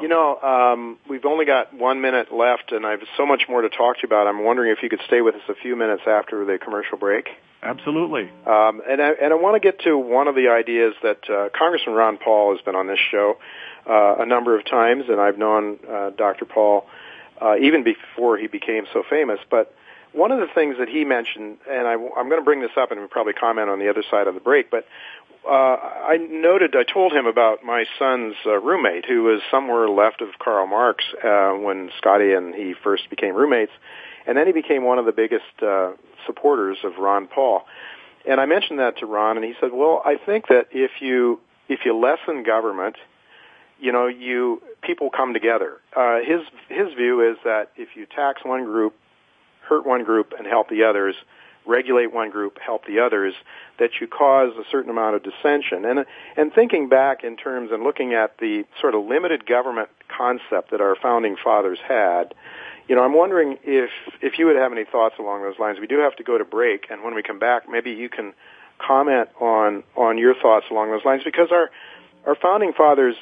You 0.00 0.08
know, 0.08 0.38
um, 0.40 0.98
we've 1.08 1.24
only 1.24 1.44
got 1.44 1.74
one 1.74 2.00
minute 2.00 2.32
left, 2.32 2.72
and 2.72 2.86
I 2.86 2.92
have 2.92 3.00
so 3.16 3.26
much 3.26 3.42
more 3.48 3.62
to 3.62 3.68
talk 3.68 3.96
to 3.96 4.02
you 4.02 4.06
about. 4.06 4.26
I'm 4.26 4.44
wondering 4.44 4.72
if 4.72 4.82
you 4.82 4.88
could 4.88 5.02
stay 5.06 5.20
with 5.20 5.34
us 5.34 5.42
a 5.48 5.54
few 5.54 5.76
minutes 5.76 6.02
after 6.06 6.44
the 6.44 6.58
commercial 6.58 6.98
break. 6.98 7.28
Absolutely. 7.62 8.30
Um, 8.44 8.82
and 8.88 9.00
I, 9.00 9.10
and 9.22 9.32
I 9.32 9.36
want 9.36 9.54
to 9.54 9.60
get 9.60 9.80
to 9.84 9.96
one 9.96 10.26
of 10.26 10.34
the 10.34 10.48
ideas 10.48 10.94
that 11.02 11.30
uh, 11.30 11.48
Congressman 11.56 11.94
Ron 11.94 12.18
Paul 12.18 12.56
has 12.56 12.64
been 12.64 12.74
on 12.74 12.88
this 12.88 12.98
show 13.10 13.36
uh, 13.88 14.16
a 14.18 14.26
number 14.26 14.58
of 14.58 14.64
times, 14.64 15.04
and 15.08 15.20
I've 15.20 15.38
known 15.38 15.78
uh, 15.88 16.10
Dr. 16.10 16.44
Paul 16.44 16.86
uh, 17.40 17.56
even 17.56 17.84
before 17.84 18.38
he 18.38 18.46
became 18.46 18.86
so 18.92 19.02
famous. 19.08 19.38
But 19.50 19.74
one 20.12 20.30
of 20.30 20.40
the 20.40 20.48
things 20.54 20.76
that 20.78 20.88
he 20.88 21.04
mentioned, 21.04 21.58
and 21.68 21.86
I, 21.86 21.92
I'm 21.92 22.28
going 22.28 22.40
to 22.40 22.44
bring 22.44 22.60
this 22.60 22.76
up 22.76 22.90
and 22.90 23.00
we'll 23.00 23.08
probably 23.08 23.32
comment 23.32 23.70
on 23.70 23.78
the 23.78 23.88
other 23.88 24.02
side 24.10 24.26
of 24.26 24.34
the 24.34 24.40
break, 24.40 24.70
but 24.70 24.84
uh, 25.46 25.76
I 25.76 26.18
noted, 26.30 26.76
I 26.76 26.84
told 26.84 27.12
him 27.12 27.26
about 27.26 27.64
my 27.64 27.84
son's 27.98 28.34
uh, 28.46 28.60
roommate 28.60 29.06
who 29.06 29.24
was 29.24 29.40
somewhere 29.50 29.88
left 29.88 30.20
of 30.20 30.28
Karl 30.38 30.66
Marx 30.66 31.04
uh, 31.24 31.50
when 31.52 31.90
Scotty 31.98 32.32
and 32.32 32.54
he 32.54 32.74
first 32.82 33.10
became 33.10 33.34
roommates, 33.34 33.72
and 34.26 34.36
then 34.38 34.46
he 34.46 34.52
became 34.52 34.84
one 34.84 34.98
of 34.98 35.04
the 35.04 35.12
biggest 35.12 35.44
uh, 35.60 35.92
supporters 36.26 36.78
of 36.84 36.92
Ron 36.98 37.26
Paul. 37.26 37.62
And 38.28 38.40
I 38.40 38.46
mentioned 38.46 38.78
that 38.78 38.98
to 38.98 39.06
Ron, 39.06 39.36
and 39.36 39.44
he 39.44 39.54
said, 39.60 39.70
"Well, 39.72 40.00
I 40.04 40.14
think 40.14 40.46
that 40.46 40.68
if 40.70 40.92
you 41.00 41.40
if 41.68 41.80
you 41.84 41.98
lessen 41.98 42.44
government, 42.44 42.94
you 43.80 43.90
know, 43.90 44.06
you 44.06 44.62
people 44.80 45.10
come 45.10 45.32
together. 45.32 45.78
Uh, 45.96 46.18
his 46.18 46.42
his 46.68 46.94
view 46.94 47.28
is 47.28 47.36
that 47.42 47.72
if 47.76 47.96
you 47.96 48.06
tax 48.06 48.44
one 48.44 48.64
group, 48.64 48.94
hurt 49.68 49.84
one 49.84 50.04
group, 50.04 50.34
and 50.38 50.46
help 50.46 50.68
the 50.68 50.84
others." 50.84 51.16
Regulate 51.66 52.12
one 52.12 52.30
group, 52.30 52.58
help 52.64 52.86
the 52.86 53.00
others, 53.00 53.34
that 53.78 53.90
you 54.00 54.06
cause 54.06 54.52
a 54.58 54.64
certain 54.70 54.90
amount 54.90 55.16
of 55.16 55.22
dissension. 55.22 55.84
And 55.84 56.04
and 56.36 56.52
thinking 56.52 56.88
back 56.88 57.24
in 57.24 57.36
terms 57.36 57.70
and 57.72 57.82
looking 57.82 58.14
at 58.14 58.38
the 58.38 58.64
sort 58.80 58.94
of 58.94 59.04
limited 59.04 59.46
government 59.46 59.88
concept 60.08 60.70
that 60.70 60.80
our 60.80 60.96
founding 60.96 61.36
fathers 61.42 61.78
had, 61.86 62.34
you 62.88 62.96
know, 62.96 63.02
I'm 63.02 63.14
wondering 63.14 63.58
if 63.64 63.90
if 64.20 64.38
you 64.38 64.46
would 64.46 64.56
have 64.56 64.72
any 64.72 64.84
thoughts 64.84 65.16
along 65.18 65.42
those 65.42 65.58
lines. 65.58 65.78
We 65.80 65.86
do 65.86 65.98
have 65.98 66.16
to 66.16 66.24
go 66.24 66.38
to 66.38 66.44
break, 66.44 66.86
and 66.90 67.02
when 67.02 67.14
we 67.14 67.22
come 67.22 67.38
back, 67.38 67.68
maybe 67.68 67.92
you 67.92 68.08
can 68.08 68.34
comment 68.78 69.28
on 69.40 69.84
on 69.96 70.18
your 70.18 70.34
thoughts 70.34 70.66
along 70.70 70.90
those 70.90 71.04
lines 71.04 71.22
because 71.24 71.48
our 71.52 71.70
our 72.26 72.34
founding 72.34 72.72
fathers 72.72 73.16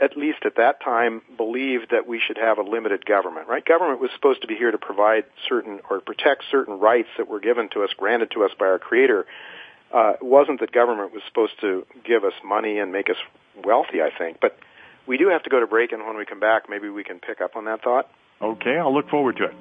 at 0.00 0.16
least 0.16 0.38
at 0.44 0.56
that 0.56 0.82
time, 0.82 1.22
believed 1.36 1.90
that 1.92 2.06
we 2.06 2.20
should 2.20 2.36
have 2.36 2.58
a 2.58 2.62
limited 2.62 3.06
government, 3.06 3.48
right? 3.48 3.64
Government 3.64 4.00
was 4.00 4.10
supposed 4.14 4.42
to 4.42 4.48
be 4.48 4.56
here 4.56 4.70
to 4.70 4.78
provide 4.78 5.24
certain 5.48 5.80
or 5.88 6.00
protect 6.00 6.44
certain 6.50 6.78
rights 6.80 7.08
that 7.16 7.28
were 7.28 7.40
given 7.40 7.68
to 7.70 7.84
us, 7.84 7.90
granted 7.96 8.30
to 8.32 8.44
us 8.44 8.50
by 8.58 8.66
our 8.66 8.78
Creator. 8.78 9.26
Uh, 9.92 10.14
it 10.14 10.22
wasn't 10.22 10.58
that 10.60 10.72
government 10.72 11.12
was 11.12 11.22
supposed 11.28 11.52
to 11.60 11.86
give 12.04 12.24
us 12.24 12.32
money 12.44 12.78
and 12.78 12.90
make 12.90 13.08
us 13.08 13.16
wealthy, 13.64 14.02
I 14.02 14.10
think. 14.16 14.38
But 14.40 14.58
we 15.06 15.16
do 15.16 15.28
have 15.28 15.44
to 15.44 15.50
go 15.50 15.60
to 15.60 15.66
break, 15.66 15.92
and 15.92 16.04
when 16.04 16.16
we 16.16 16.24
come 16.24 16.40
back, 16.40 16.68
maybe 16.68 16.88
we 16.88 17.04
can 17.04 17.20
pick 17.20 17.40
up 17.40 17.54
on 17.54 17.66
that 17.66 17.82
thought. 17.82 18.08
Okay, 18.42 18.76
I'll 18.76 18.92
look 18.92 19.08
forward 19.08 19.36
to 19.36 19.44
it. 19.44 19.54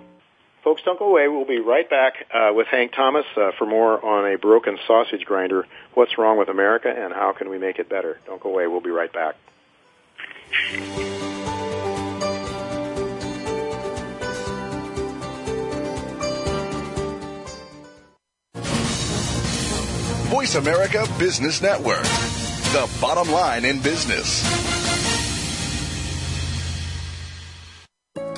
Folks, 0.63 0.81
don't 0.83 0.97
go 0.97 1.09
away. 1.09 1.27
We'll 1.27 1.45
be 1.45 1.59
right 1.59 1.87
back 1.87 2.13
uh, 2.33 2.51
with 2.53 2.67
Hank 2.67 2.93
Thomas 2.93 3.25
uh, 3.35 3.51
for 3.57 3.65
more 3.65 4.03
on 4.03 4.33
a 4.33 4.37
broken 4.37 4.79
sausage 4.87 5.25
grinder. 5.25 5.67
What's 5.93 6.17
wrong 6.17 6.39
with 6.39 6.47
America, 6.47 6.87
and 6.89 7.13
how 7.13 7.33
can 7.33 7.49
we 7.49 7.57
make 7.57 7.79
it 7.79 7.89
better? 7.89 8.17
Don't 8.25 8.41
go 8.41 8.49
away. 8.49 8.65
We'll 8.67 8.81
be 8.81 8.89
right 8.89 9.11
back. 9.11 9.35
Voice 20.29 20.55
America 20.55 21.07
Business 21.17 21.61
Network, 21.61 22.03
the 22.03 22.87
bottom 23.01 23.31
line 23.31 23.65
in 23.65 23.79
business. 23.79 24.43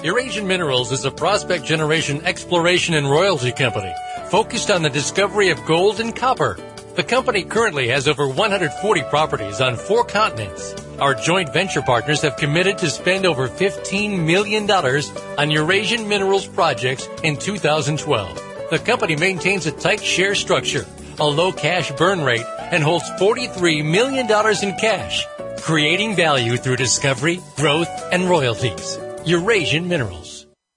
Eurasian 0.02 0.48
Minerals 0.48 0.94
is 0.94 1.04
a 1.04 1.12
prospect 1.12 1.66
generation 1.66 2.22
exploration 2.24 2.94
and 2.94 3.10
royalty 3.10 3.52
company 3.52 3.94
focused 4.30 4.72
on 4.72 4.84
the 4.84 4.90
discovery 4.90 5.50
of 5.50 5.66
gold 5.66 6.00
and 6.00 6.16
copper. 6.16 6.58
The 6.96 7.04
company 7.04 7.44
currently 7.44 7.90
has 7.90 8.08
over 8.08 8.26
140 8.28 9.02
properties 9.04 9.60
on 9.60 9.76
four 9.76 10.06
continents. 10.06 10.85
Our 11.00 11.14
joint 11.14 11.52
venture 11.52 11.82
partners 11.82 12.22
have 12.22 12.38
committed 12.38 12.78
to 12.78 12.90
spend 12.90 13.26
over 13.26 13.50
$15 13.50 14.26
million 14.26 14.70
on 14.72 15.52
Eurasian 15.52 16.08
Minerals 16.08 16.48
projects 16.48 17.08
in 17.22 17.36
2012. 17.36 18.70
The 18.70 18.80
company 18.80 19.16
maintains 19.16 19.66
a 19.66 19.72
tight 19.72 20.02
share 20.02 20.36
structure, 20.36 20.86
a 21.20 21.26
low 21.26 21.52
cash 21.52 21.92
burn 21.92 22.24
rate, 22.24 22.46
and 22.72 22.82
holds 22.82 23.10
$43 23.20 23.84
million 23.84 24.26
in 24.26 24.80
cash, 24.80 25.26
creating 25.62 26.16
value 26.16 26.56
through 26.56 26.78
discovery, 26.78 27.42
growth, 27.58 27.90
and 28.12 28.30
royalties. 28.30 28.98
Eurasian 29.26 29.88
Minerals. 29.88 30.35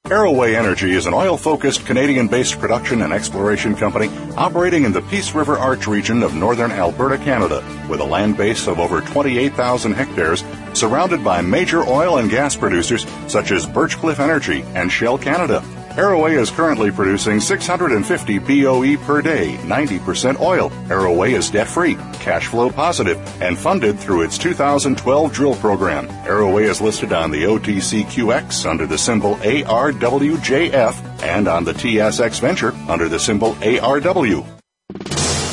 Arroway 0.08 0.56
Energy 0.56 0.94
is 0.94 1.04
an 1.04 1.12
oil-focused 1.12 1.84
Canadian-based 1.84 2.58
production 2.58 3.02
and 3.02 3.12
exploration 3.12 3.76
company 3.76 4.08
operating 4.38 4.84
in 4.84 4.92
the 4.92 5.02
Peace 5.02 5.34
River 5.34 5.58
Arch 5.58 5.86
region 5.86 6.22
of 6.22 6.34
northern 6.34 6.70
Alberta, 6.70 7.22
Canada, 7.22 7.62
with 7.90 8.00
a 8.00 8.04
land 8.04 8.38
base 8.38 8.66
of 8.68 8.78
over 8.78 9.02
28,000 9.02 9.92
hectares, 9.92 10.42
surrounded 10.72 11.22
by 11.22 11.42
major 11.42 11.82
oil 11.82 12.16
and 12.16 12.30
gas 12.30 12.56
producers 12.56 13.04
such 13.26 13.50
as 13.50 13.66
Birchcliff 13.66 14.18
Energy 14.18 14.62
and 14.74 14.90
Shell 14.90 15.18
Canada. 15.18 15.62
Arroway 15.98 16.38
is 16.40 16.48
currently 16.48 16.92
producing 16.92 17.40
650 17.40 18.38
BOE 18.38 18.96
per 18.98 19.20
day, 19.20 19.56
90% 19.64 20.38
oil. 20.38 20.70
Arroway 20.86 21.32
is 21.32 21.50
debt 21.50 21.66
free, 21.66 21.96
cash 22.20 22.46
flow 22.46 22.70
positive, 22.70 23.18
and 23.42 23.58
funded 23.58 23.98
through 23.98 24.22
its 24.22 24.38
2012 24.38 25.32
drill 25.32 25.56
program. 25.56 26.06
Arroway 26.24 26.68
is 26.68 26.80
listed 26.80 27.12
on 27.12 27.32
the 27.32 27.42
OTCQX 27.42 28.64
under 28.64 28.86
the 28.86 28.96
symbol 28.96 29.34
ARWJF 29.38 31.22
and 31.24 31.48
on 31.48 31.64
the 31.64 31.72
TSX 31.74 32.40
Venture 32.40 32.72
under 32.88 33.08
the 33.08 33.18
symbol 33.18 33.54
ARW. 33.54 34.57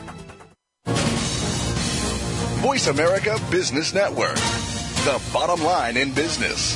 Voice 2.60 2.88
America 2.88 3.39
Business 3.49 3.93
Network, 3.93 4.36
the 4.36 5.21
bottom 5.34 5.63
line 5.63 5.95
in 5.97 6.13
business. 6.13 6.75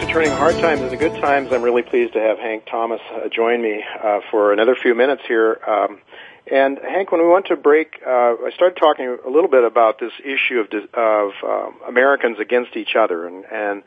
To 0.00 0.06
Turning 0.06 0.32
Hard 0.32 0.54
Times 0.54 0.80
into 0.80 0.96
Good 0.96 1.20
Times. 1.20 1.52
I'm 1.52 1.60
really 1.60 1.82
pleased 1.82 2.14
to 2.14 2.20
have 2.20 2.38
Hank 2.38 2.64
Thomas 2.64 3.02
uh, 3.12 3.28
join 3.28 3.60
me 3.60 3.84
uh, 4.02 4.20
for 4.30 4.50
another 4.50 4.74
few 4.74 4.94
minutes 4.94 5.20
here. 5.28 5.60
Um, 5.66 6.00
and 6.50 6.78
Hank, 6.78 7.12
when 7.12 7.20
we 7.20 7.28
went 7.28 7.48
to 7.48 7.56
break, 7.56 8.00
uh, 8.06 8.08
I 8.10 8.50
started 8.54 8.78
talking 8.78 9.18
a 9.26 9.28
little 9.28 9.50
bit 9.50 9.62
about 9.62 10.00
this 10.00 10.12
issue 10.24 10.60
of, 10.60 10.68
of 10.94 11.32
um, 11.44 11.80
Americans 11.86 12.38
against 12.40 12.76
each 12.76 12.96
other, 12.98 13.26
and, 13.26 13.44
and 13.44 13.82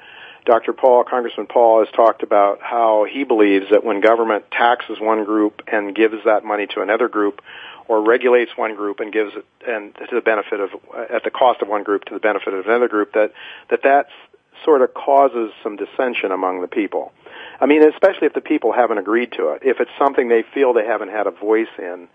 Dr. 0.45 0.73
Paul, 0.73 1.03
Congressman 1.03 1.47
Paul, 1.47 1.83
has 1.83 1.91
talked 1.95 2.21
about 2.21 2.61
how 2.61 3.07
he 3.11 3.23
believes 3.23 3.71
that 3.71 3.83
when 3.83 3.99
government 3.99 4.45
taxes 4.51 4.99
one 4.99 5.25
group 5.25 5.63
and 5.65 5.95
gives 5.95 6.23
that 6.25 6.45
money 6.45 6.67
to 6.75 6.81
another 6.81 7.07
group, 7.07 7.41
or 7.87 8.03
regulates 8.03 8.51
one 8.55 8.75
group 8.75 8.99
and 8.99 9.11
gives 9.11 9.33
it 9.35 9.45
and 9.67 9.95
to 9.95 10.15
the 10.15 10.21
benefit 10.21 10.59
of 10.59 10.69
at 11.09 11.23
the 11.23 11.31
cost 11.31 11.61
of 11.61 11.67
one 11.67 11.83
group 11.83 12.05
to 12.05 12.13
the 12.13 12.19
benefit 12.19 12.53
of 12.53 12.65
another 12.65 12.87
group, 12.87 13.13
that 13.13 13.33
that 13.69 13.79
that's 13.83 14.11
sort 14.63 14.81
of 14.81 14.93
causes 14.93 15.51
some 15.61 15.75
dissension 15.75 16.31
among 16.31 16.61
the 16.61 16.67
people. 16.67 17.11
I 17.59 17.65
mean, 17.65 17.83
especially 17.83 18.27
if 18.27 18.33
the 18.33 18.41
people 18.41 18.73
haven't 18.73 18.97
agreed 18.97 19.31
to 19.33 19.49
it. 19.49 19.61
If 19.63 19.79
it's 19.79 19.91
something 19.97 20.27
they 20.27 20.43
feel 20.53 20.73
they 20.73 20.85
haven't 20.85 21.09
had 21.09 21.27
a 21.27 21.31
voice 21.31 21.73
in, 21.77 22.07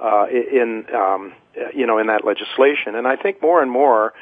uh, 0.00 0.26
in 0.30 0.86
um, 0.94 1.32
you 1.74 1.86
know, 1.86 1.98
in 1.98 2.08
that 2.08 2.24
legislation. 2.24 2.94
And 2.94 3.06
I 3.06 3.16
think 3.16 3.40
more 3.40 3.62
and 3.62 3.70
more, 3.70 4.14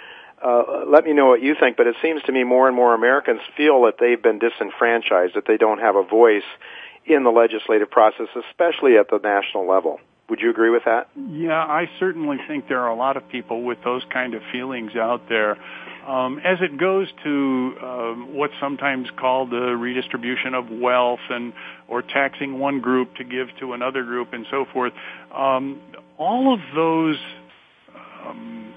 uh, 0.45 0.85
let 0.87 1.05
me 1.05 1.13
know 1.13 1.27
what 1.27 1.43
you 1.43 1.55
think. 1.59 1.77
But 1.77 1.87
it 1.87 1.97
seems 2.03 2.23
to 2.25 2.33
me 2.33 2.45
more 2.45 2.67
and 2.67 2.77
more 2.77 2.95
Americans 2.95 3.41
feel 3.57 3.83
that 3.85 3.95
they've 3.99 4.21
been 4.23 4.39
disenfranchised, 4.39 5.35
that 5.35 5.47
they 5.47 5.57
don't 5.57 5.79
have 5.79 5.97
a 5.97 6.03
voice 6.05 6.43
in 7.07 7.23
the 7.23 7.31
legislative 7.31 7.91
process, 7.91 8.29
especially 8.49 8.97
at 8.97 9.09
the 9.09 9.19
national 9.19 9.69
level. 9.69 10.01
Would 10.31 10.41
you 10.41 10.51
agree 10.51 10.71
with 10.71 10.85
that? 10.87 11.09
Yeah, 11.17 11.63
I 11.63 11.85
certainly 12.01 12.39
think 12.49 12.67
there 12.69 12.81
are 12.81 12.89
a 12.89 12.97
lot 12.97 13.17
of 13.17 13.29
people 13.29 13.63
with 13.63 13.79
those 13.85 14.03
kind 14.11 14.35
of 14.35 14.43
feelings 14.53 14.93
out 14.97 15.29
there. 15.29 15.59
Um, 16.09 16.39
as 16.39 16.59
it 16.61 16.79
goes 16.79 17.09
to 17.25 17.75
um, 17.83 18.35
what's 18.35 18.55
sometimes 18.61 19.09
called 19.19 19.51
the 19.51 19.77
redistribution 19.77 20.55
of 20.55 20.71
wealth 20.71 21.21
and 21.31 21.53
or 21.89 22.03
taxing 22.03 22.59
one 22.59 22.81
group 22.81 23.15
to 23.17 23.25
give 23.25 23.49
to 23.61 23.73
another 23.75 24.03
group 24.03 24.33
and 24.33 24.47
so 24.51 24.65
forth, 24.73 24.93
um, 25.35 25.81
all 26.19 26.53
of 26.55 26.61
those 26.75 27.17
um, 28.27 28.75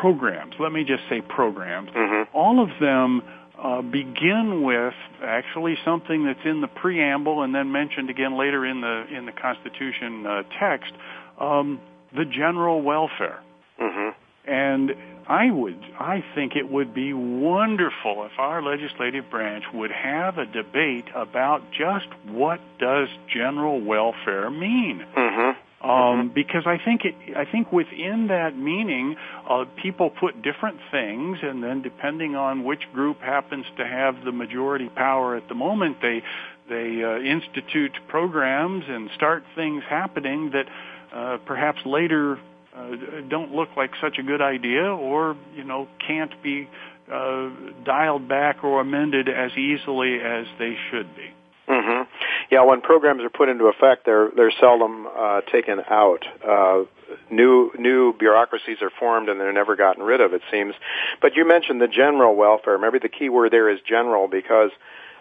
programs, 0.00 0.54
let 0.58 0.72
me 0.72 0.84
just 0.84 1.02
say 1.08 1.20
programs, 1.20 1.90
mm-hmm. 1.90 2.36
all 2.36 2.62
of 2.62 2.68
them 2.80 3.22
uh, 3.62 3.82
begin 3.82 4.62
with 4.62 4.94
actually 5.22 5.76
something 5.84 6.24
that's 6.24 6.44
in 6.44 6.60
the 6.60 6.68
preamble 6.68 7.42
and 7.42 7.54
then 7.54 7.70
mentioned 7.70 8.08
again 8.08 8.38
later 8.38 8.64
in 8.64 8.80
the 8.80 9.06
in 9.14 9.26
the 9.26 9.32
Constitution 9.32 10.26
uh, 10.26 10.42
text, 10.58 10.92
um, 11.38 11.80
the 12.16 12.24
general 12.24 12.82
welfare. 12.82 13.40
Mm-hmm. 13.78 14.50
And 14.50 14.94
I 15.26 15.50
would, 15.50 15.78
I 15.98 16.24
think 16.34 16.56
it 16.56 16.68
would 16.68 16.92
be 16.92 17.12
wonderful 17.12 18.24
if 18.24 18.38
our 18.38 18.62
legislative 18.62 19.30
branch 19.30 19.64
would 19.72 19.92
have 19.92 20.38
a 20.38 20.46
debate 20.46 21.06
about 21.14 21.62
just 21.70 22.08
what 22.26 22.60
does 22.78 23.08
general 23.32 23.80
welfare 23.80 24.50
mean. 24.50 25.04
Mm-hmm. 25.16 25.49
Um, 25.90 26.30
because 26.34 26.64
I 26.66 26.78
think 26.84 27.04
it, 27.04 27.14
I 27.36 27.44
think 27.50 27.72
within 27.72 28.28
that 28.28 28.56
meaning, 28.56 29.16
uh, 29.48 29.64
people 29.82 30.10
put 30.10 30.42
different 30.42 30.78
things, 30.90 31.38
and 31.42 31.62
then 31.62 31.82
depending 31.82 32.36
on 32.36 32.64
which 32.64 32.80
group 32.92 33.20
happens 33.20 33.66
to 33.76 33.86
have 33.86 34.24
the 34.24 34.32
majority 34.32 34.88
power 34.88 35.36
at 35.36 35.48
the 35.48 35.54
moment, 35.54 35.96
they 36.00 36.22
they 36.68 37.02
uh, 37.02 37.18
institute 37.18 37.92
programs 38.08 38.84
and 38.88 39.10
start 39.16 39.42
things 39.56 39.82
happening 39.88 40.52
that 40.52 40.66
uh, 41.12 41.38
perhaps 41.44 41.80
later 41.84 42.38
uh, 42.74 42.96
don't 43.28 43.52
look 43.52 43.70
like 43.76 43.90
such 44.00 44.18
a 44.18 44.22
good 44.22 44.40
idea 44.40 44.84
or, 44.84 45.36
you 45.56 45.64
know, 45.64 45.88
can't 46.06 46.40
be 46.42 46.68
uh, 47.12 47.48
dialed 47.84 48.28
back 48.28 48.62
or 48.62 48.80
amended 48.80 49.28
as 49.28 49.50
easily 49.56 50.20
as 50.20 50.46
they 50.58 50.76
should 50.90 51.08
be. 51.16 51.28
Mm-hmm. 51.68 52.02
Yeah, 52.50 52.62
when 52.64 52.80
programs 52.80 53.22
are 53.22 53.30
put 53.30 53.48
into 53.48 53.66
effect, 53.66 54.04
they're 54.04 54.30
they're 54.34 54.52
seldom 54.60 55.06
uh, 55.06 55.40
taken 55.42 55.80
out. 55.88 56.24
Uh, 56.44 56.84
new 57.30 57.70
new 57.78 58.12
bureaucracies 58.12 58.78
are 58.82 58.90
formed 58.98 59.28
and 59.28 59.38
they're 59.38 59.52
never 59.52 59.76
gotten 59.76 60.02
rid 60.02 60.20
of. 60.20 60.32
It 60.32 60.42
seems. 60.50 60.74
But 61.22 61.36
you 61.36 61.46
mentioned 61.46 61.80
the 61.80 61.88
general 61.88 62.34
welfare. 62.34 62.76
Maybe 62.78 62.98
the 62.98 63.08
key 63.08 63.28
word 63.28 63.52
there 63.52 63.70
is 63.70 63.78
general 63.88 64.26
because 64.26 64.70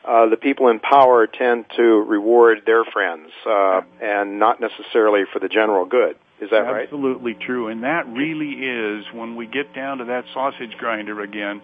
uh, 0.06 0.28
the 0.28 0.38
people 0.38 0.70
in 0.70 0.80
power 0.80 1.28
tend 1.28 1.66
to 1.76 1.84
reward 1.84 2.64
their 2.66 2.84
friends 2.86 3.30
uh, 3.46 3.82
and 4.02 4.40
not 4.40 4.60
necessarily 4.60 5.24
for 5.32 5.40
the 5.40 5.50
general 5.50 5.86
good. 5.86 6.16
Is 6.42 6.50
that 6.52 6.60
right? 6.60 6.84
Absolutely 6.84 7.34
true. 7.34 7.68
And 7.68 7.84
that 7.84 8.08
really 8.08 8.54
is, 8.54 9.06
when 9.14 9.36
we 9.36 9.46
get 9.46 9.76
down 9.76 9.98
to 9.98 10.06
that 10.06 10.24
sausage 10.34 10.72
grinder 10.78 11.22
again, 11.22 11.62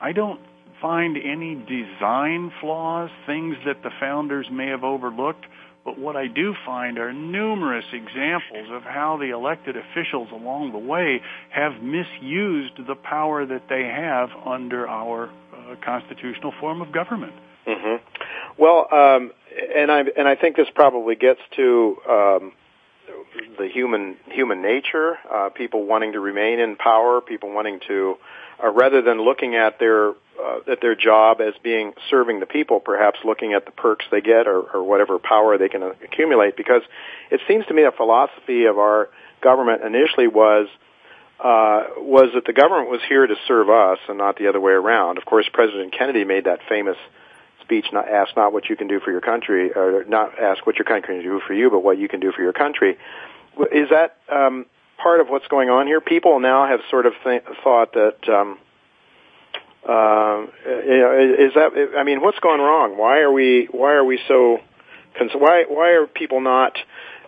I 0.00 0.12
don't 0.12 0.40
find 0.84 1.16
any 1.16 1.54
design 1.54 2.52
flaws, 2.60 3.08
things 3.24 3.56
that 3.64 3.82
the 3.82 3.88
founders 3.98 4.46
may 4.52 4.66
have 4.66 4.84
overlooked. 4.84 5.46
But 5.82 5.98
what 5.98 6.14
I 6.14 6.26
do 6.26 6.54
find 6.66 6.98
are 6.98 7.10
numerous 7.10 7.86
examples 7.90 8.68
of 8.70 8.82
how 8.82 9.16
the 9.18 9.30
elected 9.30 9.76
officials 9.78 10.28
along 10.30 10.72
the 10.72 10.78
way 10.78 11.22
have 11.48 11.82
misused 11.82 12.86
the 12.86 12.96
power 12.96 13.46
that 13.46 13.62
they 13.70 13.84
have 13.84 14.28
under 14.44 14.86
our 14.86 15.30
uh, 15.30 15.74
constitutional 15.82 16.52
form 16.60 16.82
of 16.82 16.92
government. 16.92 17.32
Mm-hmm. 17.66 18.04
Well, 18.58 18.86
um, 18.92 19.32
and 19.74 19.90
I 19.90 20.00
and 20.18 20.28
I 20.28 20.36
think 20.36 20.56
this 20.56 20.68
probably 20.74 21.16
gets 21.16 21.40
to 21.56 21.96
um, 22.08 22.52
the 23.58 23.68
human 23.72 24.16
human 24.26 24.60
nature, 24.60 25.16
uh, 25.32 25.48
people 25.48 25.86
wanting 25.86 26.12
to 26.12 26.20
remain 26.20 26.58
in 26.60 26.76
power, 26.76 27.22
people 27.22 27.52
wanting 27.52 27.80
to, 27.88 28.16
uh, 28.64 28.70
rather 28.70 29.02
than 29.02 29.20
looking 29.20 29.54
at 29.54 29.78
their 29.78 30.10
uh, 30.10 30.58
at 30.66 30.80
their 30.80 30.94
job 30.94 31.40
as 31.40 31.54
being 31.62 31.92
serving 32.10 32.40
the 32.40 32.46
people, 32.46 32.80
perhaps 32.80 33.18
looking 33.24 33.52
at 33.52 33.66
the 33.66 33.70
perks 33.70 34.04
they 34.10 34.20
get 34.20 34.46
or, 34.46 34.62
or 34.62 34.82
whatever 34.82 35.18
power 35.18 35.58
they 35.58 35.68
can 35.68 35.82
accumulate. 35.82 36.56
Because 36.56 36.82
it 37.30 37.40
seems 37.46 37.66
to 37.66 37.74
me 37.74 37.84
a 37.84 37.92
philosophy 37.92 38.64
of 38.64 38.78
our 38.78 39.10
government 39.40 39.82
initially 39.82 40.26
was 40.26 40.68
uh, 41.38 41.84
was 41.98 42.30
that 42.34 42.44
the 42.46 42.52
government 42.52 42.90
was 42.90 43.00
here 43.08 43.26
to 43.26 43.34
serve 43.46 43.68
us 43.68 43.98
and 44.08 44.18
not 44.18 44.36
the 44.36 44.48
other 44.48 44.60
way 44.60 44.72
around. 44.72 45.18
Of 45.18 45.24
course, 45.24 45.48
President 45.52 45.92
Kennedy 45.92 46.24
made 46.24 46.44
that 46.44 46.60
famous 46.68 46.96
speech 47.64 47.86
not 47.92 48.08
ask 48.08 48.36
not 48.36 48.52
what 48.52 48.68
you 48.68 48.76
can 48.76 48.86
do 48.88 49.00
for 49.00 49.10
your 49.10 49.20
country 49.20 49.72
or 49.72 50.04
not 50.04 50.38
ask 50.38 50.66
what 50.66 50.76
your 50.76 50.84
country 50.84 51.16
can 51.16 51.24
do 51.24 51.40
for 51.46 51.54
you 51.54 51.70
but 51.70 51.80
what 51.80 51.96
you 51.96 52.08
can 52.08 52.20
do 52.20 52.30
for 52.30 52.42
your 52.42 52.52
country 52.52 52.98
is 53.72 53.88
that 53.88 54.18
um, 54.30 54.66
part 55.02 55.20
of 55.20 55.28
what's 55.28 55.46
going 55.48 55.70
on 55.70 55.86
here. 55.86 56.00
People 56.00 56.40
now 56.40 56.66
have 56.66 56.80
sort 56.90 57.06
of 57.06 57.12
th- 57.22 57.42
thought 57.62 57.92
that 57.94 58.28
um, 58.28 58.58
uh, 59.88 60.46
you 60.66 60.98
know, 60.98 61.36
is 61.38 61.54
that 61.54 61.94
I 61.98 62.04
mean 62.04 62.20
what's 62.20 62.38
gone 62.38 62.60
wrong? 62.60 62.96
Why 62.96 63.20
are 63.20 63.32
we 63.32 63.68
why 63.70 63.92
are 63.92 64.04
we 64.04 64.18
so 64.28 64.58
why 65.34 65.64
why 65.68 65.90
are 65.90 66.06
people 66.06 66.40
not 66.40 66.78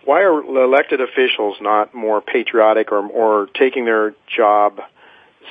why 0.05 0.21
are 0.21 0.41
elected 0.41 1.01
officials 1.01 1.57
not 1.61 1.93
more 1.93 2.21
patriotic 2.21 2.91
or 2.91 3.05
or 3.07 3.47
taking 3.59 3.85
their 3.85 4.15
job 4.35 4.79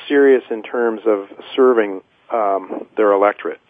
serious 0.09 0.43
in 0.51 0.63
terms 0.63 1.03
of 1.07 1.29
serving 1.55 2.03
um, 2.33 2.87
their 2.97 3.13
electorate? 3.13 3.61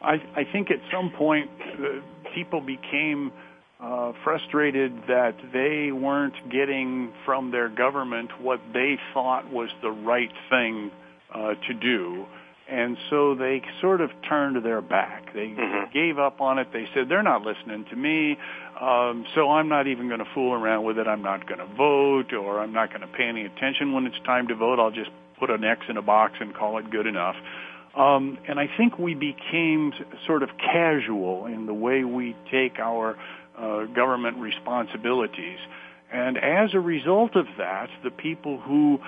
I, 0.00 0.22
I 0.36 0.44
think 0.44 0.70
at 0.70 0.78
some 0.92 1.10
point 1.10 1.50
uh, 1.60 2.00
people 2.34 2.60
became 2.60 3.32
uh, 3.80 4.12
frustrated 4.24 4.92
that 5.08 5.34
they 5.52 5.92
weren't 5.92 6.50
getting 6.50 7.12
from 7.24 7.50
their 7.50 7.68
government 7.68 8.30
what 8.40 8.60
they 8.72 8.98
thought 9.12 9.52
was 9.52 9.68
the 9.82 9.90
right 9.90 10.32
thing 10.50 10.90
uh, 11.34 11.54
to 11.68 11.74
do. 11.74 12.24
And 12.68 12.96
so 13.10 13.36
they 13.36 13.62
sort 13.80 14.00
of 14.00 14.10
turned 14.28 14.64
their 14.64 14.80
back. 14.80 15.32
They 15.32 15.54
mm-hmm. 15.54 15.92
gave 15.92 16.18
up 16.18 16.40
on 16.40 16.58
it. 16.58 16.68
They 16.72 16.86
said, 16.94 17.08
they're 17.08 17.22
not 17.22 17.42
listening 17.42 17.84
to 17.90 17.96
me, 17.96 18.36
um, 18.80 19.24
so 19.34 19.50
I'm 19.50 19.68
not 19.68 19.86
even 19.86 20.08
going 20.08 20.18
to 20.18 20.26
fool 20.34 20.52
around 20.52 20.84
with 20.84 20.98
it. 20.98 21.06
I'm 21.06 21.22
not 21.22 21.46
going 21.46 21.60
to 21.60 21.74
vote, 21.76 22.32
or 22.32 22.58
I'm 22.58 22.72
not 22.72 22.88
going 22.88 23.02
to 23.02 23.06
pay 23.06 23.24
any 23.24 23.44
attention 23.44 23.92
when 23.92 24.06
it's 24.06 24.18
time 24.24 24.48
to 24.48 24.56
vote. 24.56 24.80
I'll 24.80 24.90
just 24.90 25.10
put 25.38 25.50
an 25.50 25.62
X 25.62 25.82
in 25.88 25.96
a 25.96 26.02
box 26.02 26.34
and 26.40 26.54
call 26.54 26.78
it 26.78 26.90
good 26.90 27.06
enough. 27.06 27.36
Um, 27.94 28.36
and 28.48 28.58
I 28.58 28.66
think 28.76 28.98
we 28.98 29.14
became 29.14 29.92
sort 30.26 30.42
of 30.42 30.50
casual 30.58 31.46
in 31.46 31.66
the 31.66 31.72
way 31.72 32.04
we 32.04 32.36
take 32.50 32.78
our 32.78 33.16
uh, 33.58 33.84
government 33.86 34.38
responsibilities. 34.38 35.58
And 36.12 36.36
as 36.38 36.70
a 36.74 36.80
result 36.80 37.36
of 37.36 37.46
that, 37.58 37.88
the 38.04 38.10
people 38.10 38.60
who 38.60 39.00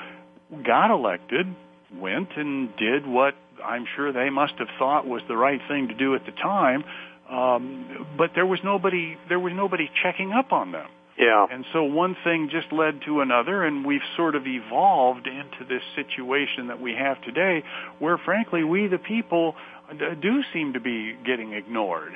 got 0.64 0.90
elected 0.90 1.46
went 1.94 2.28
and 2.36 2.76
did 2.76 3.06
what 3.06 3.34
I'm 3.64 3.86
sure 3.96 4.12
they 4.12 4.30
must 4.30 4.54
have 4.58 4.68
thought 4.78 5.06
was 5.06 5.22
the 5.28 5.36
right 5.36 5.60
thing 5.68 5.88
to 5.88 5.94
do 5.94 6.14
at 6.14 6.24
the 6.26 6.32
time. 6.32 6.84
Um, 7.30 8.06
but 8.16 8.30
there 8.34 8.46
was 8.46 8.60
nobody, 8.64 9.16
there 9.28 9.38
was 9.38 9.52
nobody 9.54 9.90
checking 10.02 10.32
up 10.32 10.52
on 10.52 10.72
them. 10.72 10.86
Yeah. 11.18 11.46
And 11.50 11.64
so 11.72 11.82
one 11.82 12.16
thing 12.22 12.48
just 12.50 12.72
led 12.72 13.00
to 13.06 13.20
another, 13.20 13.64
and 13.64 13.84
we've 13.84 14.06
sort 14.16 14.36
of 14.36 14.46
evolved 14.46 15.26
into 15.26 15.64
this 15.68 15.82
situation 15.96 16.68
that 16.68 16.80
we 16.80 16.94
have 16.94 17.20
today, 17.22 17.64
where 17.98 18.18
frankly 18.18 18.62
we, 18.62 18.86
the 18.86 18.98
people, 18.98 19.56
do 19.90 20.42
seem 20.52 20.74
to 20.74 20.80
be 20.80 21.16
getting 21.26 21.54
ignored. 21.54 22.12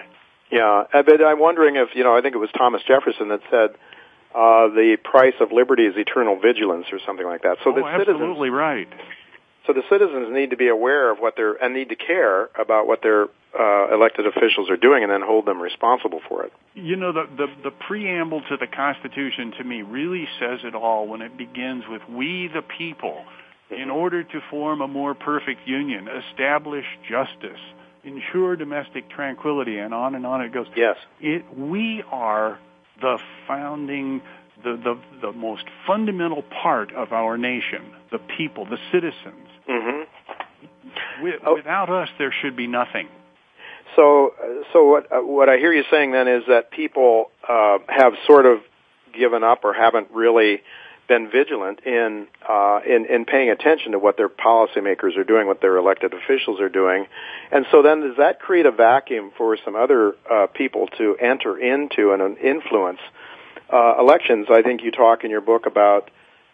Yeah, 0.52 0.84
but 0.92 1.24
I'm 1.24 1.40
wondering 1.40 1.76
if 1.76 1.88
you 1.94 2.04
know. 2.04 2.14
I 2.14 2.20
think 2.20 2.34
it 2.34 2.38
was 2.38 2.50
Thomas 2.56 2.82
Jefferson 2.86 3.28
that 3.28 3.40
said 3.50 3.70
uh, 4.34 4.68
the 4.68 4.98
price 5.02 5.34
of 5.40 5.50
liberty 5.50 5.84
is 5.84 5.94
eternal 5.96 6.38
vigilance, 6.38 6.86
or 6.92 6.98
something 7.06 7.26
like 7.26 7.42
that. 7.42 7.56
So 7.64 7.72
oh, 7.72 7.74
the 7.74 7.84
absolutely 7.84 8.48
citizens, 8.48 8.52
right. 8.52 8.88
So 9.66 9.72
the 9.72 9.82
citizens 9.88 10.28
need 10.30 10.50
to 10.50 10.56
be 10.56 10.68
aware 10.68 11.10
of 11.10 11.18
what 11.18 11.34
they're 11.36 11.54
and 11.54 11.72
need 11.72 11.88
to 11.88 11.96
care 11.96 12.50
about 12.60 12.86
what 12.86 13.00
their 13.02 13.28
uh, 13.58 13.94
elected 13.94 14.26
officials 14.26 14.68
are 14.68 14.76
doing, 14.76 15.02
and 15.02 15.10
then 15.10 15.22
hold 15.22 15.46
them 15.46 15.60
responsible 15.60 16.20
for 16.28 16.44
it. 16.44 16.52
You 16.74 16.96
know, 16.96 17.12
the, 17.12 17.24
the 17.36 17.46
the 17.64 17.70
preamble 17.70 18.42
to 18.50 18.56
the 18.58 18.66
Constitution 18.66 19.52
to 19.56 19.64
me 19.64 19.80
really 19.80 20.28
says 20.38 20.60
it 20.64 20.74
all 20.74 21.08
when 21.08 21.22
it 21.22 21.38
begins 21.38 21.84
with 21.88 22.02
"We 22.08 22.50
the 22.52 22.62
people." 22.62 23.24
In 23.70 23.88
order 23.88 24.22
to 24.22 24.40
form 24.50 24.82
a 24.82 24.88
more 24.88 25.14
perfect 25.14 25.66
union, 25.66 26.06
establish 26.06 26.84
justice, 27.08 27.60
ensure 28.04 28.56
domestic 28.56 29.08
tranquility, 29.10 29.78
and 29.78 29.94
on 29.94 30.14
and 30.14 30.26
on 30.26 30.40
it 30.42 30.52
goes. 30.52 30.66
Yes. 30.76 30.96
It, 31.20 31.44
we 31.56 32.02
are 32.10 32.58
the 33.00 33.18
founding, 33.46 34.22
the, 34.62 34.76
the, 34.76 35.00
the 35.20 35.32
most 35.32 35.64
fundamental 35.86 36.42
part 36.62 36.92
of 36.92 37.12
our 37.12 37.38
nation, 37.38 37.92
the 38.10 38.18
people, 38.18 38.64
the 38.64 38.78
citizens. 38.92 39.48
Mm-hmm. 39.68 41.24
With, 41.24 41.34
oh. 41.46 41.54
Without 41.54 41.90
us, 41.90 42.08
there 42.18 42.32
should 42.42 42.56
be 42.56 42.66
nothing. 42.66 43.08
So, 43.96 44.32
so 44.72 44.84
what 44.86 45.12
uh, 45.12 45.20
what 45.20 45.48
I 45.48 45.58
hear 45.58 45.72
you 45.72 45.84
saying 45.90 46.12
then 46.12 46.26
is 46.26 46.44
that 46.48 46.70
people 46.70 47.30
uh, 47.46 47.78
have 47.88 48.14
sort 48.26 48.46
of 48.46 48.60
given 49.12 49.44
up 49.44 49.64
or 49.64 49.74
haven't 49.74 50.10
really 50.12 50.62
been 51.12 51.30
vigilant 51.30 51.80
in 51.84 52.26
uh, 52.48 52.80
in 52.86 53.04
in 53.04 53.26
paying 53.26 53.50
attention 53.50 53.92
to 53.92 53.98
what 53.98 54.16
their 54.16 54.30
policymakers 54.30 55.18
are 55.18 55.24
doing, 55.24 55.46
what 55.46 55.60
their 55.60 55.76
elected 55.76 56.14
officials 56.14 56.58
are 56.58 56.70
doing, 56.70 57.04
and 57.50 57.66
so 57.70 57.82
then 57.82 58.00
does 58.00 58.16
that 58.16 58.40
create 58.40 58.64
a 58.64 58.70
vacuum 58.70 59.30
for 59.36 59.58
some 59.62 59.76
other 59.76 60.14
uh, 60.30 60.46
people 60.46 60.86
to 60.96 61.14
enter 61.20 61.58
into 61.58 62.12
and 62.12 62.38
influence 62.38 63.00
uh, 63.70 63.96
elections? 63.98 64.46
I 64.50 64.62
think 64.62 64.82
you 64.82 64.90
talk 64.90 65.24
in 65.24 65.30
your 65.30 65.42
book 65.42 65.66
about. 65.66 66.10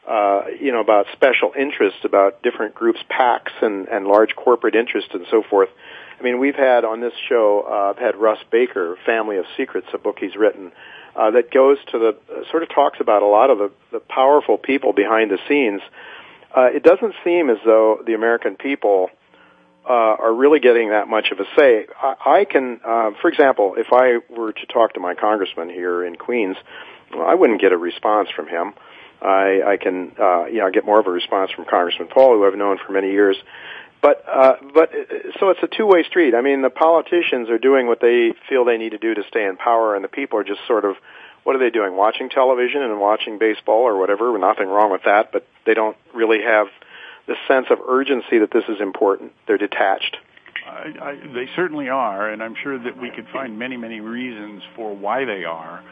Uh, 0.08 0.46
you 0.58 0.72
know 0.72 0.80
about 0.80 1.04
special 1.12 1.52
interests, 1.52 2.00
about 2.02 2.42
different 2.42 2.74
groups, 2.74 2.98
PACs, 3.10 3.52
and, 3.60 3.88
and 3.88 4.06
large 4.06 4.34
corporate 4.34 4.74
interests, 4.74 5.10
and 5.12 5.26
so 5.30 5.42
forth. 5.50 5.68
I 6.18 6.22
mean, 6.22 6.38
we've 6.38 6.54
had 6.54 6.86
on 6.86 7.02
this 7.02 7.12
show, 7.28 7.66
uh, 7.68 7.90
I've 7.90 7.98
had 7.98 8.16
Russ 8.16 8.38
Baker, 8.50 8.96
Family 9.04 9.36
of 9.36 9.44
Secrets, 9.58 9.86
a 9.92 9.98
book 9.98 10.16
he's 10.18 10.34
written, 10.34 10.72
uh, 11.18 11.32
that 11.32 11.50
goes 11.50 11.78
to 11.90 11.98
the 11.98 12.16
uh, 12.32 12.50
sort 12.50 12.62
of 12.62 12.68
talks 12.68 13.00
about 13.00 13.22
a 13.22 13.26
lot 13.26 13.50
of 13.50 13.58
the, 13.58 13.70
the 13.90 14.00
powerful 14.00 14.56
people 14.56 14.92
behind 14.92 15.30
the 15.30 15.38
scenes. 15.48 15.82
Uh, 16.56 16.68
it 16.72 16.82
doesn't 16.84 17.14
seem 17.24 17.50
as 17.50 17.58
though 17.64 18.00
the 18.06 18.14
American 18.14 18.54
people 18.54 19.10
uh, 19.84 19.92
are 19.92 20.32
really 20.32 20.60
getting 20.60 20.90
that 20.90 21.08
much 21.08 21.30
of 21.32 21.40
a 21.40 21.44
say. 21.56 21.86
I, 22.00 22.14
I 22.40 22.44
can, 22.44 22.80
uh, 22.84 23.10
for 23.20 23.28
example, 23.28 23.74
if 23.76 23.88
I 23.92 24.18
were 24.32 24.52
to 24.52 24.66
talk 24.66 24.94
to 24.94 25.00
my 25.00 25.14
congressman 25.14 25.68
here 25.70 26.04
in 26.04 26.14
Queens, 26.14 26.56
well, 27.12 27.26
I 27.26 27.34
wouldn't 27.34 27.60
get 27.60 27.72
a 27.72 27.78
response 27.78 28.28
from 28.34 28.46
him. 28.46 28.74
I, 29.20 29.62
I 29.66 29.76
can, 29.76 30.12
uh, 30.20 30.44
you 30.44 30.58
know, 30.58 30.70
get 30.70 30.84
more 30.84 31.00
of 31.00 31.06
a 31.08 31.10
response 31.10 31.50
from 31.50 31.64
Congressman 31.64 32.08
Paul, 32.08 32.34
who 32.36 32.46
I've 32.46 32.54
known 32.54 32.78
for 32.86 32.92
many 32.92 33.10
years. 33.10 33.36
But 34.00 34.24
uh, 34.28 34.54
but 34.74 34.90
so 35.40 35.50
it's 35.50 35.60
a 35.62 35.66
two-way 35.66 36.04
street. 36.04 36.34
I 36.34 36.40
mean, 36.40 36.62
the 36.62 36.70
politicians 36.70 37.50
are 37.50 37.58
doing 37.58 37.86
what 37.88 38.00
they 38.00 38.32
feel 38.48 38.64
they 38.64 38.78
need 38.78 38.90
to 38.90 38.98
do 38.98 39.14
to 39.14 39.22
stay 39.28 39.44
in 39.44 39.56
power, 39.56 39.96
and 39.96 40.04
the 40.04 40.08
people 40.08 40.38
are 40.38 40.44
just 40.44 40.60
sort 40.66 40.84
of 40.84 40.96
what 41.42 41.56
are 41.56 41.58
they 41.58 41.70
doing? 41.70 41.96
Watching 41.96 42.28
television 42.28 42.82
and 42.82 43.00
watching 43.00 43.38
baseball 43.38 43.82
or 43.82 43.98
whatever. 43.98 44.36
Nothing 44.38 44.68
wrong 44.68 44.92
with 44.92 45.04
that, 45.04 45.32
but 45.32 45.46
they 45.64 45.74
don't 45.74 45.96
really 46.14 46.42
have 46.42 46.66
the 47.26 47.36
sense 47.46 47.66
of 47.70 47.78
urgency 47.88 48.38
that 48.38 48.50
this 48.52 48.64
is 48.68 48.80
important. 48.80 49.32
They're 49.46 49.58
detached. 49.58 50.18
I, 50.66 50.92
I, 51.00 51.14
they 51.34 51.48
certainly 51.56 51.88
are, 51.88 52.28
and 52.28 52.42
I'm 52.42 52.54
sure 52.62 52.78
that 52.78 53.00
we 53.00 53.10
could 53.10 53.26
find 53.32 53.58
many, 53.58 53.76
many 53.76 54.00
reasons 54.00 54.62
for 54.76 54.94
why 54.94 55.24
they 55.24 55.44
are. 55.44 55.82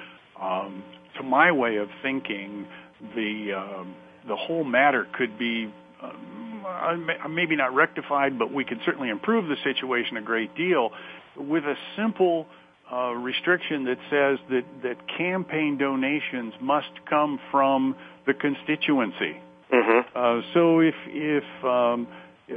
Um, 0.41 0.85
to 1.17 1.23
my 1.23 1.53
way 1.53 1.77
of 1.77 1.89
thinking, 2.03 2.67
the 3.15 3.55
um, 3.55 3.95
the 4.29 4.37
whole 4.37 4.65
matter 4.65 5.07
could 5.17 5.39
be 5.39 5.73
um, 6.03 7.07
maybe 7.31 7.57
not 7.57 7.75
rectified, 7.75 8.39
but 8.39 8.53
we 8.53 8.65
could 8.65 8.79
certainly 8.85 9.09
improve 9.09 9.49
the 9.49 9.57
situation 9.65 10.17
a 10.17 10.23
great 10.23 10.55
deal 10.57 10.91
with 11.37 11.65
a 11.65 11.75
simple 11.97 12.47
uh, 12.93 13.13
restriction 13.13 13.85
that 13.85 13.99
says 14.11 14.39
that 14.49 14.65
that 14.83 14.97
campaign 15.19 15.77
donations 15.79 16.55
must 16.61 16.91
come 17.09 17.41
from 17.51 17.97
the 18.27 18.35
constituency. 18.35 19.41
Mm-hmm. 19.73 19.99
Uh, 20.15 20.43
so 20.55 20.81
if 20.81 20.95
if 21.07 21.65
um, 21.65 22.07
uh, 22.49 22.55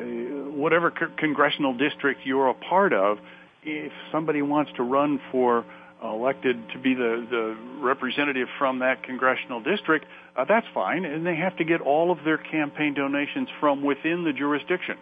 whatever 0.52 0.92
co- 0.92 1.12
congressional 1.18 1.76
district 1.76 2.22
you're 2.24 2.50
a 2.50 2.54
part 2.54 2.94
of, 2.94 3.18
if 3.64 3.92
somebody 4.12 4.42
wants 4.42 4.72
to 4.78 4.84
run 4.84 5.20
for 5.32 5.66
elected 6.04 6.58
to 6.74 6.80
be 6.80 6.94
the, 6.94 7.26
the 7.30 7.58
representative 7.82 8.48
from 8.58 8.80
that 8.80 9.04
congressional 9.04 9.62
district, 9.62 10.06
uh, 10.36 10.46
that's 10.48 10.68
fine, 10.74 11.06
and 11.06 11.26
they 11.26 11.36
have 11.36 11.58
to 11.58 11.64
get 11.64 11.82
all 11.82 12.12
of 12.12 12.20
their 12.24 12.38
campaign 12.38 12.94
donations 12.94 13.50
from 13.60 13.84
within 13.84 14.24
the 14.24 14.34
jurisdiction. 14.34 14.98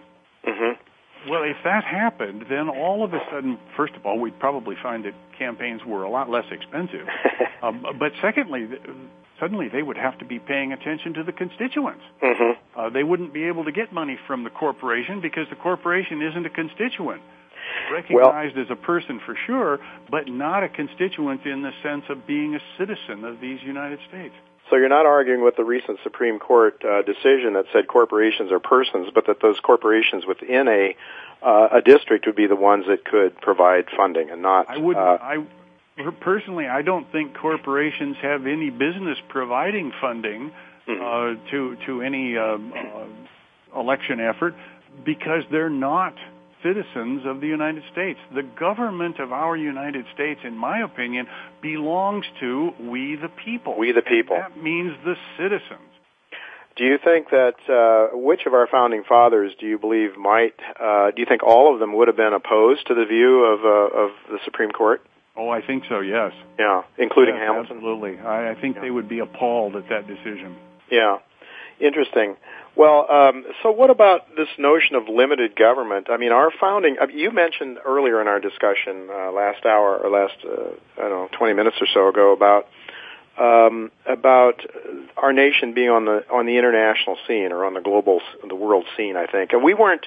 Mm-hmm. 0.46 1.30
Well, 1.30 1.44
if 1.44 1.58
that 1.64 1.84
happened, 1.84 2.46
then 2.50 2.70
all 2.70 3.04
of 3.04 3.14
a 3.14 3.20
sudden, 3.32 3.60
first 3.76 3.94
of 3.96 4.06
all, 4.06 4.20
we'd 4.20 4.40
probably 4.40 4.76
find 4.82 5.06
that 5.06 5.14
campaigns 5.38 5.82
were 5.86 6.04
a 6.04 6.10
lot 6.10 6.30
less 6.30 6.46
expensive. 6.52 7.08
um, 7.62 7.86
but 8.00 8.14
secondly, 8.22 8.68
suddenly 9.40 9.68
they 9.68 9.84
would 9.84 9.98
have 9.98 10.18
to 10.20 10.26
be 10.26 10.40
paying 10.40 10.72
attention 10.74 11.14
to 11.16 11.24
the 11.24 11.32
constituents. 11.32 12.04
Mm-hmm. 12.24 12.80
Uh, 12.80 12.90
they 12.90 13.04
wouldn't 13.04 13.34
be 13.34 13.46
able 13.46 13.66
to 13.66 13.72
get 13.72 13.92
money 13.92 14.18
from 14.26 14.44
the 14.44 14.50
corporation 14.50 15.22
because 15.22 15.48
the 15.50 15.56
corporation 15.56 16.22
isn't 16.22 16.46
a 16.46 16.50
constituent 16.50 17.22
recognized 17.92 18.56
well, 18.56 18.66
as 18.66 18.72
a 18.72 18.76
person 18.76 19.20
for 19.26 19.36
sure, 19.46 19.80
but 20.10 20.28
not 20.28 20.64
a 20.64 20.70
constituent 20.70 21.46
in 21.46 21.62
the 21.62 21.72
sense 21.84 22.06
of 22.10 22.26
being 22.28 22.56
a 22.56 22.60
citizen 22.78 23.24
of 23.26 23.40
these 23.40 23.62
United 23.64 24.00
States. 24.08 24.34
So 24.70 24.76
you're 24.76 24.90
not 24.90 25.06
arguing 25.06 25.44
with 25.44 25.56
the 25.56 25.64
recent 25.64 26.00
Supreme 26.04 26.40
Court 26.40 26.84
uh, 26.84 27.02
decision 27.04 27.54
that 27.54 27.66
said 27.72 27.88
corporations 27.88 28.52
are 28.52 28.60
persons, 28.60 29.10
but 29.14 29.28
that 29.28 29.42
those 29.42 29.60
corporations 29.60 30.26
within 30.26 30.68
a 30.68 30.96
uh, 31.42 31.68
a 31.74 31.82
district 31.82 32.26
would 32.26 32.36
be 32.36 32.48
the 32.48 32.56
ones 32.56 32.86
that 32.88 33.06
could 33.06 33.40
provide 33.40 33.86
funding 33.96 34.30
and 34.30 34.42
not. 34.42 34.70
I 34.70 34.78
would. 34.78 34.98
Uh, 34.98 35.18
I 35.22 35.46
personally, 36.20 36.68
I 36.68 36.82
don't 36.82 37.10
think 37.12 37.36
corporations 37.38 38.18
have 38.22 38.46
any 38.46 38.70
business 38.70 39.18
providing 39.30 39.94
funding 40.02 40.52
mm-hmm. 40.88 41.50
to 41.50 41.78
to 41.86 42.02
any 42.02 42.38
um, 42.38 42.74
uh, 42.76 43.80
election 43.80 44.20
effort 44.20 44.56
because 45.06 45.44
they're 45.52 45.70
not 45.70 46.16
citizens 46.64 47.24
of 47.26 47.42
the 47.42 47.48
United 47.48 47.84
States. 47.92 48.20
The 48.34 48.44
government 48.44 49.20
of 49.20 49.32
our 49.32 49.56
United 49.56 50.06
States, 50.14 50.42
in 50.44 50.56
my 50.58 50.82
opinion, 50.82 51.28
belongs 51.62 52.26
to 52.40 52.72
we 52.80 53.16
the 53.16 53.30
people. 53.30 53.78
We 53.78 53.92
the 53.92 54.02
people. 54.02 54.38
That 54.38 54.62
means 54.62 54.94
the 55.04 55.16
citizens. 55.38 55.82
Do 56.76 56.84
you 56.84 56.98
think 57.04 57.30
that 57.32 57.58
uh, 57.68 58.16
which 58.16 58.42
of 58.46 58.54
our 58.54 58.68
founding 58.68 59.04
fathers 59.08 59.52
do 59.60 59.66
you 59.66 59.80
believe 59.80 60.16
might? 60.16 60.54
Uh, 60.80 61.10
do 61.10 61.22
you 61.22 61.26
think 61.28 61.42
all 61.42 61.74
of 61.74 61.80
them 61.80 61.96
would 61.96 62.08
have 62.08 62.18
been 62.18 62.34
opposed 62.34 62.86
to 62.88 62.94
the 62.94 63.06
view 63.06 63.46
of 63.46 63.66
uh, 63.66 64.04
of 64.04 64.12
the 64.30 64.38
Supreme 64.46 64.70
Court? 64.70 65.02
Oh, 65.36 65.50
I 65.50 65.62
think 65.66 65.84
so. 65.90 66.02
Yes. 66.02 66.34
Yeah, 66.60 66.82
including 66.98 67.36
yes, 67.36 67.46
Hamilton. 67.48 67.78
Absolutely. 67.78 68.20
I, 68.20 68.52
I 68.52 68.62
think 68.62 68.76
yeah. 68.76 68.82
they 68.84 68.92
would 68.92 69.10
be 69.10 69.20
appalled 69.20 69.76
at 69.76 69.90
that 69.90 70.08
decision. 70.08 70.56
Yeah. 70.92 71.18
Interesting. 71.80 72.36
Well, 72.78 73.10
um, 73.10 73.44
so 73.64 73.72
what 73.72 73.90
about 73.90 74.36
this 74.36 74.50
notion 74.60 74.96
of 74.96 75.10
limited 75.10 75.56
government? 75.56 76.12
I 76.12 76.18
mean, 76.18 76.32
our 76.32 76.52
founding, 76.62 76.98
uh, 77.02 77.08
you 77.08 77.32
mentioned 77.32 77.80
earlier 77.84 78.22
in 78.22 78.28
our 78.28 78.40
discussion 78.40 79.10
uh, 79.10 79.32
last 79.32 79.66
hour 79.66 79.98
or 79.98 80.12
last, 80.12 80.36
uh, 80.46 80.70
I 80.98 81.10
don't 81.10 81.32
know, 81.32 81.38
20 81.40 81.54
minutes 81.56 81.78
or 81.82 81.88
so 81.92 82.08
ago 82.10 82.34
about 82.34 82.68
um, 83.40 83.92
about 84.06 84.62
our 85.16 85.34
nation 85.34 85.74
being 85.74 85.90
on 85.90 86.06
the 86.06 86.26
on 86.32 86.46
the 86.46 86.58
international 86.58 87.18
scene 87.28 87.52
or 87.52 87.66
on 87.66 87.74
the 87.74 87.82
global 87.82 88.20
the 88.48 88.56
world 88.56 88.86
scene, 88.96 89.16
I 89.16 89.26
think. 89.26 89.54
And 89.54 89.64
we 89.64 89.74
weren't 89.74 90.06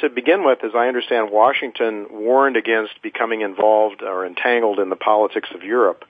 to 0.00 0.08
begin 0.08 0.44
with, 0.44 0.64
as 0.64 0.72
I 0.74 0.86
understand, 0.86 1.30
Washington 1.30 2.06
warned 2.10 2.56
against 2.56 3.00
becoming 3.02 3.42
involved 3.42 4.02
or 4.02 4.26
entangled 4.26 4.78
in 4.80 4.90
the 4.90 4.96
politics 4.96 5.48
of 5.54 5.62
Europe 5.62 6.04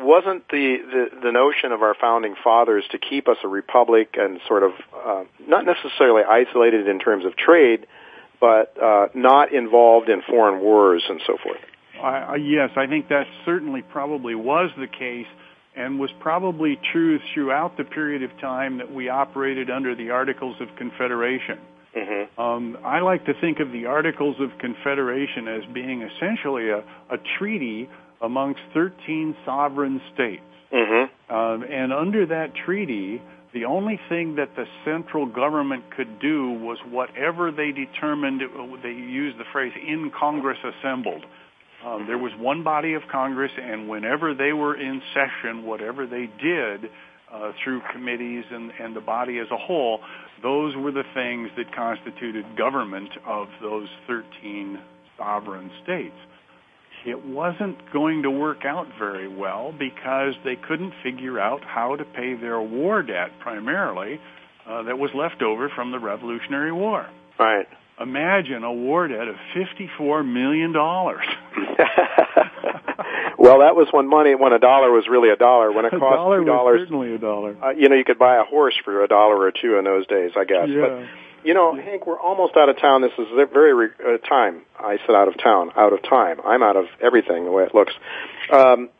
wasn't 0.00 0.48
the, 0.48 0.76
the, 0.92 1.20
the 1.24 1.32
notion 1.32 1.72
of 1.72 1.82
our 1.82 1.94
founding 2.00 2.34
fathers 2.42 2.84
to 2.90 2.98
keep 2.98 3.28
us 3.28 3.36
a 3.44 3.48
republic 3.48 4.14
and 4.18 4.40
sort 4.46 4.62
of 4.62 4.72
uh, 4.94 5.24
not 5.46 5.64
necessarily 5.64 6.22
isolated 6.22 6.88
in 6.88 6.98
terms 6.98 7.24
of 7.24 7.36
trade, 7.36 7.86
but 8.40 8.76
uh, 8.82 9.08
not 9.14 9.52
involved 9.52 10.08
in 10.08 10.22
foreign 10.22 10.60
wars 10.60 11.02
and 11.08 11.20
so 11.26 11.36
forth. 11.42 11.60
Uh, 12.02 12.34
yes, 12.34 12.70
I 12.76 12.86
think 12.86 13.08
that 13.08 13.26
certainly 13.44 13.82
probably 13.82 14.34
was 14.34 14.70
the 14.78 14.86
case 14.86 15.26
and 15.74 15.98
was 15.98 16.10
probably 16.20 16.78
true 16.92 17.18
throughout 17.32 17.76
the 17.76 17.84
period 17.84 18.22
of 18.22 18.30
time 18.40 18.78
that 18.78 18.92
we 18.92 19.08
operated 19.08 19.70
under 19.70 19.94
the 19.94 20.10
Articles 20.10 20.56
of 20.60 20.68
Confederation. 20.76 21.58
Mm-hmm. 21.96 22.40
Um, 22.40 22.78
I 22.84 23.00
like 23.00 23.24
to 23.26 23.34
think 23.40 23.60
of 23.60 23.72
the 23.72 23.86
Articles 23.86 24.36
of 24.40 24.50
Confederation 24.58 25.48
as 25.48 25.62
being 25.72 26.02
essentially 26.02 26.68
a, 26.70 26.78
a 27.10 27.18
treaty 27.38 27.88
amongst 28.20 28.60
13 28.74 29.36
sovereign 29.44 30.00
states. 30.14 30.42
Mm-hmm. 30.72 31.34
Um, 31.34 31.62
and 31.62 31.92
under 31.92 32.26
that 32.26 32.54
treaty, 32.54 33.22
the 33.54 33.64
only 33.64 33.98
thing 34.08 34.36
that 34.36 34.54
the 34.56 34.66
central 34.84 35.26
government 35.26 35.84
could 35.96 36.20
do 36.20 36.50
was 36.50 36.78
whatever 36.90 37.50
they 37.50 37.72
determined, 37.72 38.42
they 38.82 38.90
used 38.90 39.38
the 39.38 39.44
phrase 39.52 39.72
in 39.76 40.10
Congress 40.10 40.58
assembled. 40.62 41.24
Um, 41.84 42.06
there 42.06 42.18
was 42.18 42.32
one 42.38 42.64
body 42.64 42.94
of 42.94 43.02
Congress, 43.10 43.52
and 43.56 43.88
whenever 43.88 44.34
they 44.34 44.52
were 44.52 44.74
in 44.74 45.00
session, 45.14 45.64
whatever 45.64 46.06
they 46.06 46.28
did 46.42 46.90
uh, 47.32 47.52
through 47.62 47.82
committees 47.92 48.44
and, 48.50 48.72
and 48.80 48.96
the 48.96 49.00
body 49.00 49.38
as 49.38 49.46
a 49.50 49.56
whole, 49.56 50.00
those 50.42 50.74
were 50.76 50.92
the 50.92 51.04
things 51.14 51.50
that 51.56 51.74
constituted 51.74 52.44
government 52.56 53.10
of 53.26 53.48
those 53.62 53.88
13 54.06 54.78
sovereign 55.16 55.70
states. 55.82 56.16
It 57.06 57.24
wasn't 57.24 57.78
going 57.92 58.22
to 58.22 58.30
work 58.30 58.64
out 58.64 58.86
very 58.98 59.28
well 59.28 59.72
because 59.72 60.34
they 60.44 60.56
couldn't 60.56 60.92
figure 61.02 61.38
out 61.38 61.62
how 61.64 61.96
to 61.96 62.04
pay 62.04 62.34
their 62.34 62.60
war 62.60 63.02
debt 63.02 63.30
primarily 63.40 64.20
uh, 64.66 64.82
that 64.82 64.98
was 64.98 65.10
left 65.14 65.42
over 65.42 65.70
from 65.74 65.92
the 65.92 65.98
Revolutionary 65.98 66.72
War. 66.72 67.08
Right 67.38 67.66
imagine 68.00 68.64
a 68.64 68.72
war 68.72 69.08
debt 69.08 69.28
of 69.28 69.36
fifty-four 69.54 70.22
million 70.22 70.72
dollars. 70.72 71.24
well, 73.38 73.60
that 73.60 73.76
was 73.76 73.88
when 73.90 74.08
money, 74.08 74.34
when 74.34 74.52
a 74.52 74.58
dollar 74.58 74.90
was 74.90 75.06
really 75.08 75.30
a 75.30 75.36
dollar. 75.36 75.72
When 75.72 75.84
it 75.84 75.90
cost 75.90 76.38
two 76.38 76.44
dollars, 76.44 76.80
certainly 76.82 77.14
a 77.14 77.18
dollar. 77.18 77.56
Uh, 77.62 77.70
you 77.70 77.88
know, 77.88 77.96
you 77.96 78.04
could 78.04 78.18
buy 78.18 78.36
a 78.36 78.44
horse 78.44 78.78
for 78.84 79.02
a 79.04 79.08
dollar 79.08 79.36
or 79.36 79.52
two 79.52 79.78
in 79.78 79.84
those 79.84 80.06
days, 80.06 80.32
I 80.36 80.44
guess. 80.44 80.68
Yeah. 80.68 80.80
But 80.80 81.02
you 81.48 81.54
know, 81.54 81.74
Hank, 81.74 82.06
we're 82.06 82.20
almost 82.20 82.58
out 82.58 82.68
of 82.68 82.78
town. 82.78 83.00
This 83.00 83.12
is 83.18 83.26
very 83.50 83.72
re- 83.72 83.88
uh, 84.06 84.18
time. 84.18 84.60
I 84.78 84.98
said 85.06 85.14
out 85.14 85.28
of 85.28 85.38
town, 85.42 85.70
out 85.76 85.94
of 85.94 86.02
time. 86.02 86.42
I'm 86.44 86.62
out 86.62 86.76
of 86.76 86.84
everything 87.00 87.46
the 87.46 87.50
way 87.50 87.64
it 87.64 87.74
looks. 87.74 87.94
Um, 88.52 88.90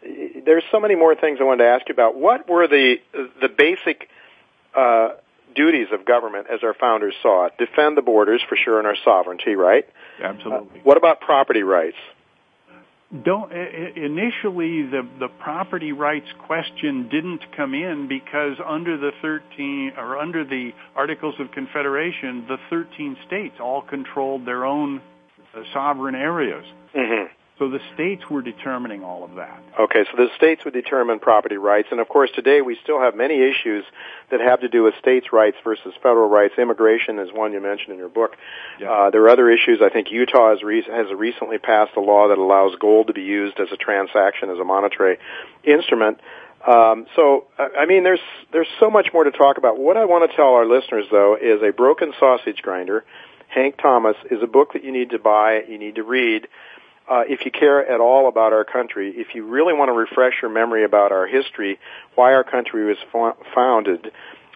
there's 0.47 0.65
so 0.73 0.81
many 0.81 0.95
more 0.95 1.15
things 1.15 1.41
I 1.43 1.45
wanted 1.45 1.65
to 1.65 1.69
ask 1.69 1.87
you 1.91 1.93
about. 1.93 2.17
What 2.17 2.49
were 2.49 2.67
the 2.67 2.97
the 3.43 3.51
basic 3.51 4.09
uh, 4.75 5.11
duties 5.55 5.89
of 5.93 6.07
government 6.07 6.47
as 6.51 6.61
our 6.63 6.73
founders 6.73 7.15
saw 7.21 7.47
it. 7.47 7.53
Defend 7.59 7.99
the 7.99 8.03
borders 8.03 8.43
for 8.49 8.57
sure 8.57 8.79
and 8.79 8.87
our 8.87 8.97
sovereignty, 9.05 9.55
right? 9.55 9.87
Absolutely. 10.23 10.81
Uh, 10.81 10.83
what 10.85 10.97
about 10.97 11.21
property 11.21 11.63
rights? 11.63 11.97
Don't 13.25 13.51
initially 13.51 14.83
the 14.83 15.01
the 15.19 15.29
property 15.43 15.93
rights 15.93 16.27
question 16.47 17.09
didn't 17.11 17.41
come 17.57 17.73
in 17.73 18.07
because 18.07 18.59
under 18.67 18.99
the 18.99 19.13
13 19.23 19.93
or 19.97 20.19
under 20.19 20.45
the 20.45 20.73
Articles 20.95 21.35
of 21.41 21.51
Confederation, 21.53 22.45
the 22.49 22.59
13 22.69 23.17
states 23.27 23.55
all 23.61 23.81
controlled 23.81 24.47
their 24.47 24.67
own 24.67 25.01
uh, 25.55 25.61
sovereign 25.73 26.15
areas. 26.15 26.65
Mm-hmm. 26.95 27.33
So 27.59 27.69
the 27.69 27.81
states 27.95 28.23
were 28.31 28.41
determining 28.41 29.03
all 29.03 29.25
of 29.25 29.35
that. 29.35 29.61
Okay, 29.79 30.05
so 30.11 30.17
the 30.17 30.29
states 30.37 30.65
would 30.65 30.75
determine 30.75 31.19
property 31.19 31.57
rights, 31.57 31.89
and 31.91 31.99
of 31.99 32.09
course 32.09 32.31
today 32.33 32.61
we 32.61 32.79
still 32.85 33.01
have 33.01 33.17
many 33.17 33.35
issues 33.43 33.85
that 34.31 34.41
have 34.41 34.61
to 34.61 34.69
do 34.69 34.85
with 34.85 34.95
states' 35.01 35.33
rights 35.33 35.57
versus 35.65 35.93
federal 36.01 36.29
rights. 36.29 36.55
Immigration 36.57 37.19
is 37.19 37.31
one 37.33 37.53
you 37.53 37.61
mentioned 37.61 37.93
in 37.93 37.99
your 37.99 38.09
book. 38.09 38.37
Yeah. 38.79 38.91
Uh, 38.91 39.11
there 39.11 39.23
are 39.23 39.29
other 39.29 39.51
issues. 39.51 39.81
I 39.83 39.89
think 39.89 40.13
Utah 40.13 40.51
has, 40.51 40.63
re- 40.63 40.83
has 40.83 41.07
recently 41.13 41.59
passed 41.59 41.97
a 41.97 42.01
law 42.01 42.29
that 42.29 42.39
allows 42.39 42.77
gold 42.79 43.09
to 43.09 43.13
be 43.13 43.23
used 43.23 43.59
as 43.59 43.69
a 43.73 43.77
transaction 43.77 44.51
as 44.51 44.59
a 44.61 44.65
monetary 44.65 45.19
instrument. 45.65 46.21
Um, 46.65 47.07
so, 47.17 47.47
I 47.59 47.87
mean, 47.87 48.03
there's 48.03 48.21
there's 48.53 48.69
so 48.81 48.91
much 48.91 49.09
more 49.13 49.25
to 49.25 49.31
talk 49.31 49.59
about. 49.59 49.79
What 49.79 49.97
I 49.97 50.05
want 50.05 50.29
to 50.29 50.37
tell 50.37 50.55
our 50.55 50.67
listeners, 50.67 51.07
though, 51.11 51.37
is 51.41 51.63
a 51.63 51.73
broken 51.73 52.13
sausage 52.19 52.63
grinder. 52.63 53.05
Hank 53.49 53.77
Thomas 53.81 54.17
is 54.31 54.43
a 54.43 54.47
book 54.47 54.75
that 54.75 54.85
you 54.85 54.93
need 54.93 55.11
to 55.11 55.19
buy, 55.19 55.63
you 55.69 55.79
need 55.79 55.95
to 55.95 56.03
read 56.03 56.49
uh, 57.09 57.23
if 57.27 57.45
you 57.45 57.51
care 57.51 57.87
at 57.87 58.01
all 58.01 58.29
about 58.29 58.53
our 58.53 58.65
country, 58.65 59.13
if 59.17 59.35
you 59.35 59.47
really 59.47 59.73
want 59.73 59.89
to 59.89 59.93
refresh 59.93 60.35
your 60.43 60.51
memory 60.51 60.85
about 60.85 61.13
our 61.13 61.27
history, 61.27 61.79
why 62.15 62.35
our 62.35 62.45
country 62.45 62.85
was 62.87 62.99
fo- 63.13 63.37
founded, 63.55 64.13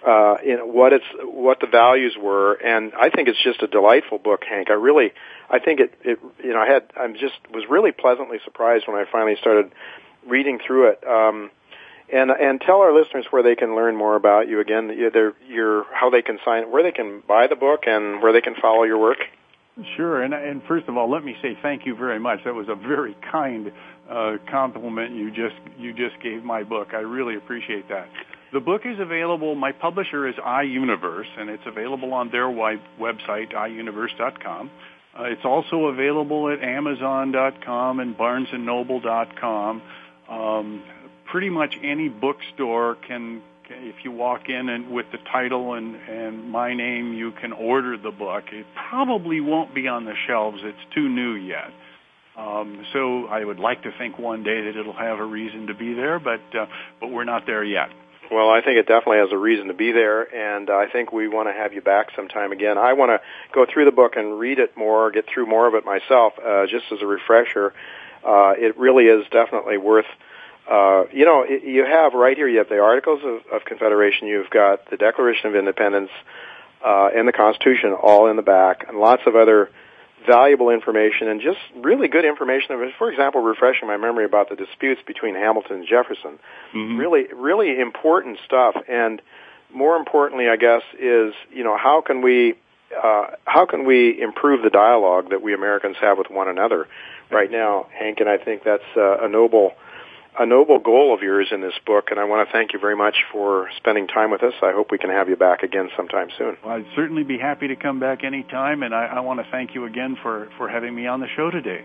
uh, 0.06 0.36
in 0.44 0.58
what 0.58 0.92
it's 0.92 1.04
what 1.22 1.60
the 1.60 1.66
values 1.66 2.16
were, 2.20 2.54
and 2.54 2.92
I 3.00 3.10
think 3.10 3.28
it's 3.28 3.42
just 3.42 3.62
a 3.62 3.68
delightful 3.68 4.18
book, 4.18 4.42
Hank. 4.48 4.68
I 4.68 4.74
really, 4.74 5.12
I 5.48 5.60
think 5.60 5.80
it, 5.80 5.94
it 6.02 6.18
you 6.42 6.52
know, 6.52 6.60
I 6.60 6.66
had, 6.66 6.84
I'm 6.96 7.14
just 7.14 7.34
was 7.52 7.64
really 7.70 7.92
pleasantly 7.92 8.38
surprised 8.44 8.86
when 8.88 8.96
I 8.96 9.04
finally 9.10 9.36
started 9.40 9.72
reading 10.26 10.58
through 10.66 10.88
it. 10.90 11.06
Um, 11.06 11.50
and 12.12 12.30
and 12.30 12.60
tell 12.60 12.80
our 12.80 12.92
listeners 12.92 13.26
where 13.30 13.42
they 13.42 13.54
can 13.54 13.74
learn 13.74 13.96
more 13.96 14.16
about 14.16 14.48
you 14.48 14.60
again. 14.60 14.90
Your, 14.96 15.34
your 15.48 15.84
how 15.94 16.10
they 16.10 16.20
can 16.20 16.38
sign, 16.44 16.70
where 16.70 16.82
they 16.82 16.92
can 16.92 17.22
buy 17.26 17.46
the 17.46 17.56
book, 17.56 17.84
and 17.86 18.22
where 18.22 18.32
they 18.32 18.42
can 18.42 18.54
follow 18.60 18.82
your 18.82 18.98
work. 18.98 19.18
Sure, 19.96 20.22
and 20.22 20.34
and 20.34 20.62
first 20.68 20.86
of 20.86 20.98
all, 20.98 21.10
let 21.10 21.24
me 21.24 21.34
say 21.40 21.56
thank 21.62 21.86
you 21.86 21.96
very 21.96 22.20
much. 22.20 22.40
That 22.44 22.54
was 22.54 22.68
a 22.68 22.74
very 22.74 23.16
kind 23.30 23.72
uh, 24.10 24.32
compliment 24.50 25.14
you 25.14 25.30
just 25.30 25.56
you 25.78 25.94
just 25.94 26.22
gave 26.22 26.44
my 26.44 26.62
book. 26.62 26.88
I 26.92 26.98
really 26.98 27.36
appreciate 27.36 27.88
that. 27.88 28.06
The 28.52 28.60
book 28.60 28.82
is 28.84 29.00
available. 29.00 29.54
My 29.54 29.72
publisher 29.72 30.28
is 30.28 30.34
iUniverse, 30.34 31.38
and 31.38 31.48
it's 31.48 31.62
available 31.64 32.12
on 32.12 32.30
their 32.30 32.48
website, 32.48 33.54
iUniverse.com. 33.54 34.70
Uh, 35.18 35.22
it's 35.24 35.44
also 35.44 35.86
available 35.86 36.50
at 36.50 36.62
Amazon.com 36.62 38.00
and 38.00 38.16
BarnesandNoble.com. 38.16 39.82
Um, 40.28 40.82
pretty 41.30 41.48
much 41.48 41.74
any 41.82 42.10
bookstore 42.10 42.96
can 43.08 43.42
if 43.78 44.04
you 44.04 44.10
walk 44.12 44.48
in 44.48 44.68
and 44.68 44.90
with 44.90 45.06
the 45.12 45.18
title 45.18 45.74
and, 45.74 45.96
and 45.96 46.50
my 46.50 46.74
name, 46.74 47.12
you 47.14 47.32
can 47.32 47.52
order 47.52 47.96
the 47.96 48.10
book. 48.10 48.44
It 48.52 48.66
probably 48.90 49.40
won't 49.40 49.74
be 49.74 49.88
on 49.88 50.04
the 50.04 50.14
shelves. 50.26 50.58
It's 50.62 50.94
too 50.94 51.08
new 51.08 51.32
yet. 51.32 51.72
Um, 52.36 52.86
so 52.92 53.26
I 53.26 53.44
would 53.44 53.58
like 53.58 53.82
to 53.82 53.92
think 53.98 54.18
one 54.18 54.42
day 54.42 54.62
that 54.62 54.76
it'll 54.76 54.94
have 54.94 55.18
a 55.18 55.24
reason 55.24 55.66
to 55.66 55.74
be 55.74 55.92
there, 55.92 56.18
but 56.18 56.40
uh, 56.58 56.66
but 56.98 57.10
we're 57.10 57.24
not 57.24 57.44
there 57.46 57.62
yet. 57.62 57.90
Well, 58.30 58.48
I 58.48 58.62
think 58.62 58.78
it 58.78 58.86
definitely 58.86 59.18
has 59.18 59.28
a 59.32 59.36
reason 59.36 59.66
to 59.66 59.74
be 59.74 59.92
there, 59.92 60.22
and 60.22 60.70
I 60.70 60.86
think 60.90 61.12
we 61.12 61.28
want 61.28 61.48
to 61.48 61.52
have 61.52 61.74
you 61.74 61.82
back 61.82 62.06
sometime 62.16 62.50
again. 62.50 62.78
I 62.78 62.94
want 62.94 63.10
to 63.10 63.20
go 63.54 63.66
through 63.70 63.84
the 63.84 63.92
book 63.92 64.12
and 64.16 64.38
read 64.38 64.58
it 64.58 64.74
more, 64.74 65.10
get 65.10 65.26
through 65.26 65.44
more 65.46 65.66
of 65.66 65.74
it 65.74 65.84
myself, 65.84 66.32
uh, 66.38 66.66
just 66.66 66.86
as 66.90 67.02
a 67.02 67.06
refresher. 67.06 67.74
Uh, 68.24 68.54
it 68.56 68.78
really 68.78 69.04
is 69.04 69.26
definitely 69.30 69.76
worth 69.76 70.06
uh, 70.70 71.04
you 71.12 71.24
know, 71.24 71.44
you 71.44 71.84
have 71.84 72.14
right 72.14 72.36
here, 72.36 72.48
you 72.48 72.58
have 72.58 72.68
the 72.68 72.78
Articles 72.78 73.20
of, 73.24 73.40
of 73.52 73.64
Confederation, 73.64 74.28
you've 74.28 74.50
got 74.50 74.88
the 74.90 74.96
Declaration 74.96 75.46
of 75.48 75.56
Independence, 75.56 76.10
uh, 76.84 77.10
and 77.14 77.26
the 77.26 77.32
Constitution 77.32 77.92
all 77.92 78.28
in 78.30 78.36
the 78.36 78.42
back, 78.42 78.86
and 78.88 78.98
lots 78.98 79.22
of 79.26 79.36
other 79.36 79.70
valuable 80.26 80.70
information 80.70 81.28
and 81.28 81.40
just 81.40 81.58
really 81.76 82.08
good 82.08 82.24
information. 82.24 82.92
For 82.98 83.10
example, 83.10 83.42
refreshing 83.42 83.88
my 83.88 83.96
memory 83.96 84.24
about 84.24 84.48
the 84.48 84.56
disputes 84.56 85.00
between 85.06 85.34
Hamilton 85.34 85.76
and 85.76 85.86
Jefferson. 85.86 86.38
Mm-hmm. 86.74 86.96
Really, 86.96 87.24
really 87.34 87.80
important 87.80 88.38
stuff. 88.44 88.76
And 88.88 89.20
more 89.74 89.96
importantly, 89.96 90.48
I 90.48 90.56
guess, 90.56 90.82
is 90.94 91.34
you 91.52 91.64
know 91.64 91.76
how 91.76 92.02
can 92.06 92.22
we 92.22 92.54
uh, 92.96 93.28
how 93.44 93.66
can 93.66 93.84
we 93.84 94.20
improve 94.20 94.62
the 94.62 94.70
dialogue 94.70 95.30
that 95.30 95.42
we 95.42 95.54
Americans 95.54 95.96
have 96.00 96.18
with 96.18 96.30
one 96.30 96.48
another 96.48 96.88
right 97.30 97.50
now, 97.50 97.86
Hank? 97.98 98.20
And 98.20 98.28
I 98.28 98.38
think 98.38 98.64
that's 98.64 98.82
uh, 98.96 99.24
a 99.24 99.28
noble 99.28 99.72
a 100.38 100.46
noble 100.46 100.78
goal 100.78 101.14
of 101.14 101.22
yours 101.22 101.48
in 101.52 101.60
this 101.60 101.74
book, 101.84 102.10
and 102.10 102.18
I 102.18 102.24
want 102.24 102.48
to 102.48 102.52
thank 102.52 102.72
you 102.72 102.78
very 102.78 102.96
much 102.96 103.16
for 103.30 103.68
spending 103.76 104.06
time 104.06 104.30
with 104.30 104.42
us. 104.42 104.54
I 104.62 104.72
hope 104.72 104.90
we 104.90 104.98
can 104.98 105.10
have 105.10 105.28
you 105.28 105.36
back 105.36 105.62
again 105.62 105.90
sometime 105.96 106.28
soon. 106.38 106.56
Well, 106.64 106.74
I'd 106.76 106.86
certainly 106.96 107.22
be 107.22 107.38
happy 107.38 107.68
to 107.68 107.76
come 107.76 108.00
back 108.00 108.24
anytime, 108.24 108.82
and 108.82 108.94
I, 108.94 109.06
I 109.06 109.20
want 109.20 109.40
to 109.40 109.50
thank 109.50 109.74
you 109.74 109.84
again 109.84 110.16
for, 110.22 110.48
for 110.56 110.68
having 110.68 110.94
me 110.94 111.06
on 111.06 111.20
the 111.20 111.28
show 111.36 111.50
today. 111.50 111.84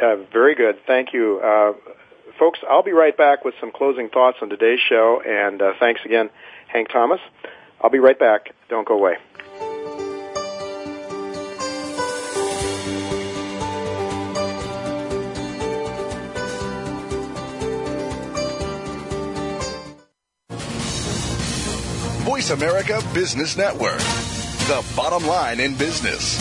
Uh, 0.00 0.16
very 0.32 0.54
good. 0.54 0.76
Thank 0.86 1.12
you. 1.12 1.40
Uh, 1.42 1.72
folks, 2.38 2.60
I'll 2.68 2.84
be 2.84 2.92
right 2.92 3.16
back 3.16 3.44
with 3.44 3.54
some 3.60 3.72
closing 3.72 4.08
thoughts 4.08 4.38
on 4.40 4.48
today's 4.48 4.80
show, 4.88 5.20
and 5.26 5.60
uh, 5.60 5.72
thanks 5.80 6.00
again, 6.04 6.30
Hank 6.68 6.88
Thomas. 6.90 7.20
I'll 7.80 7.90
be 7.90 7.98
right 7.98 8.18
back. 8.18 8.54
Don't 8.68 8.86
go 8.86 8.94
away. 8.94 9.16
America 22.50 23.02
Business 23.14 23.56
Network, 23.56 23.98
the 24.68 24.84
bottom 24.96 25.26
line 25.26 25.60
in 25.60 25.74
business. 25.76 26.38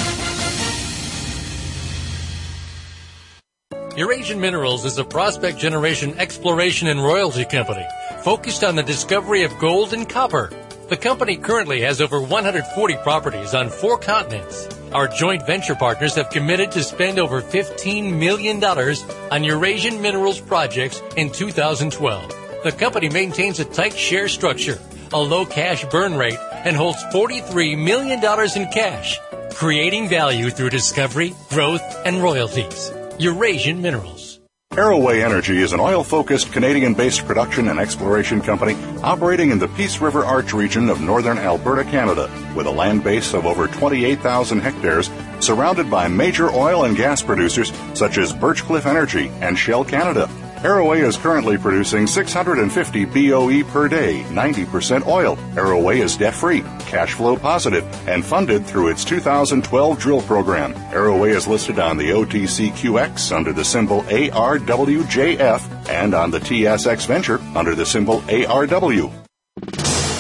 Eurasian 3.96 4.40
Minerals 4.40 4.86
is 4.86 4.98
a 4.98 5.04
prospect 5.04 5.58
generation 5.58 6.18
exploration 6.18 6.88
and 6.88 7.04
royalty 7.04 7.46
company 7.46 7.86
focused 8.24 8.64
on 8.64 8.76
the 8.76 8.84
discovery 8.84 9.44
of 9.44 9.58
gold 9.60 9.94
and 9.94 10.08
copper. 10.08 10.52
The 10.90 10.98
company 10.98 11.38
currently 11.38 11.82
has 11.82 12.02
over 12.02 12.22
140 12.22 12.96
properties 12.98 13.54
on 13.54 13.70
four 13.70 13.98
continents 13.98 14.68
Our 14.92 15.08
joint 15.08 15.46
venture 15.46 15.76
partners 15.76 16.16
have 16.16 16.32
committed 16.32 16.72
to 16.72 16.84
spend 16.84 17.20
over 17.20 17.44
$15 17.44 18.12
million 18.12 18.64
on 18.64 19.44
Eurasian 19.44 20.02
Minerals 20.02 20.42
projects 20.42 21.00
in 21.16 21.32
2012. 21.32 22.36
The 22.64 22.72
company 22.72 23.08
maintains 23.08 23.60
a 23.60 23.66
tight 23.66 23.96
share 23.96 24.28
structure, 24.28 24.80
a 25.14 25.20
low 25.20 25.46
cash 25.46 25.86
burn 25.86 26.16
rate, 26.16 26.40
and 26.52 26.76
holds 26.76 27.04
$43 27.06 27.78
million 27.84 28.20
in 28.56 28.72
cash, 28.72 29.20
creating 29.54 30.10
value 30.10 30.50
through 30.50 30.70
discovery, 30.70 31.34
growth, 31.50 31.84
and 32.06 32.22
royalties. 32.22 32.92
Eurasian 33.18 33.82
Minerals. 33.82 34.30
Arroway 34.74 35.24
Energy 35.26 35.62
is 35.62 35.74
an 35.74 35.80
oil 35.80 36.04
focused 36.04 36.54
Canadian 36.54 36.94
based 36.94 37.26
production 37.26 37.70
and 37.70 37.80
exploration 37.80 38.40
company 38.40 38.78
operating 39.02 39.50
in 39.50 39.58
the 39.58 39.68
Peace 39.70 40.00
River 40.00 40.24
Arch 40.24 40.54
region 40.54 40.90
of 40.90 41.02
northern 41.02 41.40
Alberta, 41.40 41.84
Canada, 41.84 42.30
with 42.56 42.68
a 42.68 42.72
land 42.72 43.04
base 43.04 43.34
of 43.34 43.48
over 43.48 43.68
28,000 43.68 44.60
hectares, 44.60 45.10
surrounded 45.40 45.90
by 45.90 46.08
major 46.08 46.52
oil 46.52 46.86
and 46.86 46.96
gas 46.96 47.22
producers 47.22 47.74
such 47.96 48.20
as 48.20 48.32
Birchcliff 48.32 48.86
Energy 48.86 49.30
and 49.42 49.58
Shell 49.58 49.86
Canada. 49.86 50.30
Arroway 50.60 51.08
is 51.08 51.16
currently 51.16 51.58
producing 51.58 52.06
650 52.06 53.06
BOE 53.06 53.64
per 53.72 53.88
day, 53.88 54.24
90% 54.28 55.08
oil. 55.08 55.38
Arroway 55.56 56.02
is 56.02 56.18
debt 56.18 56.34
free, 56.34 56.64
cash 56.80 57.14
flow 57.14 57.38
positive, 57.38 57.86
and 58.10 58.26
funded 58.26 58.66
through 58.66 58.90
its 58.90 59.06
2012 59.06 59.98
drill 59.98 60.22
program. 60.24 60.74
Arroway 60.92 61.34
is 61.34 61.48
listed 61.48 61.80
on 61.80 61.96
the 61.96 62.10
OTCQX 62.10 63.34
under 63.34 63.54
the 63.54 63.64
symbol 63.64 64.02
ARWJF 64.02 65.90
and 65.90 66.14
on 66.14 66.30
the 66.30 66.40
TSX 66.40 67.08
Venture 67.08 67.40
under 67.56 67.74
the 67.74 67.86
symbol 67.86 68.20
ARW. 68.24 69.29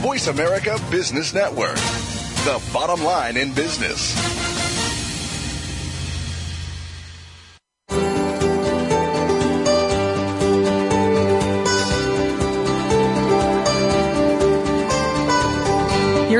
Voice 0.00 0.26
America 0.28 0.78
Business 0.90 1.34
Network. 1.34 1.76
The 1.76 2.58
bottom 2.72 3.04
line 3.04 3.36
in 3.36 3.52
business. 3.52 4.39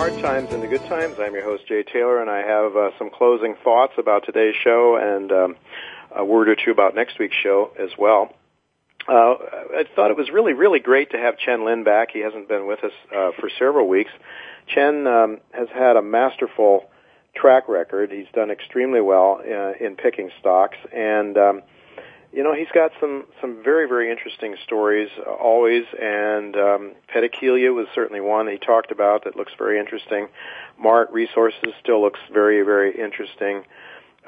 Hard 0.00 0.22
Times 0.22 0.50
into 0.50 0.66
Good 0.66 0.80
Times. 0.88 1.16
I'm 1.20 1.34
your 1.34 1.44
host, 1.44 1.66
Jay 1.68 1.82
Taylor, 1.82 2.22
and 2.22 2.30
I 2.30 2.38
have 2.38 2.74
uh, 2.74 2.88
some 2.96 3.10
closing 3.10 3.54
thoughts 3.62 3.92
about 3.98 4.24
today's 4.24 4.54
show 4.64 4.96
and 4.96 5.30
um, 5.30 5.56
a 6.16 6.24
word 6.24 6.48
or 6.48 6.56
two 6.56 6.70
about 6.70 6.94
next 6.94 7.18
week's 7.18 7.36
show 7.36 7.70
as 7.78 7.90
well. 7.98 8.34
Uh, 9.06 9.12
I 9.12 9.84
thought 9.94 10.10
it 10.10 10.16
was 10.16 10.30
really, 10.32 10.54
really 10.54 10.78
great 10.78 11.10
to 11.10 11.18
have 11.18 11.36
Chen 11.36 11.66
Lin 11.66 11.84
back. 11.84 12.12
He 12.14 12.20
hasn't 12.20 12.48
been 12.48 12.66
with 12.66 12.82
us 12.82 12.92
uh, 13.14 13.32
for 13.38 13.50
several 13.58 13.88
weeks. 13.88 14.10
Chen 14.74 15.06
um, 15.06 15.40
has 15.50 15.68
had 15.68 15.96
a 15.96 16.02
masterful 16.02 16.88
track 17.36 17.68
record. 17.68 18.10
He's 18.10 18.24
done 18.34 18.50
extremely 18.50 19.02
well 19.02 19.42
uh, 19.44 19.84
in 19.84 19.96
picking 19.96 20.30
stocks, 20.40 20.78
and 20.94 21.36
um, 21.36 21.60
you 22.32 22.44
know, 22.44 22.54
he's 22.54 22.70
got 22.72 22.92
some 23.00 23.24
some 23.40 23.62
very 23.62 23.88
very 23.88 24.10
interesting 24.10 24.54
stories 24.64 25.08
uh, 25.18 25.30
always, 25.30 25.84
and 26.00 26.54
um, 26.56 26.92
was 27.12 27.86
certainly 27.94 28.20
one 28.20 28.46
he 28.46 28.58
talked 28.58 28.92
about 28.92 29.24
that 29.24 29.36
looks 29.36 29.52
very 29.58 29.80
interesting. 29.80 30.28
Mart 30.78 31.10
Resources 31.12 31.72
still 31.82 32.00
looks 32.00 32.20
very 32.32 32.62
very 32.62 32.96
interesting, 32.96 33.64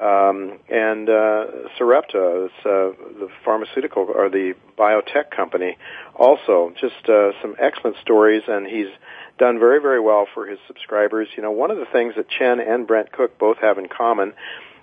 um, 0.01 0.59
and 0.69 1.09
uh, 1.09 1.45
Sarepta, 1.77 2.49
it's, 2.49 2.65
uh, 2.65 2.91
the 3.19 3.29
pharmaceutical 3.45 4.03
or 4.13 4.29
the 4.29 4.53
biotech 4.77 5.31
company, 5.31 5.77
also 6.13 6.73
just 6.79 7.07
uh, 7.07 7.31
some 7.41 7.55
excellent 7.57 7.95
stories, 8.01 8.43
and 8.47 8.67
he's 8.67 8.91
done 9.39 9.59
very 9.59 9.79
very 9.79 10.01
well 10.01 10.27
for 10.33 10.45
his 10.45 10.59
subscribers. 10.67 11.29
You 11.37 11.43
know, 11.43 11.51
one 11.51 11.71
of 11.71 11.77
the 11.77 11.85
things 11.85 12.15
that 12.17 12.27
Chen 12.27 12.59
and 12.59 12.85
Brent 12.85 13.13
Cook 13.13 13.39
both 13.39 13.59
have 13.59 13.77
in 13.77 13.87
common 13.87 14.33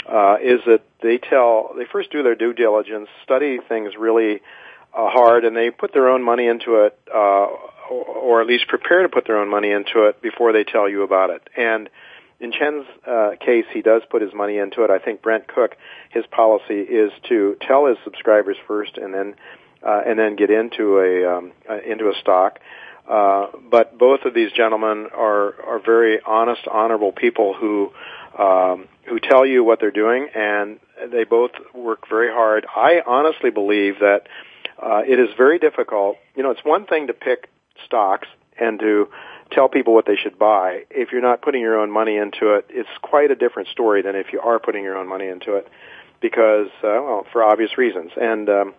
uh, 0.09 0.37
is 0.43 0.61
that 0.67 0.83
they 1.03 1.19
tell 1.19 1.73
they 1.77 1.85
first 1.91 2.11
do 2.11 2.23
their 2.23 2.35
due 2.35 2.53
diligence, 2.53 3.09
study 3.25 3.59
things 3.69 3.95
really 3.99 4.41
uh, 4.95 5.09
hard, 5.09 5.45
and 5.45 5.57
they 5.57 5.71
put 5.71 5.93
their 5.93 6.09
own 6.09 6.23
money 6.23 6.47
into 6.47 6.85
it, 6.85 6.99
uh, 7.15 7.47
or, 7.91 8.41
at 8.41 8.47
least 8.47 8.67
prepare 8.69 9.03
to 9.03 9.09
put 9.09 9.27
their 9.27 9.39
own 9.39 9.49
money 9.49 9.71
into 9.71 10.05
it 10.09 10.21
before 10.23 10.53
they 10.53 10.65
tell 10.65 10.89
you 10.89 11.03
about 11.03 11.31
it. 11.31 11.43
And 11.57 11.89
in 12.41 12.53
Chen's 12.53 12.87
uh, 13.07 13.31
case, 13.41 13.67
he 13.73 13.83
does 13.83 14.03
put 14.11 14.23
his 14.23 14.33
money 14.35 14.59
into 14.59 14.83
it. 14.85 14.91
I 14.91 14.99
think 14.99 15.23
Brent 15.23 15.47
Cook, 15.47 15.77
his 16.11 16.25
policy 16.31 16.81
is 16.81 17.13
to 17.29 17.57
tell 17.61 17.87
his 17.87 17.99
subscribers 18.05 18.57
first, 18.67 18.97
and 18.97 19.13
then 19.13 19.35
uh, 19.83 20.03
and 20.07 20.19
then 20.19 20.37
get 20.37 20.51
into 20.51 20.99
a 20.99 21.37
um, 21.37 21.53
uh, 21.69 21.79
into 21.81 22.09
a 22.09 22.15
stock. 22.21 22.59
Uh, 23.09 23.49
but 23.71 23.99
both 23.99 24.21
of 24.25 24.35
these 24.35 24.53
gentlemen 24.53 25.09
are 25.15 25.55
are 25.65 25.81
very 25.85 26.21
honest, 26.25 26.63
honorable 26.71 27.13
people 27.13 27.55
who 27.55 27.93
um, 28.39 28.89
who 29.09 29.19
tell 29.19 29.45
you 29.45 29.65
what 29.65 29.81
they're 29.81 29.91
doing, 29.91 30.29
and 30.35 30.79
they 31.11 31.25
both 31.25 31.53
work 31.75 32.09
very 32.09 32.31
hard. 32.31 32.67
I 32.75 33.03
honestly 33.07 33.51
believe 33.51 33.99
that 34.01 34.29
uh, 34.81 35.03
it 35.07 35.19
is 35.19 35.29
very 35.37 35.59
difficult. 35.59 36.17
You 36.37 36.43
know, 36.43 36.51
it's 36.51 36.65
one 36.65 36.87
thing 36.87 37.09
to 37.09 37.13
pick 37.13 37.49
stocks 37.85 38.29
and 38.59 38.79
to 38.81 39.09
tell 39.51 39.69
people 39.69 39.95
what 39.95 40.07
they 40.07 40.17
should 40.17 40.39
buy. 40.39 40.85
If 40.91 41.13
you're 41.13 41.23
not 41.23 41.43
putting 41.43 41.61
your 41.61 41.79
own 41.79 41.91
money 41.91 42.17
into 42.17 42.55
it, 42.55 42.67
it's 42.69 42.89
quite 43.03 43.31
a 43.31 43.35
different 43.35 43.69
story 43.69 44.03
than 44.03 44.15
if 44.15 44.33
you 44.33 44.41
are 44.41 44.59
putting 44.59 44.85
your 44.85 44.97
own 44.97 45.09
money 45.09 45.29
into 45.29 45.57
it, 45.57 45.69
because 46.21 46.69
uh, 46.85 47.03
well, 47.03 47.27
for 47.33 47.43
obvious 47.43 47.77
reasons. 47.77 48.13
And 48.21 48.49
um, 48.49 48.75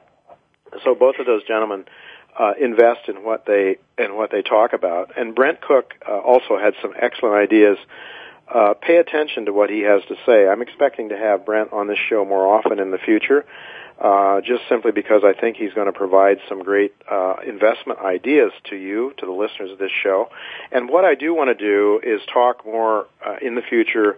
so 0.84 0.96
both 0.96 1.16
of 1.20 1.26
those 1.26 1.44
gentlemen 1.44 1.86
uh, 2.40 2.54
invest 2.60 3.10
in 3.10 3.24
what 3.24 3.46
they 3.46 3.78
in 3.98 4.16
what 4.16 4.32
they 4.32 4.42
talk 4.42 4.74
about. 4.74 5.18
And 5.18 5.36
Brent 5.36 5.62
Cook 5.62 5.94
uh, 6.08 6.18
also 6.20 6.58
had 6.58 6.74
some 6.82 6.94
excellent 7.00 7.36
ideas 7.36 7.78
uh, 8.54 8.74
pay 8.74 8.98
attention 8.98 9.46
to 9.46 9.54
what 9.54 9.70
he 9.70 9.82
has 9.82 10.02
to 10.10 10.16
say. 10.26 10.48
I'm 10.48 10.62
expecting 10.62 11.10
to 11.10 11.18
have 11.18 11.46
Brent 11.46 11.72
on 11.72 11.88
this 11.88 11.98
show 12.10 12.26
more 12.26 12.46
often 12.46 12.80
in 12.80 12.92
the 12.92 12.98
future, 12.98 13.46
uh, 14.00 14.42
just 14.42 14.64
simply 14.68 14.92
because 14.92 15.22
I 15.24 15.40
think 15.40 15.58
he's 15.58 15.74
going 15.74 15.88
to 15.88 15.98
provide 15.98 16.40
some 16.50 16.62
great 16.64 16.94
uh, 17.10 17.36
investment 17.48 18.00
ideas 18.00 18.52
to 18.70 18.76
you, 18.76 19.14
to 19.20 19.26
the 19.26 19.32
listeners 19.32 19.72
of 19.72 19.78
this 19.78 19.92
show. 20.04 20.30
And 20.72 20.90
what 20.90 21.06
I 21.06 21.16
do 21.16 21.34
want 21.34 21.48
to 21.48 21.56
do 21.56 22.02
is 22.04 22.20
talk 22.34 22.66
more 22.66 23.08
uh, 23.26 23.36
in 23.42 23.56
the 23.56 23.62
future 23.62 24.18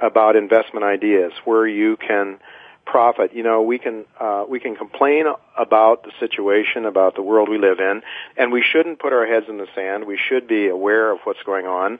about 0.00 0.36
investment 0.36 0.84
ideas, 0.84 1.32
where 1.44 1.66
you 1.66 1.96
can 1.96 2.38
profit. 2.84 3.34
You 3.34 3.42
know, 3.42 3.62
we 3.62 3.78
can 3.78 4.04
uh, 4.20 4.44
we 4.48 4.60
can 4.60 4.76
complain 4.76 5.26
about 5.58 6.04
the 6.04 6.12
situation, 6.20 6.86
about 6.86 7.14
the 7.14 7.22
world 7.22 7.48
we 7.48 7.58
live 7.58 7.78
in, 7.80 8.02
and 8.36 8.52
we 8.52 8.62
shouldn't 8.62 9.00
put 9.00 9.12
our 9.12 9.26
heads 9.26 9.46
in 9.48 9.58
the 9.58 9.68
sand. 9.74 10.04
We 10.04 10.18
should 10.28 10.46
be 10.46 10.68
aware 10.68 11.10
of 11.10 11.18
what's 11.24 11.42
going 11.44 11.66
on 11.66 11.98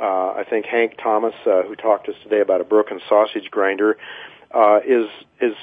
uh, 0.00 0.32
I 0.38 0.44
think 0.48 0.66
Hank 0.66 0.96
Thomas, 1.02 1.34
uh, 1.46 1.62
who 1.62 1.76
talked 1.76 2.06
to 2.06 2.12
us 2.12 2.18
today 2.22 2.40
about 2.40 2.60
a 2.60 2.64
broken 2.64 3.00
sausage 3.08 3.50
grinder, 3.50 3.96
uh, 4.52 4.80
is 4.86 5.06
is 5.40 5.54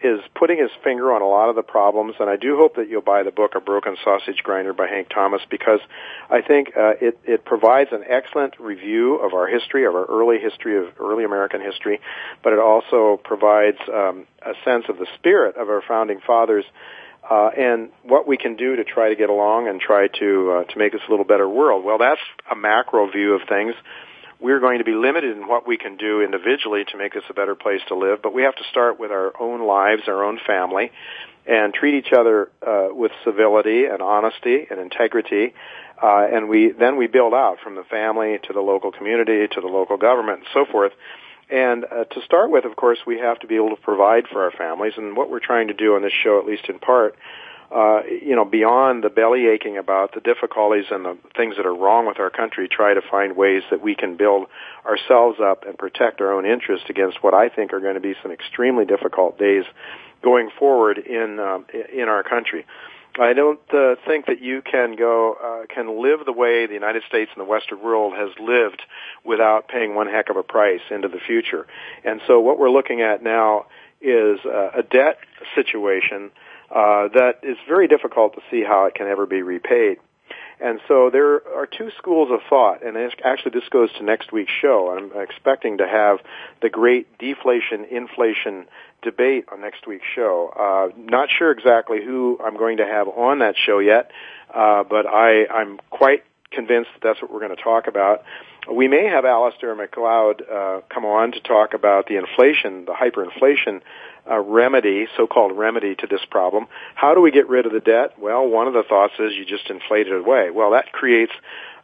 is 0.00 0.20
putting 0.36 0.58
his 0.58 0.70
finger 0.84 1.12
on 1.12 1.22
a 1.22 1.26
lot 1.26 1.48
of 1.48 1.56
the 1.56 1.62
problems, 1.62 2.14
and 2.20 2.30
I 2.30 2.36
do 2.36 2.56
hope 2.56 2.76
that 2.76 2.88
you'll 2.88 3.02
buy 3.02 3.24
the 3.24 3.32
book 3.32 3.56
A 3.56 3.60
Broken 3.60 3.96
Sausage 4.04 4.44
Grinder 4.44 4.72
by 4.72 4.86
Hank 4.86 5.08
Thomas 5.08 5.42
because 5.50 5.80
I 6.30 6.40
think 6.40 6.68
uh, 6.76 6.92
it 7.00 7.18
it 7.24 7.44
provides 7.44 7.90
an 7.92 8.04
excellent 8.08 8.60
review 8.60 9.16
of 9.16 9.34
our 9.34 9.48
history, 9.48 9.86
of 9.86 9.94
our 9.94 10.04
early 10.04 10.38
history 10.38 10.78
of 10.78 11.00
early 11.00 11.24
American 11.24 11.60
history, 11.60 12.00
but 12.44 12.52
it 12.52 12.60
also 12.60 13.20
provides 13.24 13.78
um, 13.92 14.26
a 14.42 14.52
sense 14.64 14.84
of 14.88 14.98
the 14.98 15.06
spirit 15.16 15.56
of 15.56 15.68
our 15.68 15.82
founding 15.86 16.20
fathers. 16.24 16.64
Uh, 17.30 17.48
and 17.48 17.90
what 18.04 18.26
we 18.26 18.36
can 18.36 18.56
do 18.56 18.76
to 18.76 18.84
try 18.84 19.10
to 19.10 19.16
get 19.16 19.28
along 19.28 19.68
and 19.68 19.80
try 19.80 20.08
to 20.08 20.50
uh, 20.50 20.64
to 20.64 20.78
make 20.78 20.92
this 20.92 21.02
a 21.06 21.10
little 21.10 21.26
better 21.26 21.48
world. 21.48 21.84
Well, 21.84 21.98
that's 21.98 22.20
a 22.50 22.56
macro 22.56 23.10
view 23.10 23.34
of 23.34 23.42
things 23.48 23.74
we're 24.40 24.60
going 24.60 24.78
to 24.78 24.84
be 24.84 24.94
limited 24.94 25.36
in 25.36 25.48
what 25.48 25.66
we 25.66 25.76
can 25.76 25.96
do 25.96 26.22
individually 26.22 26.84
to 26.92 26.96
make 26.96 27.14
this 27.14 27.24
a 27.28 27.34
better 27.34 27.54
place 27.54 27.80
to 27.88 27.96
live, 27.96 28.20
but 28.22 28.32
we 28.32 28.42
have 28.42 28.54
to 28.54 28.64
start 28.70 28.98
with 28.98 29.10
our 29.10 29.32
own 29.40 29.66
lives, 29.66 30.02
our 30.06 30.24
own 30.24 30.38
family, 30.46 30.92
and 31.46 31.74
treat 31.74 31.94
each 31.94 32.12
other 32.12 32.50
uh, 32.66 32.88
with 32.90 33.10
civility 33.24 33.86
and 33.86 34.00
honesty 34.00 34.66
and 34.70 34.78
integrity. 34.78 35.54
Uh, 36.00 36.26
and 36.32 36.48
we 36.48 36.70
then 36.70 36.96
we 36.96 37.08
build 37.08 37.34
out 37.34 37.56
from 37.64 37.74
the 37.74 37.82
family 37.84 38.38
to 38.44 38.52
the 38.52 38.60
local 38.60 38.92
community 38.92 39.48
to 39.48 39.60
the 39.60 39.66
local 39.66 39.96
government 39.96 40.38
and 40.40 40.48
so 40.54 40.70
forth. 40.70 40.92
And 41.50 41.84
uh, 41.84 42.04
to 42.04 42.20
start 42.24 42.50
with, 42.50 42.64
of 42.64 42.76
course, 42.76 42.98
we 43.06 43.18
have 43.18 43.38
to 43.40 43.46
be 43.46 43.56
able 43.56 43.70
to 43.70 43.80
provide 43.82 44.24
for 44.30 44.44
our 44.44 44.50
families. 44.50 44.94
And 44.96 45.16
what 45.16 45.30
we're 45.30 45.40
trying 45.40 45.68
to 45.68 45.74
do 45.74 45.94
on 45.94 46.02
this 46.02 46.12
show, 46.12 46.38
at 46.38 46.46
least 46.46 46.68
in 46.68 46.78
part, 46.78 47.16
uh, 47.70 48.00
you 48.04 48.34
know, 48.34 48.44
beyond 48.44 49.04
the 49.04 49.10
belly 49.10 49.46
aching 49.46 49.76
about 49.76 50.14
the 50.14 50.20
difficulties 50.20 50.86
and 50.90 51.04
the 51.04 51.18
things 51.36 51.56
that 51.56 51.66
are 51.66 51.74
wrong 51.74 52.06
with 52.06 52.18
our 52.18 52.30
country, 52.30 52.66
try 52.66 52.94
to 52.94 53.02
find 53.10 53.36
ways 53.36 53.62
that 53.70 53.82
we 53.82 53.94
can 53.94 54.16
build 54.16 54.46
ourselves 54.86 55.38
up 55.38 55.64
and 55.66 55.76
protect 55.76 56.20
our 56.20 56.32
own 56.32 56.46
interests 56.46 56.86
against 56.88 57.22
what 57.22 57.34
I 57.34 57.50
think 57.50 57.72
are 57.72 57.80
going 57.80 57.94
to 57.94 58.00
be 58.00 58.14
some 58.22 58.32
extremely 58.32 58.86
difficult 58.86 59.38
days 59.38 59.64
going 60.22 60.48
forward 60.58 60.98
in 60.98 61.38
uh, 61.38 61.58
in 61.92 62.08
our 62.08 62.22
country. 62.22 62.64
I 63.20 63.32
don't 63.32 63.60
uh, 63.72 63.96
think 64.06 64.26
that 64.26 64.40
you 64.40 64.62
can 64.62 64.96
go 64.96 65.34
uh, 65.34 65.66
can 65.72 66.02
live 66.02 66.24
the 66.24 66.32
way 66.32 66.66
the 66.66 66.74
United 66.74 67.02
States 67.08 67.30
and 67.34 67.40
the 67.44 67.48
Western 67.48 67.82
world 67.82 68.14
has 68.14 68.30
lived 68.40 68.82
without 69.24 69.68
paying 69.68 69.94
one 69.94 70.06
heck 70.06 70.30
of 70.30 70.36
a 70.36 70.42
price 70.42 70.80
into 70.90 71.08
the 71.08 71.18
future. 71.18 71.66
And 72.04 72.20
so, 72.26 72.40
what 72.40 72.58
we're 72.58 72.70
looking 72.70 73.00
at 73.00 73.22
now 73.22 73.66
is 74.00 74.38
uh, 74.44 74.70
a 74.74 74.82
debt 74.82 75.18
situation 75.54 76.30
uh, 76.70 77.08
that 77.08 77.40
is 77.42 77.56
very 77.66 77.88
difficult 77.88 78.34
to 78.34 78.40
see 78.50 78.62
how 78.62 78.84
it 78.84 78.94
can 78.94 79.06
ever 79.06 79.26
be 79.26 79.42
repaid. 79.42 79.98
And 80.60 80.80
so 80.88 81.10
there 81.10 81.34
are 81.56 81.66
two 81.66 81.90
schools 81.98 82.30
of 82.32 82.40
thought, 82.48 82.84
and 82.84 82.96
actually 82.96 83.52
this 83.52 83.68
goes 83.70 83.92
to 83.98 84.04
next 84.04 84.32
week's 84.32 84.52
show. 84.60 84.90
I'm 84.90 85.22
expecting 85.22 85.78
to 85.78 85.86
have 85.86 86.18
the 86.62 86.68
great 86.68 87.18
deflation 87.18 87.84
inflation 87.90 88.66
debate 89.02 89.44
on 89.52 89.60
next 89.60 89.86
week's 89.86 90.06
show. 90.14 90.52
Uh, 90.58 90.96
not 90.98 91.28
sure 91.38 91.52
exactly 91.52 92.04
who 92.04 92.40
I'm 92.44 92.56
going 92.56 92.78
to 92.78 92.86
have 92.86 93.06
on 93.08 93.38
that 93.38 93.54
show 93.66 93.78
yet, 93.78 94.10
uh, 94.52 94.82
but 94.82 95.06
I, 95.06 95.46
I'm 95.46 95.78
quite 95.90 96.24
convinced 96.50 96.90
that 96.94 97.02
that's 97.02 97.22
what 97.22 97.32
we're 97.32 97.40
going 97.40 97.56
to 97.56 97.62
talk 97.62 97.86
about. 97.86 98.24
We 98.72 98.88
may 98.88 99.06
have 99.06 99.24
Alasdair 99.24 99.76
Macleod 99.76 100.42
uh, 100.42 100.80
come 100.92 101.04
on 101.04 101.32
to 101.32 101.40
talk 101.40 101.74
about 101.74 102.06
the 102.06 102.16
inflation, 102.16 102.84
the 102.84 102.92
hyperinflation 102.92 103.80
uh, 104.30 104.38
remedy, 104.40 105.06
so-called 105.16 105.56
remedy 105.56 105.94
to 105.96 106.06
this 106.06 106.20
problem. 106.30 106.66
How 106.94 107.14
do 107.14 107.20
we 107.20 107.30
get 107.30 107.48
rid 107.48 107.66
of 107.66 107.72
the 107.72 107.80
debt? 107.80 108.18
Well, 108.18 108.46
one 108.46 108.66
of 108.66 108.74
the 108.74 108.82
thoughts 108.82 109.14
is 109.18 109.32
you 109.34 109.46
just 109.46 109.70
inflate 109.70 110.06
it 110.06 110.12
away. 110.12 110.50
Well, 110.50 110.72
that 110.72 110.92
creates, 110.92 111.32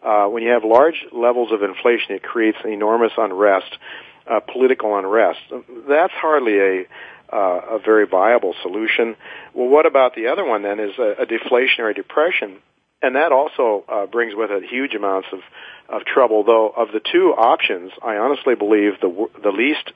uh, 0.02 0.26
when 0.26 0.42
you 0.42 0.50
have 0.50 0.64
large 0.64 1.06
levels 1.12 1.52
of 1.52 1.62
inflation, 1.62 2.16
it 2.16 2.22
creates 2.22 2.58
enormous 2.64 3.12
unrest, 3.16 3.78
uh, 4.26 4.40
political 4.40 4.98
unrest. 4.98 5.40
That's 5.88 6.12
hardly 6.12 6.58
a 6.58 6.86
uh, 7.32 7.76
a 7.76 7.78
very 7.78 8.06
viable 8.06 8.54
solution. 8.62 9.16
Well, 9.54 9.68
what 9.68 9.86
about 9.86 10.14
the 10.14 10.28
other 10.28 10.44
one 10.44 10.62
then? 10.62 10.78
Is 10.78 10.96
a, 10.98 11.22
a 11.22 11.26
deflationary 11.26 11.94
depression, 11.94 12.58
and 13.04 13.16
that 13.16 13.32
also 13.32 13.84
uh, 13.88 14.06
brings 14.06 14.34
with 14.34 14.50
it 14.50 14.64
huge 14.64 14.94
amounts 14.94 15.28
of 15.32 15.40
of 15.88 16.04
trouble. 16.06 16.44
Though 16.44 16.68
of 16.68 16.88
the 16.92 17.00
two 17.00 17.34
options, 17.36 17.92
I 18.02 18.16
honestly 18.16 18.54
believe 18.54 19.00
the 19.00 19.28
the 19.42 19.50
least 19.50 19.92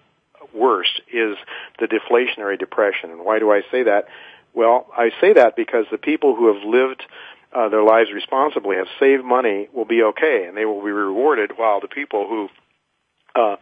worst 0.54 1.00
is 1.12 1.36
the 1.78 1.86
deflationary 1.86 2.58
depression. 2.58 3.10
And 3.10 3.24
why 3.24 3.38
do 3.38 3.50
I 3.50 3.62
say 3.70 3.84
that? 3.84 4.06
Well, 4.54 4.86
I 4.96 5.10
say 5.20 5.34
that 5.34 5.56
because 5.56 5.86
the 5.90 5.98
people 5.98 6.34
who 6.34 6.52
have 6.52 6.64
lived 6.64 7.02
uh, 7.52 7.68
their 7.68 7.82
lives 7.82 8.10
responsibly, 8.12 8.76
have 8.76 8.88
saved 9.00 9.24
money, 9.24 9.68
will 9.72 9.86
be 9.86 10.02
okay, 10.02 10.44
and 10.46 10.56
they 10.56 10.64
will 10.64 10.82
be 10.84 10.90
rewarded. 10.90 11.52
While 11.56 11.80
the 11.80 11.88
people 11.88 12.26
who 12.28 12.48
uh, 13.38 13.56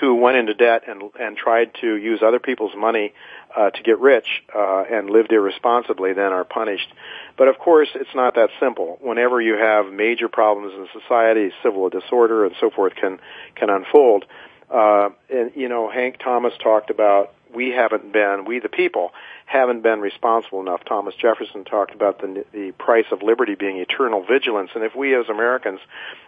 who 0.00 0.14
went 0.14 0.36
into 0.36 0.54
debt 0.54 0.82
and 0.86 1.02
and 1.18 1.36
tried 1.36 1.72
to 1.80 1.96
use 1.96 2.20
other 2.22 2.38
people's 2.38 2.74
money 2.76 3.12
uh, 3.56 3.70
to 3.70 3.82
get 3.82 3.98
rich 3.98 4.26
uh, 4.54 4.84
and 4.90 5.10
lived 5.10 5.32
irresponsibly, 5.32 6.12
then 6.12 6.32
are 6.32 6.44
punished. 6.44 6.88
But 7.36 7.48
of 7.48 7.58
course, 7.58 7.88
it's 7.94 8.14
not 8.14 8.34
that 8.34 8.50
simple. 8.60 8.98
Whenever 9.00 9.40
you 9.40 9.54
have 9.54 9.92
major 9.92 10.28
problems 10.28 10.74
in 10.74 11.00
society, 11.00 11.52
civil 11.62 11.88
disorder 11.88 12.44
and 12.44 12.54
so 12.60 12.70
forth 12.70 12.94
can 12.94 13.18
can 13.54 13.70
unfold. 13.70 14.24
Uh, 14.70 15.10
and 15.28 15.52
you 15.54 15.68
know, 15.68 15.90
Hank 15.90 16.18
Thomas 16.18 16.54
talked 16.62 16.90
about 16.90 17.32
we 17.54 17.70
haven't 17.70 18.12
been, 18.12 18.44
we 18.46 18.60
the 18.60 18.68
people, 18.68 19.12
haven't 19.46 19.82
been 19.82 20.00
responsible 20.00 20.60
enough. 20.60 20.80
Thomas 20.84 21.14
Jefferson 21.14 21.64
talked 21.64 21.94
about 21.94 22.20
the 22.20 22.44
the 22.52 22.72
price 22.72 23.06
of 23.12 23.22
liberty 23.22 23.54
being 23.54 23.78
eternal 23.78 24.24
vigilance, 24.24 24.70
and 24.74 24.84
if 24.84 24.94
we 24.94 25.14
as 25.14 25.28
Americans 25.28 25.80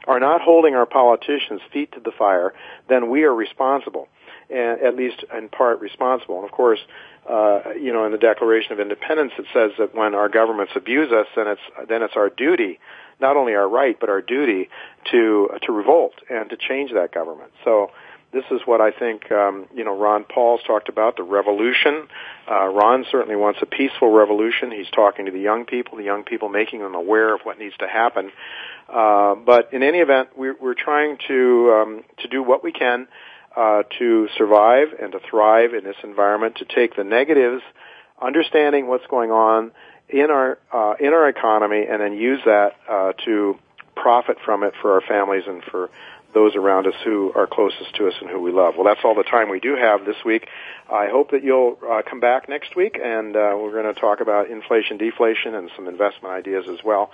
are 0.07 0.20
not 0.20 0.41
holding 0.41 0.75
our 0.75 0.87
politicians' 0.87 1.61
feet 1.72 1.93
to 1.93 2.01
the 2.01 2.12
fire, 2.12 2.53
then 2.89 3.11
we 3.11 3.25
are 3.25 3.35
responsible, 3.35 4.09
and 4.51 4.81
at 4.81 4.97
least 4.97 5.25
in 5.37 5.49
part 5.49 5.81
responsible. 5.81 6.37
And 6.37 6.45
of 6.45 6.53
course, 6.53 6.81
uh, 7.29 7.70
you 7.81 7.93
know, 7.93 8.05
in 8.05 8.12
the 8.12 8.18
Declaration 8.18 8.72
of 8.72 8.81
Independence, 8.81 9.33
it 9.39 9.47
says 9.55 9.72
that 9.79 9.95
when 9.95 10.14
our 10.14 10.29
governments 10.29 10.72
abuse 10.77 11.11
us, 11.11 11.27
then 11.37 11.49
it's 11.49 11.89
then 11.89 12.03
it's 12.03 12.16
our 12.16 12.29
duty, 12.29 12.79
not 13.20 13.37
only 13.37 13.55
our 13.55 13.68
right, 13.68 13.99
but 13.99 14.11
our 14.11 14.20
duty 14.20 14.68
to 15.11 15.51
to 15.62 15.72
revolt 15.72 16.14
and 16.29 16.51
to 16.51 16.57
change 16.57 16.93
that 16.93 17.12
government. 17.12 17.53
So 17.64 17.91
this 18.35 18.45
is 18.51 18.61
what 18.66 18.80
I 18.80 18.91
think, 18.91 19.30
um, 19.30 19.66
you 19.74 19.85
know, 19.85 19.97
Ron 19.97 20.24
Paul's 20.24 20.61
talked 20.66 20.89
about, 20.89 21.16
the 21.16 21.22
revolution. 21.22 22.09
Uh, 22.51 22.66
Ron 22.66 23.07
certainly 23.11 23.37
wants 23.37 23.61
a 23.62 23.66
peaceful 23.66 24.11
revolution. 24.11 24.72
He's 24.72 24.91
talking 24.91 25.26
to 25.26 25.30
the 25.30 25.41
young 25.41 25.64
people, 25.64 25.97
the 25.97 26.05
young 26.05 26.24
people 26.24 26.49
making 26.49 26.80
them 26.80 26.97
aware 26.97 27.32
of 27.32 27.43
what 27.45 27.59
needs 27.59 27.76
to 27.78 27.87
happen. 27.87 28.32
Uh, 28.89 29.37
but 29.37 29.72
in 29.72 29.85
any 29.85 29.99
event, 29.99 30.30
we're, 30.37 30.57
we're 30.61 30.74
trying 30.74 31.16
to, 31.28 31.72
um, 31.72 32.05
to 32.18 32.28
do 32.28 32.43
what 32.43 32.64
we 32.64 32.72
can, 32.72 33.07
uh, 33.57 33.85
to 34.01 34.28
survive 34.37 34.89
and 35.01 35.12
to 35.12 35.20
thrive 35.30 35.72
in 35.72 35.85
this 35.85 35.97
environment, 36.03 36.57
to 36.57 36.64
take 36.64 36.97
the 36.97 37.05
negatives, 37.05 37.62
understanding 38.20 38.89
what's 38.89 39.07
going 39.07 39.30
on 39.30 39.70
in 40.09 40.30
our, 40.30 40.59
uh, 40.72 40.95
in 40.99 41.14
our 41.14 41.28
economy, 41.28 41.87
and 41.89 42.03
then 42.03 42.14
use 42.14 42.41
that, 42.45 42.72
uh, 42.91 43.12
to 43.24 43.57
profit 43.95 44.37
from 44.45 44.64
it 44.64 44.74
for 44.82 44.95
our 44.95 45.01
families 45.01 45.45
and 45.47 45.62
for 45.70 45.89
those 46.35 46.57
around 46.57 46.87
us 46.87 46.95
who 47.05 47.32
are 47.35 47.47
closest 47.47 47.95
to 47.95 48.09
us 48.09 48.14
and 48.20 48.28
who 48.28 48.41
we 48.41 48.53
love. 48.53 48.74
Well, 48.76 48.85
that's 48.85 49.01
all 49.05 49.14
the 49.14 49.22
time 49.22 49.49
we 49.49 49.61
do 49.61 49.76
have 49.76 50.05
this 50.05 50.16
week. 50.24 50.49
I 50.91 51.09
hope 51.09 51.30
that 51.30 51.43
you'll 51.43 51.78
uh, 51.89 52.03
come 52.09 52.20
back 52.20 52.49
next 52.49 52.76
week, 52.76 52.99
and 53.03 53.35
uh, 53.35 53.57
we're 53.57 53.72
going 53.72 53.93
to 53.93 53.99
talk 53.99 54.20
about 54.20 54.51
inflation, 54.51 54.99
deflation, 54.99 55.55
and 55.55 55.70
some 55.76 55.89
investment 55.89 56.35
ideas 56.35 56.66
as 56.68 56.85
well. 56.85 57.11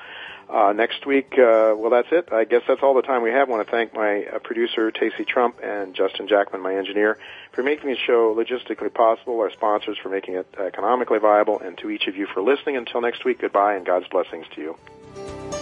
Uh, 0.48 0.72
next 0.72 1.06
week, 1.06 1.34
uh, 1.34 1.72
well, 1.76 1.90
that's 1.90 2.08
it. 2.10 2.32
I 2.32 2.42
guess 2.44 2.62
that's 2.66 2.82
all 2.82 2.94
the 2.94 3.02
time 3.02 3.22
we 3.22 3.30
have. 3.30 3.48
I 3.48 3.50
want 3.50 3.64
to 3.64 3.70
thank 3.70 3.94
my 3.94 4.24
uh, 4.24 4.38
producer, 4.40 4.90
Tacey 4.90 5.24
Trump, 5.24 5.60
and 5.62 5.94
Justin 5.94 6.26
Jackman, 6.26 6.60
my 6.60 6.74
engineer, 6.74 7.18
for 7.52 7.62
making 7.62 7.88
the 7.88 7.96
show 7.96 8.34
logistically 8.34 8.92
possible, 8.92 9.38
our 9.38 9.52
sponsors 9.52 9.96
for 10.02 10.08
making 10.08 10.34
it 10.34 10.52
economically 10.58 11.20
viable, 11.20 11.60
and 11.60 11.78
to 11.78 11.90
each 11.90 12.08
of 12.08 12.16
you 12.16 12.26
for 12.26 12.42
listening. 12.42 12.76
Until 12.76 13.00
next 13.00 13.24
week, 13.24 13.40
goodbye, 13.40 13.76
and 13.76 13.86
God's 13.86 14.08
blessings 14.08 14.46
to 14.56 14.60
you. 14.60 15.59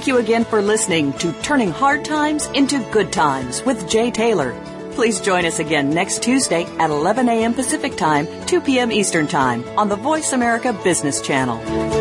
Thank 0.00 0.08
you 0.08 0.16
again 0.16 0.46
for 0.46 0.62
listening 0.62 1.12
to 1.18 1.30
Turning 1.42 1.70
Hard 1.70 2.06
Times 2.06 2.46
into 2.54 2.78
Good 2.90 3.12
Times 3.12 3.62
with 3.64 3.86
Jay 3.86 4.10
Taylor. 4.10 4.58
Please 4.92 5.20
join 5.20 5.44
us 5.44 5.58
again 5.58 5.90
next 5.90 6.22
Tuesday 6.22 6.64
at 6.78 6.88
11 6.88 7.28
a.m. 7.28 7.52
Pacific 7.52 7.98
Time, 7.98 8.26
2 8.46 8.62
p.m. 8.62 8.90
Eastern 8.90 9.26
Time 9.26 9.62
on 9.78 9.90
the 9.90 9.96
Voice 9.96 10.32
America 10.32 10.72
Business 10.72 11.20
Channel. 11.20 11.99